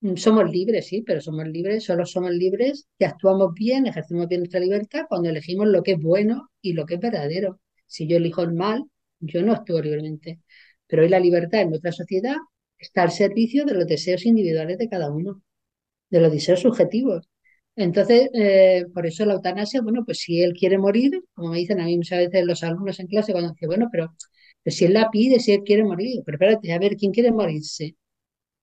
Mm, 0.01 0.15
somos 0.17 0.49
libres, 0.51 0.87
sí, 0.87 1.01
pero 1.01 1.21
somos 1.21 1.47
libres, 1.47 1.83
solo 1.85 2.05
somos 2.05 2.31
libres 2.31 2.87
que 2.97 3.05
actuamos 3.05 3.53
bien, 3.53 3.85
ejercemos 3.87 4.27
bien 4.27 4.41
nuestra 4.41 4.59
libertad 4.59 5.05
cuando 5.09 5.29
elegimos 5.29 5.67
lo 5.67 5.83
que 5.83 5.93
es 5.93 5.99
bueno 5.99 6.49
y 6.61 6.73
lo 6.73 6.85
que 6.85 6.95
es 6.95 6.99
verdadero. 6.99 7.59
Si 7.85 8.07
yo 8.07 8.17
elijo 8.17 8.41
el 8.41 8.53
mal, 8.53 8.83
yo 9.19 9.41
no 9.43 9.53
actúo 9.53 9.81
libremente. 9.81 10.39
Pero 10.87 11.03
hoy 11.03 11.09
la 11.09 11.19
libertad 11.19 11.61
en 11.61 11.69
nuestra 11.69 11.91
sociedad 11.91 12.35
está 12.77 13.03
al 13.03 13.11
servicio 13.11 13.65
de 13.65 13.73
los 13.73 13.87
deseos 13.87 14.25
individuales 14.25 14.77
de 14.77 14.89
cada 14.89 15.11
uno, 15.11 15.41
de 16.09 16.19
los 16.21 16.31
deseos 16.31 16.61
subjetivos. 16.61 17.29
Entonces, 17.75 18.29
eh, 18.33 18.85
por 18.93 19.05
eso 19.05 19.25
la 19.25 19.33
eutanasia, 19.35 19.81
bueno, 19.81 20.03
pues 20.05 20.19
si 20.19 20.41
él 20.41 20.53
quiere 20.53 20.77
morir, 20.77 21.21
como 21.33 21.49
me 21.51 21.57
dicen 21.59 21.81
a 21.81 21.85
mí 21.85 21.97
muchas 21.97 22.19
veces 22.19 22.45
los 22.45 22.63
alumnos 22.63 22.99
en 22.99 23.07
clase, 23.07 23.33
cuando 23.33 23.51
dicen, 23.51 23.67
bueno, 23.69 23.89
pero 23.91 24.15
si 24.71 24.85
él 24.85 24.93
la 24.93 25.09
pide, 25.11 25.39
si 25.39 25.53
él 25.53 25.63
quiere 25.63 25.83
morir, 25.83 26.21
pero 26.25 26.37
espérate, 26.37 26.73
a 26.73 26.79
ver, 26.79 26.95
¿quién 26.97 27.11
quiere 27.11 27.31
morirse? 27.31 27.95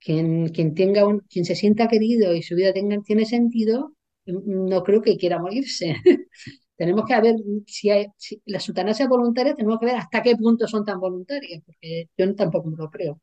Quien, 0.00 0.48
quien 0.50 0.74
tenga 0.74 1.06
un, 1.06 1.20
quien 1.30 1.44
se 1.44 1.54
sienta 1.56 1.88
querido 1.88 2.34
y 2.34 2.42
su 2.42 2.56
vida 2.56 2.72
tenga, 2.72 3.00
tiene 3.02 3.26
sentido, 3.26 3.96
no 4.26 4.82
creo 4.82 5.02
que 5.02 5.16
quiera 5.16 5.40
morirse. 5.40 5.96
tenemos 6.76 7.04
que 7.06 7.20
ver 7.20 7.36
si 7.66 7.90
hay 7.90 8.06
si 8.16 8.42
las 8.46 8.68
eutanasias 8.68 9.08
voluntarias, 9.08 9.56
tenemos 9.56 9.78
que 9.78 9.86
ver 9.86 9.96
hasta 9.96 10.22
qué 10.22 10.36
punto 10.36 10.66
son 10.68 10.84
tan 10.84 11.00
voluntarias, 11.00 11.62
porque 11.64 12.08
yo 12.16 12.34
tampoco 12.34 12.70
me 12.70 12.76
lo 12.76 12.90
creo. 12.90 13.20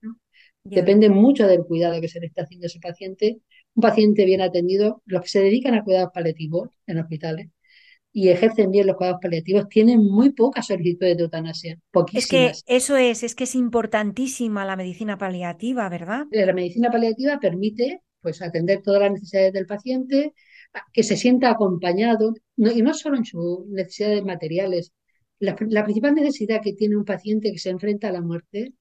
Depende 0.63 1.09
mucho 1.09 1.47
del 1.47 1.65
cuidado 1.65 1.99
que 2.01 2.07
se 2.07 2.19
le 2.19 2.27
está 2.27 2.43
haciendo 2.43 2.65
a 2.65 2.67
ese 2.67 2.79
paciente. 2.79 3.41
Un 3.75 3.81
paciente 3.81 4.25
bien 4.25 4.41
atendido, 4.41 5.01
los 5.05 5.21
que 5.21 5.29
se 5.29 5.41
dedican 5.41 5.73
a 5.75 5.83
cuidados 5.83 6.11
paliativos 6.13 6.69
en 6.87 6.99
hospitales, 6.99 7.49
y 8.11 8.29
ejercen 8.29 8.71
bien 8.71 8.87
los 8.87 8.95
cuidados 8.95 9.19
paliativos 9.21 9.69
tienen 9.69 10.03
muy 10.03 10.31
pocas 10.31 10.67
solicitudes 10.67 11.15
de 11.15 11.23
eutanasia, 11.23 11.77
poquísimas. 11.91 12.57
Es 12.57 12.63
que 12.65 12.75
eso 12.75 12.97
es, 12.97 13.23
es 13.23 13.35
que 13.35 13.43
es 13.43 13.55
importantísima 13.55 14.65
la 14.65 14.75
medicina 14.75 15.17
paliativa, 15.17 15.87
¿verdad? 15.89 16.25
La 16.31 16.53
medicina 16.53 16.89
paliativa 16.89 17.39
permite 17.39 18.01
pues 18.21 18.41
atender 18.41 18.81
todas 18.81 19.01
las 19.01 19.11
necesidades 19.13 19.53
del 19.53 19.65
paciente, 19.65 20.33
que 20.91 21.03
se 21.03 21.15
sienta 21.15 21.49
acompañado, 21.49 22.33
y 22.57 22.81
no 22.81 22.93
solo 22.93 23.17
en 23.17 23.25
sus 23.25 23.65
necesidades 23.67 24.23
materiales. 24.23 24.91
La, 25.39 25.55
principal 25.55 26.15
necesidad 26.15 26.61
que 26.61 26.73
tiene 26.73 26.97
un 26.97 27.05
paciente 27.05 27.51
que 27.51 27.59
se 27.59 27.69
enfrenta 27.69 28.09
a 28.09 28.11
la 28.11 28.21
muerte 28.21 28.73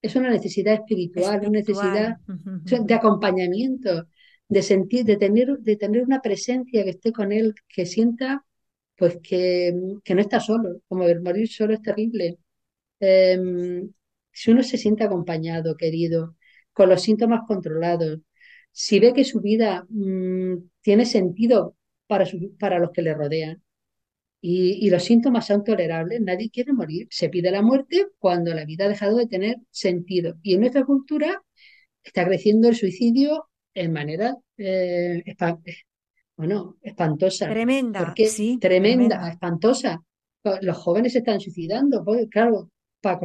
es 0.00 0.14
una 0.14 0.30
necesidad 0.30 0.74
espiritual, 0.74 1.40
una 1.40 1.58
necesidad 1.58 2.18
de 2.26 2.94
acompañamiento, 2.94 4.06
de 4.48 4.62
sentir, 4.62 5.04
de 5.04 5.16
tener, 5.16 5.58
de 5.58 5.76
tener 5.76 6.02
una 6.02 6.20
presencia 6.20 6.84
que 6.84 6.90
esté 6.90 7.12
con 7.12 7.32
él, 7.32 7.54
que 7.68 7.86
sienta 7.86 8.44
pues 8.96 9.18
que, 9.22 9.72
no 9.74 10.20
está 10.20 10.40
solo, 10.40 10.80
como 10.88 11.04
el 11.04 11.20
morir 11.22 11.48
solo 11.48 11.74
es 11.74 11.82
terrible. 11.82 12.38
Em, 13.00 13.90
si 14.32 14.50
uno 14.52 14.62
se 14.62 14.78
siente 14.78 15.04
acompañado, 15.04 15.76
querido, 15.76 16.36
con 16.72 16.88
los 16.88 17.02
síntomas 17.02 17.42
controlados, 17.46 18.20
si 18.72 19.00
ve 19.00 19.12
que 19.14 19.24
su 19.24 19.40
vida 19.40 19.86
mm, 19.90 20.56
tiene 20.82 21.06
sentido 21.06 21.76
para, 22.06 22.26
para 22.58 22.78
los 22.78 22.90
que 22.92 23.02
le 23.02 23.14
rodean 23.14 23.62
y, 24.46 24.90
los 24.90 25.04
síntomas 25.04 25.46
son 25.46 25.64
tolerables, 25.64 26.20
nadie 26.20 26.50
quiere 26.50 26.74
morir. 26.74 27.06
Se 27.10 27.30
pide 27.30 27.50
la 27.50 27.62
muerte 27.62 28.08
cuando 28.18 28.52
la 28.54 28.66
vida 28.66 28.84
ha 28.84 28.88
dejado 28.88 29.16
de 29.16 29.26
tener 29.26 29.56
sentido. 29.70 30.36
Y 30.42 30.54
en 30.54 30.60
nuestra 30.60 30.84
cultura 30.84 31.42
está 32.02 32.26
creciendo 32.26 32.68
el 32.68 32.76
suicidio 32.76 33.48
en 33.74 33.92
manera 33.92 34.36
eh, 34.58 35.22
bueno, 36.36 36.76
espantosa. 36.82 37.48
Tremenda, 37.48 38.14
sí. 38.26 38.58
Tremenda, 38.60 39.28
espantosa. 39.30 40.02
Los 40.60 40.76
jóvenes 40.76 41.12
se 41.12 41.18
están 41.18 41.40
suicidando, 41.40 42.04
pues, 42.04 42.28
claro, 42.30 42.70
para 43.00 43.18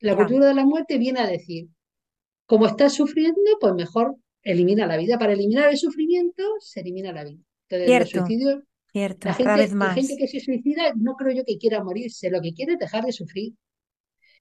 La 0.00 0.16
cultura 0.16 0.46
de 0.46 0.54
la 0.54 0.64
muerte 0.64 0.98
viene 0.98 1.20
a 1.20 1.26
decir, 1.26 1.68
como 2.46 2.66
estás 2.66 2.94
sufriendo, 2.94 3.40
pues 3.60 3.74
mejor 3.74 4.16
elimina 4.42 4.86
la 4.86 4.96
vida. 4.96 5.18
Para 5.18 5.32
eliminar 5.32 5.70
el 5.70 5.76
sufrimiento, 5.76 6.42
se 6.58 6.80
elimina 6.80 7.12
la 7.12 7.24
vida. 7.24 7.40
Entonces, 7.68 7.86
cierto, 7.86 8.26
suicidio, 8.26 8.62
cierto, 8.92 9.28
la 9.28 9.34
gente, 9.34 9.56
vez 9.56 9.74
más. 9.74 9.88
La 9.96 10.02
gente 10.02 10.16
que 10.16 10.26
se 10.26 10.40
suicida 10.40 10.92
no 10.96 11.14
creo 11.14 11.32
yo 11.32 11.44
que 11.44 11.58
quiera 11.58 11.84
morirse, 11.84 12.30
lo 12.30 12.40
que 12.40 12.52
quiere 12.52 12.72
es 12.72 12.78
dejar 12.78 13.04
de 13.04 13.12
sufrir. 13.12 13.54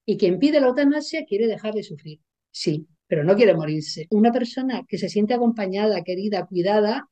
Y 0.06 0.18
quien 0.18 0.40
pide 0.40 0.60
la 0.60 0.68
eutanasia 0.68 1.26
quiere 1.26 1.46
dejar 1.46 1.74
de 1.76 1.84
sufrir, 1.84 2.20
sí, 2.50 2.88
pero 3.06 3.24
no 3.24 3.36
quiere 3.36 3.54
morirse. 3.54 4.08
Una 4.10 4.32
persona 4.32 4.84
que 4.88 4.98
se 4.98 5.08
siente 5.08 5.36
acompañada, 5.36 6.04
querida, 6.04 6.48
cuidada, 6.48 7.08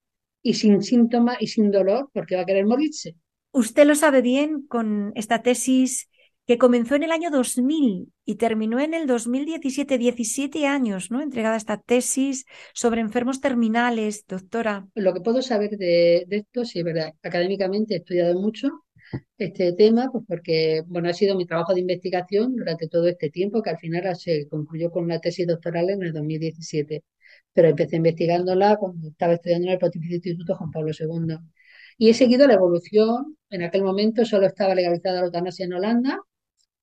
y 0.47 0.53
sin 0.53 0.81
síntomas 0.81 1.35
y 1.41 1.47
sin 1.47 1.71
dolor 1.71 2.09
porque 2.13 2.37
va 2.37 2.43
a 2.43 2.45
querer 2.45 2.65
morirse. 2.65 3.15
Usted 3.51 3.85
lo 3.85 3.95
sabe 3.95 4.21
bien 4.21 4.65
con 4.65 5.11
esta 5.15 5.41
tesis 5.41 6.07
que 6.45 6.57
comenzó 6.57 6.95
en 6.95 7.03
el 7.03 7.11
año 7.11 7.29
2000 7.31 8.13
y 8.23 8.35
terminó 8.35 8.79
en 8.79 8.93
el 8.93 9.07
2017, 9.07 9.97
17 9.97 10.65
años, 10.65 11.11
¿no? 11.11 11.21
Entregada 11.21 11.57
esta 11.57 11.81
tesis 11.81 12.45
sobre 12.73 13.01
enfermos 13.01 13.41
terminales, 13.41 14.23
doctora. 14.25 14.87
Lo 14.95 15.13
que 15.13 15.19
puedo 15.19 15.41
saber 15.41 15.71
de, 15.71 16.25
esto, 16.29 16.63
sí, 16.63 16.79
es 16.79 16.85
verdad, 16.85 17.13
académicamente 17.21 17.95
he 17.95 17.97
estudiado 17.97 18.39
mucho 18.39 18.69
este 19.37 19.73
tema, 19.73 20.09
pues 20.13 20.23
porque, 20.25 20.81
bueno, 20.87 21.09
ha 21.09 21.13
sido 21.13 21.35
mi 21.35 21.45
trabajo 21.45 21.73
de 21.73 21.81
investigación 21.81 22.55
durante 22.55 22.87
todo 22.87 23.09
este 23.09 23.29
tiempo, 23.29 23.61
que 23.61 23.71
al 23.71 23.79
final 23.79 24.15
se 24.15 24.47
concluyó 24.47 24.91
con 24.91 25.03
una 25.03 25.19
tesis 25.19 25.45
doctoral 25.45 25.89
en 25.89 26.03
el 26.03 26.13
2017 26.13 27.03
pero 27.58 27.70
empecé 27.70 27.95
investigándola 27.95 28.78
cuando 28.78 29.10
estaba 29.10 29.34
estudiando 29.34 29.66
en 29.66 29.74
el 29.74 29.80
Pontificio 29.80 30.18
Instituto 30.18 30.55
Juan 30.55 30.70
Pablo 30.70 30.91
II. 30.93 31.38
Y 31.97 32.10
he 32.10 32.14
seguido 32.14 32.45
la 32.45 32.53
evolución. 32.53 33.36
En 33.49 33.64
aquel 33.64 33.82
momento 33.82 34.26
solo 34.26 34.45
estaba 34.45 34.76
legalizada 34.76 35.22
la 35.22 35.26
eutanasia 35.26 35.66
en 35.66 35.74
Holanda, 35.74 36.20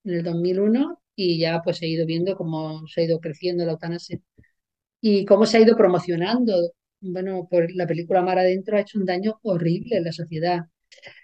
en 0.03 0.14
el 0.14 0.25
2001, 0.25 1.01
y 1.14 1.39
ya 1.39 1.62
pues 1.62 1.81
he 1.81 1.87
ido 1.87 2.07
viendo 2.07 2.37
cómo 2.37 2.89
se 2.89 3.03
ha 3.03 3.05
ido 3.05 3.20
creciendo 3.20 3.64
la 3.64 3.72
eutanasia 3.72 4.18
y 5.01 5.25
cómo 5.25 5.47
se 5.47 5.59
ha 5.59 5.61
ido 5.61 5.77
promocionando. 5.77 6.72
Bueno, 7.01 7.47
por 7.49 7.72
la 7.72 7.87
película 7.87 8.22
Mar 8.22 8.41
Adentro 8.41 8.77
ha 8.77 8.81
hecho 8.81 8.99
un 8.99 9.05
daño 9.07 9.39
horrible 9.43 9.99
en 9.99 10.05
la 10.05 10.12
sociedad. 10.12 10.62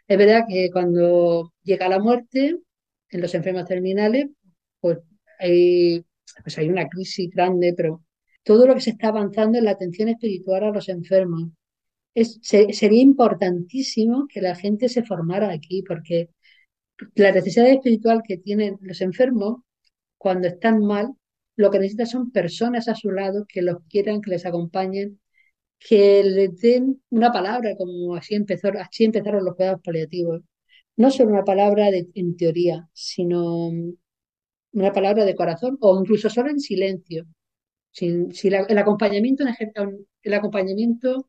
Es 0.06 0.16
verdad 0.16 0.44
que 0.48 0.70
cuando 0.72 1.52
llega 1.64 1.88
la 1.88 1.98
muerte 1.98 2.56
en 3.10 3.20
los 3.20 3.34
enfermos 3.34 3.66
terminales, 3.66 4.28
pues 4.78 4.98
hay, 5.40 6.04
pues 6.44 6.56
hay 6.58 6.68
una 6.68 6.88
crisis 6.88 7.30
grande, 7.30 7.74
pero 7.76 8.04
todo 8.42 8.66
lo 8.66 8.74
que 8.74 8.80
se 8.80 8.90
está 8.90 9.08
avanzando 9.08 9.58
en 9.58 9.64
la 9.64 9.72
atención 9.72 10.08
espiritual 10.08 10.64
a 10.64 10.70
los 10.70 10.88
enfermos. 10.88 11.50
sería 12.14 13.02
importantísimo 13.02 14.26
que 14.28 14.40
la 14.40 14.54
gente 14.54 14.88
se 14.88 15.02
formara 15.04 15.52
aquí, 15.52 15.82
porque 15.82 16.30
la 17.14 17.32
necesidad 17.32 17.68
espiritual 17.68 18.22
que 18.26 18.38
tienen 18.38 18.78
los 18.80 19.00
enfermos 19.00 19.62
cuando 20.18 20.48
están 20.48 20.80
mal, 20.84 21.14
lo 21.56 21.70
que 21.70 21.78
necesitan 21.78 22.06
son 22.06 22.30
personas 22.32 22.88
a 22.88 22.94
su 22.94 23.10
lado 23.10 23.46
que 23.48 23.62
los 23.62 23.78
quieran, 23.88 24.20
que 24.20 24.30
les 24.30 24.46
acompañen, 24.46 25.20
que 25.78 26.22
les 26.24 26.60
den 26.60 27.02
una 27.10 27.32
palabra, 27.32 27.76
como 27.76 28.14
así, 28.16 28.34
empezó, 28.34 28.68
así 28.80 29.04
empezaron 29.04 29.44
los 29.44 29.56
cuidados 29.56 29.80
paliativos. 29.82 30.42
No 30.96 31.10
solo 31.10 31.30
una 31.32 31.44
palabra 31.44 31.88
en 31.90 32.36
teoría, 32.36 32.88
sino 32.92 33.70
una 34.72 34.92
palabra 34.92 35.24
de 35.24 35.34
corazón 35.34 35.78
o 35.80 36.00
incluso 36.00 36.30
solo 36.30 36.50
en 36.50 36.60
silencio 36.60 37.26
si, 37.90 38.48
el, 38.48 38.78
acompañamiento, 38.78 39.44
el 40.22 40.34
acompañamiento 40.34 41.28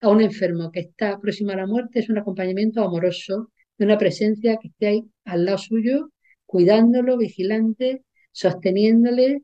a 0.00 0.08
un 0.10 0.20
enfermo 0.20 0.70
que 0.70 0.80
está 0.80 1.18
próximo 1.20 1.52
a 1.52 1.56
la 1.56 1.66
muerte 1.66 2.00
es 2.00 2.08
un 2.10 2.18
acompañamiento 2.18 2.84
amoroso, 2.84 3.50
de 3.78 3.84
una 3.86 3.98
presencia 3.98 4.58
que 4.60 4.68
esté 4.68 4.86
ahí 4.86 5.04
al 5.24 5.44
lado 5.44 5.58
suyo, 5.58 6.10
cuidándolo, 6.46 7.16
vigilante, 7.16 8.04
sosteniéndole. 8.32 9.42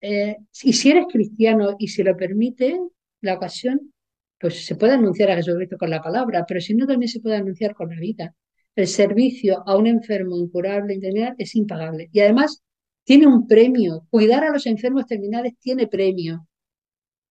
Eh, 0.00 0.36
y 0.62 0.72
si 0.72 0.90
eres 0.90 1.06
cristiano 1.10 1.76
y 1.78 1.88
si 1.88 2.02
lo 2.02 2.16
permite 2.16 2.78
la 3.20 3.34
ocasión, 3.34 3.92
pues 4.40 4.64
se 4.64 4.76
puede 4.76 4.92
anunciar 4.94 5.30
a 5.30 5.36
Jesucristo 5.36 5.76
con 5.76 5.90
la 5.90 6.00
palabra, 6.02 6.44
pero 6.46 6.60
si 6.60 6.74
no, 6.74 6.86
también 6.86 7.08
se 7.08 7.20
puede 7.20 7.36
anunciar 7.36 7.74
con 7.74 7.90
la 7.90 8.00
vida. 8.00 8.34
El 8.76 8.86
servicio 8.86 9.62
a 9.66 9.76
un 9.76 9.88
enfermo 9.88 10.36
incurable, 10.36 10.98
es 11.38 11.54
impagable. 11.56 12.08
Y 12.12 12.20
además, 12.20 12.62
tiene 13.08 13.26
un 13.26 13.46
premio. 13.46 14.06
Cuidar 14.10 14.44
a 14.44 14.50
los 14.52 14.66
enfermos 14.66 15.06
terminales 15.06 15.54
tiene 15.58 15.86
premio. 15.88 16.46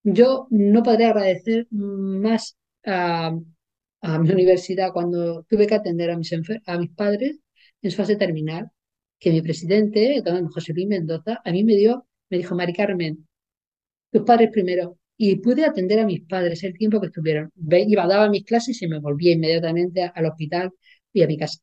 Yo 0.04 0.48
no 0.50 0.82
podré 0.82 1.06
agradecer 1.06 1.68
más 1.70 2.58
a, 2.84 3.32
mi 4.20 4.32
universidad 4.32 4.92
cuando 4.92 5.44
tuve 5.44 5.68
que 5.68 5.76
atender 5.76 6.10
a 6.10 6.18
mis, 6.18 6.32
padres 6.96 7.40
en 7.84 7.92
su 7.92 7.98
fase 7.98 8.16
terminal, 8.16 8.72
que 9.20 9.32
mi 9.32 9.42
presidente, 9.44 10.24
José 10.52 10.74
Luis 10.74 10.88
Mendoza, 10.88 11.42
a 11.46 11.52
mí 11.52 11.64
me 11.64 11.76
dio, 11.76 12.08
me 12.30 12.38
dijo, 12.38 12.56
Mari 12.56 12.74
Carmen, 12.74 13.28
tus 14.12 14.24
padres 14.24 14.50
primero. 14.52 14.98
Y 15.16 15.36
pude 15.38 15.64
atender 15.66 16.00
a 16.00 16.06
mis 16.08 16.22
padres 16.26 16.64
el 16.64 16.74
tiempo 16.76 17.00
que 17.02 17.08
estuvieron. 17.08 17.52
Iba, 17.56 18.08
daba 18.08 18.30
mis 18.30 18.46
clases 18.46 18.82
y 18.82 18.88
me 18.88 19.00
volvía 19.00 19.34
inmediatamente 19.34 20.12
al 20.14 20.26
hospital 20.26 20.72
y 21.14 21.22
a 21.22 21.28
mi 21.28 21.38
casa. 21.38 21.60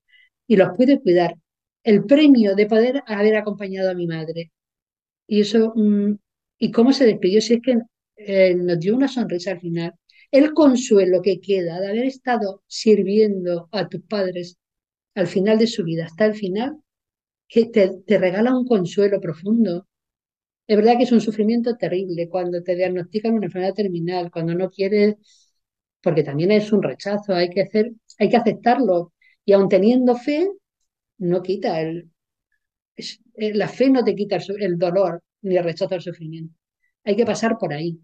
Y 0.46 0.56
los 0.56 0.68
pude 0.76 1.00
cuidar 1.00 1.36
el 1.84 2.04
premio 2.06 2.56
de 2.56 2.66
poder 2.66 3.02
haber 3.06 3.36
acompañado 3.36 3.90
a 3.90 3.94
mi 3.94 4.06
madre. 4.08 4.52
Y 5.26 5.40
eso, 5.42 5.72
mm, 5.76 6.16
y 6.58 6.70
cómo 6.72 6.92
se 6.92 7.06
despidió, 7.06 7.40
si 7.40 7.54
es 7.54 7.62
que 7.62 7.78
eh, 8.16 8.54
nos 8.56 8.78
dio 8.80 8.96
una 8.96 9.08
sonrisa 9.08 9.52
al 9.52 9.60
final. 9.60 9.94
El 10.30 10.52
consuelo 10.54 11.22
que 11.22 11.40
queda 11.40 11.80
de 11.80 11.88
haber 11.88 12.04
estado 12.06 12.62
sirviendo 12.66 13.68
a 13.72 13.88
tus 13.88 14.02
padres 14.02 14.58
al 15.14 15.26
final 15.28 15.58
de 15.58 15.66
su 15.68 15.84
vida, 15.84 16.06
hasta 16.06 16.26
el 16.26 16.34
final, 16.34 16.78
que 17.48 17.66
te, 17.66 17.90
te 18.06 18.18
regala 18.18 18.56
un 18.56 18.66
consuelo 18.66 19.20
profundo. 19.20 19.88
Es 20.66 20.76
verdad 20.76 20.96
que 20.98 21.04
es 21.04 21.12
un 21.12 21.20
sufrimiento 21.20 21.76
terrible 21.76 22.28
cuando 22.28 22.62
te 22.62 22.74
diagnostican 22.76 23.34
una 23.34 23.46
enfermedad 23.46 23.74
terminal, 23.74 24.30
cuando 24.30 24.54
no 24.54 24.70
quieres, 24.70 25.16
porque 26.02 26.22
también 26.24 26.50
es 26.52 26.72
un 26.72 26.82
rechazo, 26.82 27.34
hay 27.34 27.50
que 27.50 27.62
hacer, 27.62 27.92
hay 28.18 28.28
que 28.28 28.36
aceptarlo. 28.36 29.12
Y 29.44 29.52
aun 29.52 29.68
teniendo 29.68 30.16
fe, 30.16 30.48
no 31.24 31.42
quita 31.42 31.80
el... 31.80 32.10
Eh, 32.96 33.54
la 33.54 33.68
fe 33.68 33.90
no 33.90 34.04
te 34.04 34.14
quita 34.14 34.38
el, 34.58 34.78
dolor 34.78 35.22
ni 35.42 35.56
el 35.56 35.64
rechazo 35.64 35.94
al 35.94 36.02
sufrimiento. 36.02 36.54
Hay 37.04 37.16
que 37.16 37.26
pasar 37.26 37.58
por 37.58 37.72
ahí. 37.72 37.98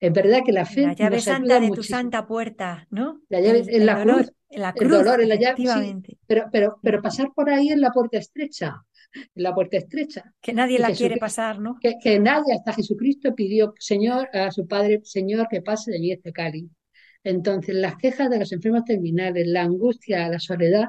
Es 0.00 0.12
verdad 0.12 0.40
que 0.44 0.52
la 0.52 0.66
fe. 0.66 0.82
La 0.82 0.94
llave 0.94 1.20
santa 1.20 1.60
de 1.60 1.70
tu 1.70 1.82
santa 1.82 2.26
puerta, 2.26 2.86
¿no? 2.90 3.22
La 3.28 3.40
llave 3.40 3.64
en 3.68 3.86
la 3.86 4.02
cruz. 4.02 4.32
En 4.50 4.62
la 4.62 4.72
cruz. 4.72 4.92
El 4.92 4.98
dolor 4.98 5.20
en 5.20 5.28
la 5.28 5.36
llave. 5.36 6.02
pero, 6.26 6.46
pero, 6.50 6.78
pero 6.82 7.00
pasar 7.00 7.32
por 7.34 7.48
ahí 7.48 7.68
en 7.68 7.80
la 7.80 7.90
puerta 7.90 8.18
estrecha. 8.18 8.84
En 9.14 9.42
la 9.42 9.54
puerta 9.54 9.76
estrecha. 9.76 10.34
Que 10.40 10.52
nadie 10.52 10.78
la 10.78 10.90
quiere 10.90 11.16
pasar, 11.16 11.60
¿no? 11.60 11.78
Que, 11.80 11.94
que, 12.02 12.18
nadie, 12.18 12.54
hasta 12.54 12.72
Jesucristo 12.72 13.34
pidió, 13.34 13.72
Señor, 13.78 14.28
a 14.36 14.50
su 14.50 14.66
Padre, 14.66 15.00
Señor, 15.04 15.46
que 15.48 15.62
pase 15.62 15.92
de 15.92 16.00
mí 16.00 16.10
este 16.10 16.32
cáliz. 16.32 16.68
Entonces, 17.22 17.74
las 17.76 17.96
quejas 17.96 18.28
de 18.28 18.40
los 18.40 18.52
enfermos 18.52 18.84
terminales, 18.84 19.46
la 19.46 19.62
angustia, 19.62 20.28
la 20.28 20.40
soledad, 20.40 20.88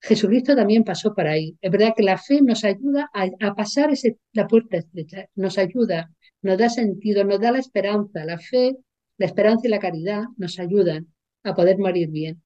Jesucristo 0.00 0.54
también 0.54 0.84
pasó 0.84 1.14
por 1.14 1.26
ahí. 1.26 1.56
Es 1.60 1.70
verdad 1.70 1.94
que 1.96 2.02
la 2.02 2.18
fe 2.18 2.40
nos 2.42 2.64
ayuda 2.64 3.10
a, 3.12 3.54
pasar 3.54 3.90
ese, 3.90 4.18
la 4.32 4.46
puerta 4.46 4.76
estrecha, 4.76 5.26
nos 5.34 5.56
ayuda, 5.58 6.10
nos 6.42 6.58
da 6.58 6.68
sentido, 6.68 7.24
nos 7.24 7.40
da 7.40 7.52
la 7.52 7.58
esperanza. 7.58 8.24
La 8.24 8.38
fe, 8.38 8.76
la 9.18 9.26
esperanza 9.26 9.66
y 9.66 9.70
la 9.70 9.78
caridad 9.78 10.24
nos 10.36 10.58
ayudan 10.58 11.08
a 11.42 11.54
poder 11.54 11.78
morir 11.78 12.10
bien. 12.10 12.42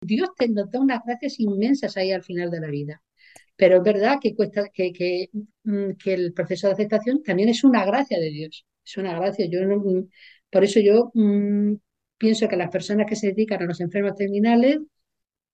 Dios 0.00 0.30
te 0.36 0.48
nos 0.48 0.70
da 0.70 0.80
unas 0.80 1.00
gracias 1.04 1.38
inmensas 1.38 1.96
ahí 1.96 2.10
al 2.12 2.22
final 2.24 2.50
de 2.50 2.60
la 2.60 2.68
vida. 2.68 3.02
Pero 3.56 3.76
es 3.76 3.82
verdad 3.82 4.18
que, 4.20 4.34
cuesta, 4.34 4.68
que, 4.72 4.92
que, 4.92 5.30
mm, 5.64 5.90
el 6.06 6.32
proceso 6.32 6.66
de 6.66 6.72
aceptación 6.72 7.22
también 7.22 7.50
es 7.50 7.62
una 7.62 7.84
gracia 7.84 8.18
de 8.18 8.30
Dios. 8.30 8.66
Es 8.84 8.96
una 8.96 9.14
gracia. 9.18 9.46
Yo 9.46 9.60
mm, 9.60 10.08
por 10.50 10.64
eso 10.64 10.80
yo 10.80 11.10
mmm, 11.14 11.74
pienso 12.18 12.48
que 12.48 12.56
las 12.56 12.70
personas 12.70 13.06
que 13.06 13.16
se 13.16 13.28
dedican 13.28 13.62
a 13.62 13.66
los 13.66 13.80
enfermos 13.80 14.16
terminales 14.16 14.78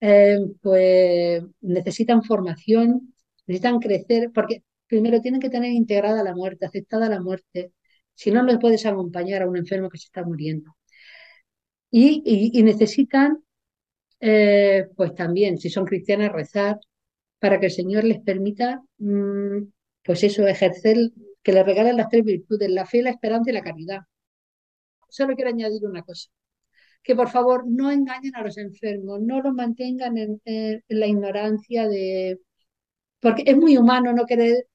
eh, 0.01 0.38
pues 0.62 1.42
necesitan 1.61 2.22
formación, 2.22 3.14
necesitan 3.47 3.80
crecer, 3.80 4.30
porque 4.34 4.62
primero 4.86 5.20
tienen 5.20 5.40
que 5.40 5.51
tener 5.51 5.72
integrada 5.72 6.22
la 6.22 6.34
muerte, 6.34 6.66
aceptada 6.66 7.09
la 7.09 7.20
muerte. 7.20 7.72
Si 8.14 8.30
no, 8.30 8.42
no 8.42 8.59
puedes 8.59 8.86
acompañar 8.86 9.42
a 9.42 9.49
un 9.49 9.57
enfermo 9.57 9.90
que 9.90 9.99
se 9.99 10.07
está 10.07 10.24
muriendo. 10.24 10.76
Y, 11.90 12.22
y, 12.53 12.62
necesitan, 12.62 13.42
eh, 14.20 14.88
pues 14.97 15.14
también, 15.14 15.59
si 15.59 15.70
son 15.70 15.86
cristianas, 15.86 16.32
rezar 16.32 16.78
para 17.38 17.61
que 17.61 17.66
el 17.66 17.72
Señor 17.72 18.05
les 18.05 18.20
permita, 18.20 18.82
mmm, 18.99 19.64
pues 20.05 20.24
eso, 20.24 20.47
ejercer, 20.47 20.97
que 21.42 21.53
les 21.53 21.66
regalen 21.66 21.97
las 21.97 22.09
tres 22.11 22.24
virtudes, 22.24 22.70
la 22.70 22.86
fe, 22.86 23.03
la 23.03 23.11
esperanza 23.11 23.51
y 23.51 23.55
la 23.55 23.62
caridad. 23.62 24.01
Solo 25.09 25.34
quiero 25.34 25.51
añadir 25.51 25.84
una 25.84 26.03
cosa 26.03 26.28
que 27.07 27.14
por 27.16 27.30
favor 27.30 27.64
no 27.68 27.90
engañen 27.92 28.34
a 28.36 28.42
los 28.42 28.59
enfermos, 28.59 29.20
no 29.20 29.40
los 29.42 29.54
mantengan 29.54 30.18
en, 30.18 30.40
la 30.88 31.07
ignorancia 31.07 31.88
de... 31.88 32.40
Porque 33.20 33.44
es 33.46 33.57
muy 33.57 33.76
humano, 33.78 34.12
no 34.12 34.24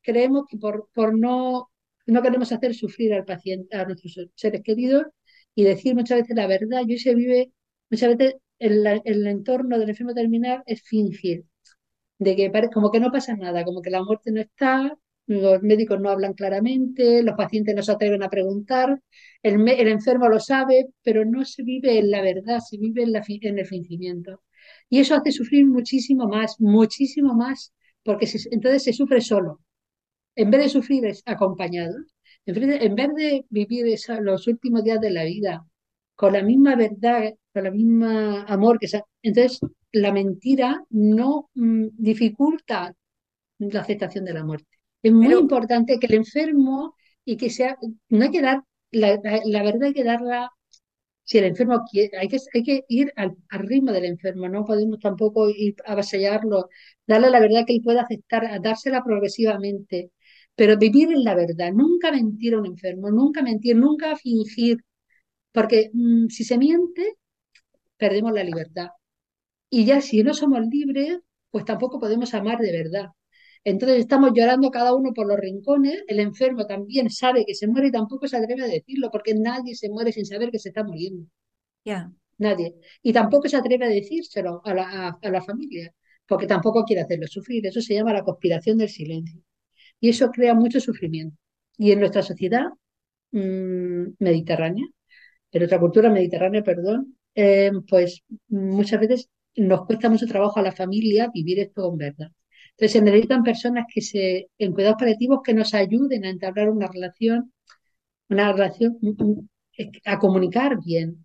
creemos 0.01 0.45
que 0.49 0.57
por, 0.57 0.89
por 0.93 1.17
no, 1.17 1.69
no 2.07 2.21
queremos 2.21 2.51
hacer 2.51 2.73
sufrir 2.75 3.13
al 3.13 3.25
paciente, 3.25 3.75
a 3.77 3.85
nuestros 3.85 4.17
seres 4.35 4.61
queridos 4.63 5.05
y 5.55 5.63
decir 5.65 5.95
muchas 5.95 6.21
veces 6.21 6.35
la 6.37 6.47
verdad. 6.47 6.83
Y 6.87 6.97
se 6.99 7.15
vive, 7.15 7.51
muchas 7.89 8.17
veces 8.17 8.35
el, 8.59 8.87
el 9.05 9.27
entorno 9.27 9.77
del 9.79 9.89
enfermo 9.89 10.13
terminal 10.13 10.63
es 10.65 10.81
fingir, 10.83 11.45
de 12.19 12.35
que 12.35 12.51
como 12.73 12.91
que 12.91 12.99
no 13.01 13.11
pasa 13.11 13.35
nada, 13.35 13.65
como 13.65 13.81
que 13.81 13.89
la 13.89 14.03
muerte 14.03 14.31
no 14.31 14.41
está, 14.41 14.97
los 15.27 15.61
médicos 15.61 15.99
no 15.99 16.09
hablan 16.09 16.33
claramente, 16.33 17.23
los 17.23 17.35
pacientes 17.35 17.75
no 17.75 17.83
se 17.83 17.91
atreven 17.91 18.23
a 18.23 18.29
preguntar, 18.29 19.01
el, 19.43 19.67
el 19.67 19.87
enfermo 19.87 20.27
lo 20.29 20.39
sabe, 20.39 20.89
pero 21.03 21.25
no 21.25 21.45
se 21.45 21.63
vive 21.63 21.99
en 21.99 22.11
la 22.11 22.21
verdad, 22.21 22.59
se 22.59 22.77
vive 22.77 23.03
en, 23.03 23.13
la, 23.13 23.23
en 23.27 23.59
el 23.59 23.65
fingimiento. 23.65 24.41
Y 24.89 24.99
eso 24.99 25.15
hace 25.15 25.31
sufrir 25.31 25.65
muchísimo 25.65 26.27
más, 26.27 26.59
muchísimo 26.59 27.33
más, 27.33 27.73
porque 28.03 28.27
entonces 28.51 28.83
se 28.83 28.93
sufre 28.93 29.21
solo. 29.21 29.61
En 30.35 30.51
vez 30.51 30.63
de 30.63 30.69
sufrir 30.69 31.05
es 31.05 31.23
acompañado. 31.25 31.95
En 32.45 32.95
vez 32.95 33.09
de, 33.15 33.45
vivir 33.49 33.85
los 34.21 34.47
últimos 34.47 34.83
días 34.83 34.99
de 34.99 35.11
la 35.11 35.23
vida 35.23 35.65
con 36.15 36.33
la 36.33 36.43
misma 36.43 36.75
verdad, 36.75 37.33
con 37.53 37.63
la 37.63 37.71
misma 37.71 38.43
amor 38.43 38.79
que 38.79 38.87
entonces 39.23 39.59
la 39.91 40.11
mentira 40.11 40.83
no 40.89 41.49
mm, 41.55 41.87
dificulta 41.97 42.93
la 43.59 43.81
aceptación 43.81 44.25
de 44.25 44.33
la 44.33 44.43
muerte. 44.43 44.80
Es 45.03 45.11
muy 45.11 45.33
importante 45.33 45.99
que 45.99 46.07
el 46.07 46.15
enfermo 46.15 46.95
y 47.25 47.37
que 47.37 47.49
sea, 47.49 47.77
no 48.09 48.23
hay 48.23 48.31
que 48.31 48.41
dar, 48.41 48.63
la, 48.91 49.17
verdad 49.63 49.83
hay 49.83 49.93
que 49.93 50.03
darla, 50.03 50.49
si 51.23 51.37
el 51.39 51.45
enfermo 51.45 51.83
quiere, 51.89 52.17
hay 52.17 52.27
que, 52.27 52.37
hay 52.53 52.63
que 52.63 52.85
ir 52.89 53.13
al, 53.15 53.35
ritmo 53.51 53.91
del 53.91 54.05
enfermo, 54.05 54.49
no 54.49 54.65
podemos 54.65 54.99
tampoco 54.99 55.49
ir 55.49 55.75
a 55.85 55.93
avasallarlo, 55.93 56.69
darle 57.07 57.29
la 57.31 57.39
verdad 57.39 57.65
que 57.65 57.73
él 57.73 57.81
pueda 57.83 58.03
aceptar, 58.03 58.61
dársela 58.61 59.03
progresivamente, 59.03 60.11
pero 60.55 60.77
vivir 60.77 61.11
en 61.11 61.23
la 61.23 61.35
verdad, 61.35 61.71
nunca 61.73 62.11
mentir 62.11 62.55
a 62.55 62.59
un 62.59 62.67
enfermo, 62.67 63.09
nunca 63.11 63.41
mentir, 63.41 63.75
nunca 63.77 64.15
fingir, 64.17 64.77
porque 65.51 65.91
mm, 65.93 66.27
si 66.29 66.43
se 66.43 66.57
miente, 66.57 67.15
perdemos 67.97 68.33
la 68.33 68.43
libertad. 68.43 68.89
Y 69.69 69.85
ya 69.85 70.01
si 70.01 70.23
no 70.23 70.33
somos 70.33 70.61
libres, 70.67 71.19
pues 71.51 71.65
tampoco 71.65 71.99
podemos 71.99 72.33
amar 72.33 72.59
de 72.59 72.71
verdad. 72.71 73.07
Entonces 73.63 73.99
estamos 73.99 74.31
llorando 74.33 74.71
cada 74.71 74.95
uno 74.95 75.13
por 75.13 75.27
los 75.27 75.39
rincones, 75.39 76.03
el 76.07 76.19
enfermo 76.19 76.65
también 76.65 77.09
sabe 77.09 77.45
que 77.45 77.53
se 77.55 77.67
muere 77.67 77.87
y 77.89 77.91
tampoco 77.91 78.27
se 78.27 78.37
atreve 78.37 78.63
a 78.63 78.67
decirlo, 78.67 79.09
porque 79.11 79.35
nadie 79.35 79.75
se 79.75 79.89
muere 79.89 80.11
sin 80.11 80.25
saber 80.25 80.51
que 80.51 80.59
se 80.59 80.69
está 80.69 80.83
muriendo. 80.83 81.27
Ya. 81.85 82.11
Nadie. 82.37 82.75
Y 83.03 83.13
tampoco 83.13 83.47
se 83.47 83.57
atreve 83.57 83.85
a 83.85 83.89
decírselo 83.89 84.61
a 84.65 84.73
la, 84.73 85.17
a, 85.21 85.29
la 85.29 85.41
familia, 85.41 85.93
porque 86.27 86.47
tampoco 86.47 86.83
quiere 86.85 87.03
hacerlo 87.03 87.27
sufrir. 87.27 87.65
Eso 87.67 87.81
se 87.81 87.93
llama 87.93 88.13
la 88.13 88.23
conspiración 88.23 88.77
del 88.79 88.89
silencio. 88.89 89.39
Y 89.99 90.09
eso 90.09 90.31
crea 90.31 90.53
mucho 90.55 90.79
sufrimiento. 90.79 91.37
Y 91.77 91.91
en 91.91 91.99
nuestra 91.99 92.23
sociedad 92.23 92.65
mmm, 93.31 94.13
mediterránea, 94.19 94.85
en 95.51 95.59
nuestra 95.59 95.79
cultura 95.79 96.09
mediterránea, 96.09 96.63
perdón, 96.63 97.17
eh, 97.35 97.71
pues 97.89 98.23
muchas 98.49 98.99
veces 98.99 99.29
nos 99.55 99.85
cuesta 99.85 100.09
mucho 100.09 100.27
trabajo 100.27 100.59
a 100.59 100.63
la 100.63 100.71
familia 100.71 101.29
vivir 101.33 101.59
esto 101.59 101.83
con 101.83 101.97
verdad. 101.97 102.31
Entonces 102.81 102.99
se 102.99 103.05
necesitan 103.05 103.43
personas 103.43 103.85
que 103.93 104.01
se, 104.01 104.49
en 104.57 104.73
cuidados 104.73 104.97
paliativos 104.97 105.41
que 105.43 105.53
nos 105.53 105.75
ayuden 105.75 106.25
a 106.25 106.31
entablar 106.31 106.67
una 106.67 106.87
relación, 106.87 107.53
una 108.29 108.51
relación, 108.53 108.97
a 110.05 110.17
comunicar 110.17 110.79
bien, 110.83 111.23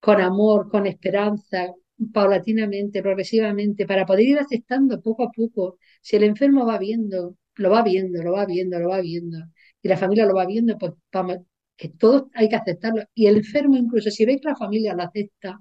con 0.00 0.22
amor, 0.22 0.70
con 0.70 0.86
esperanza, 0.86 1.74
paulatinamente, 2.14 3.02
progresivamente, 3.02 3.86
para 3.86 4.06
poder 4.06 4.22
ir 4.26 4.38
aceptando 4.38 5.02
poco 5.02 5.24
a 5.24 5.30
poco. 5.32 5.78
Si 6.00 6.16
el 6.16 6.24
enfermo 6.24 6.64
va 6.64 6.78
viendo, 6.78 7.36
lo 7.56 7.70
va 7.70 7.82
viendo, 7.82 8.22
lo 8.22 8.32
va 8.32 8.46
viendo, 8.46 8.78
lo 8.78 8.88
va 8.88 9.02
viendo, 9.02 9.38
y 9.82 9.88
la 9.88 9.98
familia 9.98 10.24
lo 10.24 10.34
va 10.34 10.46
viendo, 10.46 10.78
pues 10.78 10.92
vamos, 11.12 11.38
que 11.76 11.90
todo 11.90 12.30
hay 12.34 12.48
que 12.48 12.56
aceptarlo. 12.56 13.02
Y 13.14 13.26
el 13.26 13.36
enfermo, 13.36 13.76
incluso 13.76 14.10
si 14.10 14.24
ve 14.24 14.40
que 14.40 14.48
la 14.48 14.56
familia 14.56 14.94
lo 14.94 15.02
acepta, 15.02 15.60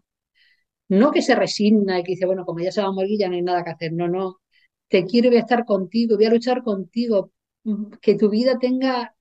no 0.89 1.11
que 1.11 1.21
se 1.21 1.35
resigna 1.35 1.99
y 1.99 2.03
que 2.03 2.13
dice, 2.13 2.25
bueno, 2.25 2.45
como 2.45 2.59
ya 2.61 2.71
se 2.71 2.81
va 2.81 2.87
a 2.87 2.91
morir, 2.93 3.19
ya 3.19 3.27
no 3.27 3.35
hay 3.35 3.41
nada 3.41 3.63
que 3.65 3.71
hacer. 3.71 3.91
No, 3.93 4.07
no 4.07 4.37
te 4.87 5.05
quiero, 5.05 5.29
voy 5.29 5.37
a 5.37 5.41
estar 5.41 5.65
contigo, 5.65 6.15
voy 6.15 6.25
a 6.25 6.29
luchar 6.29 6.63
contigo, 6.63 7.31
que 8.01 8.15
tu 8.15 8.29
vida 8.29 8.57
tenga, 8.59 9.15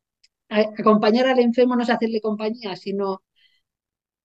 acompañar 0.48 1.26
al 1.26 1.38
enfermo 1.38 1.76
no 1.76 1.82
es 1.82 1.90
hacerle 1.90 2.20
compañía, 2.20 2.76
sino 2.76 3.22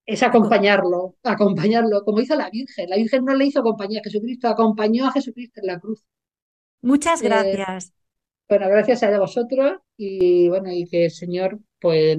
es 0.05 0.23
acompañarlo, 0.23 1.15
acompañarlo, 1.23 2.03
como 2.03 2.19
hizo 2.19 2.35
la 2.35 2.49
Virgen. 2.49 2.89
La 2.89 2.97
Virgen 2.97 3.23
no 3.23 3.35
le 3.35 3.45
hizo 3.45 3.61
compañía 3.61 3.99
a 3.99 4.03
Jesucristo, 4.03 4.47
acompañó 4.47 5.05
a 5.05 5.11
Jesucristo 5.11 5.61
en 5.61 5.67
la 5.67 5.79
cruz. 5.79 6.03
Muchas 6.81 7.21
eh, 7.21 7.25
gracias. 7.25 7.93
bueno, 8.49 8.67
gracias 8.69 9.03
a 9.03 9.19
vosotros 9.19 9.77
y 9.97 10.49
bueno, 10.49 10.71
y 10.71 10.87
que 10.87 11.05
el 11.05 11.11
Señor 11.11 11.59
pues 11.79 12.17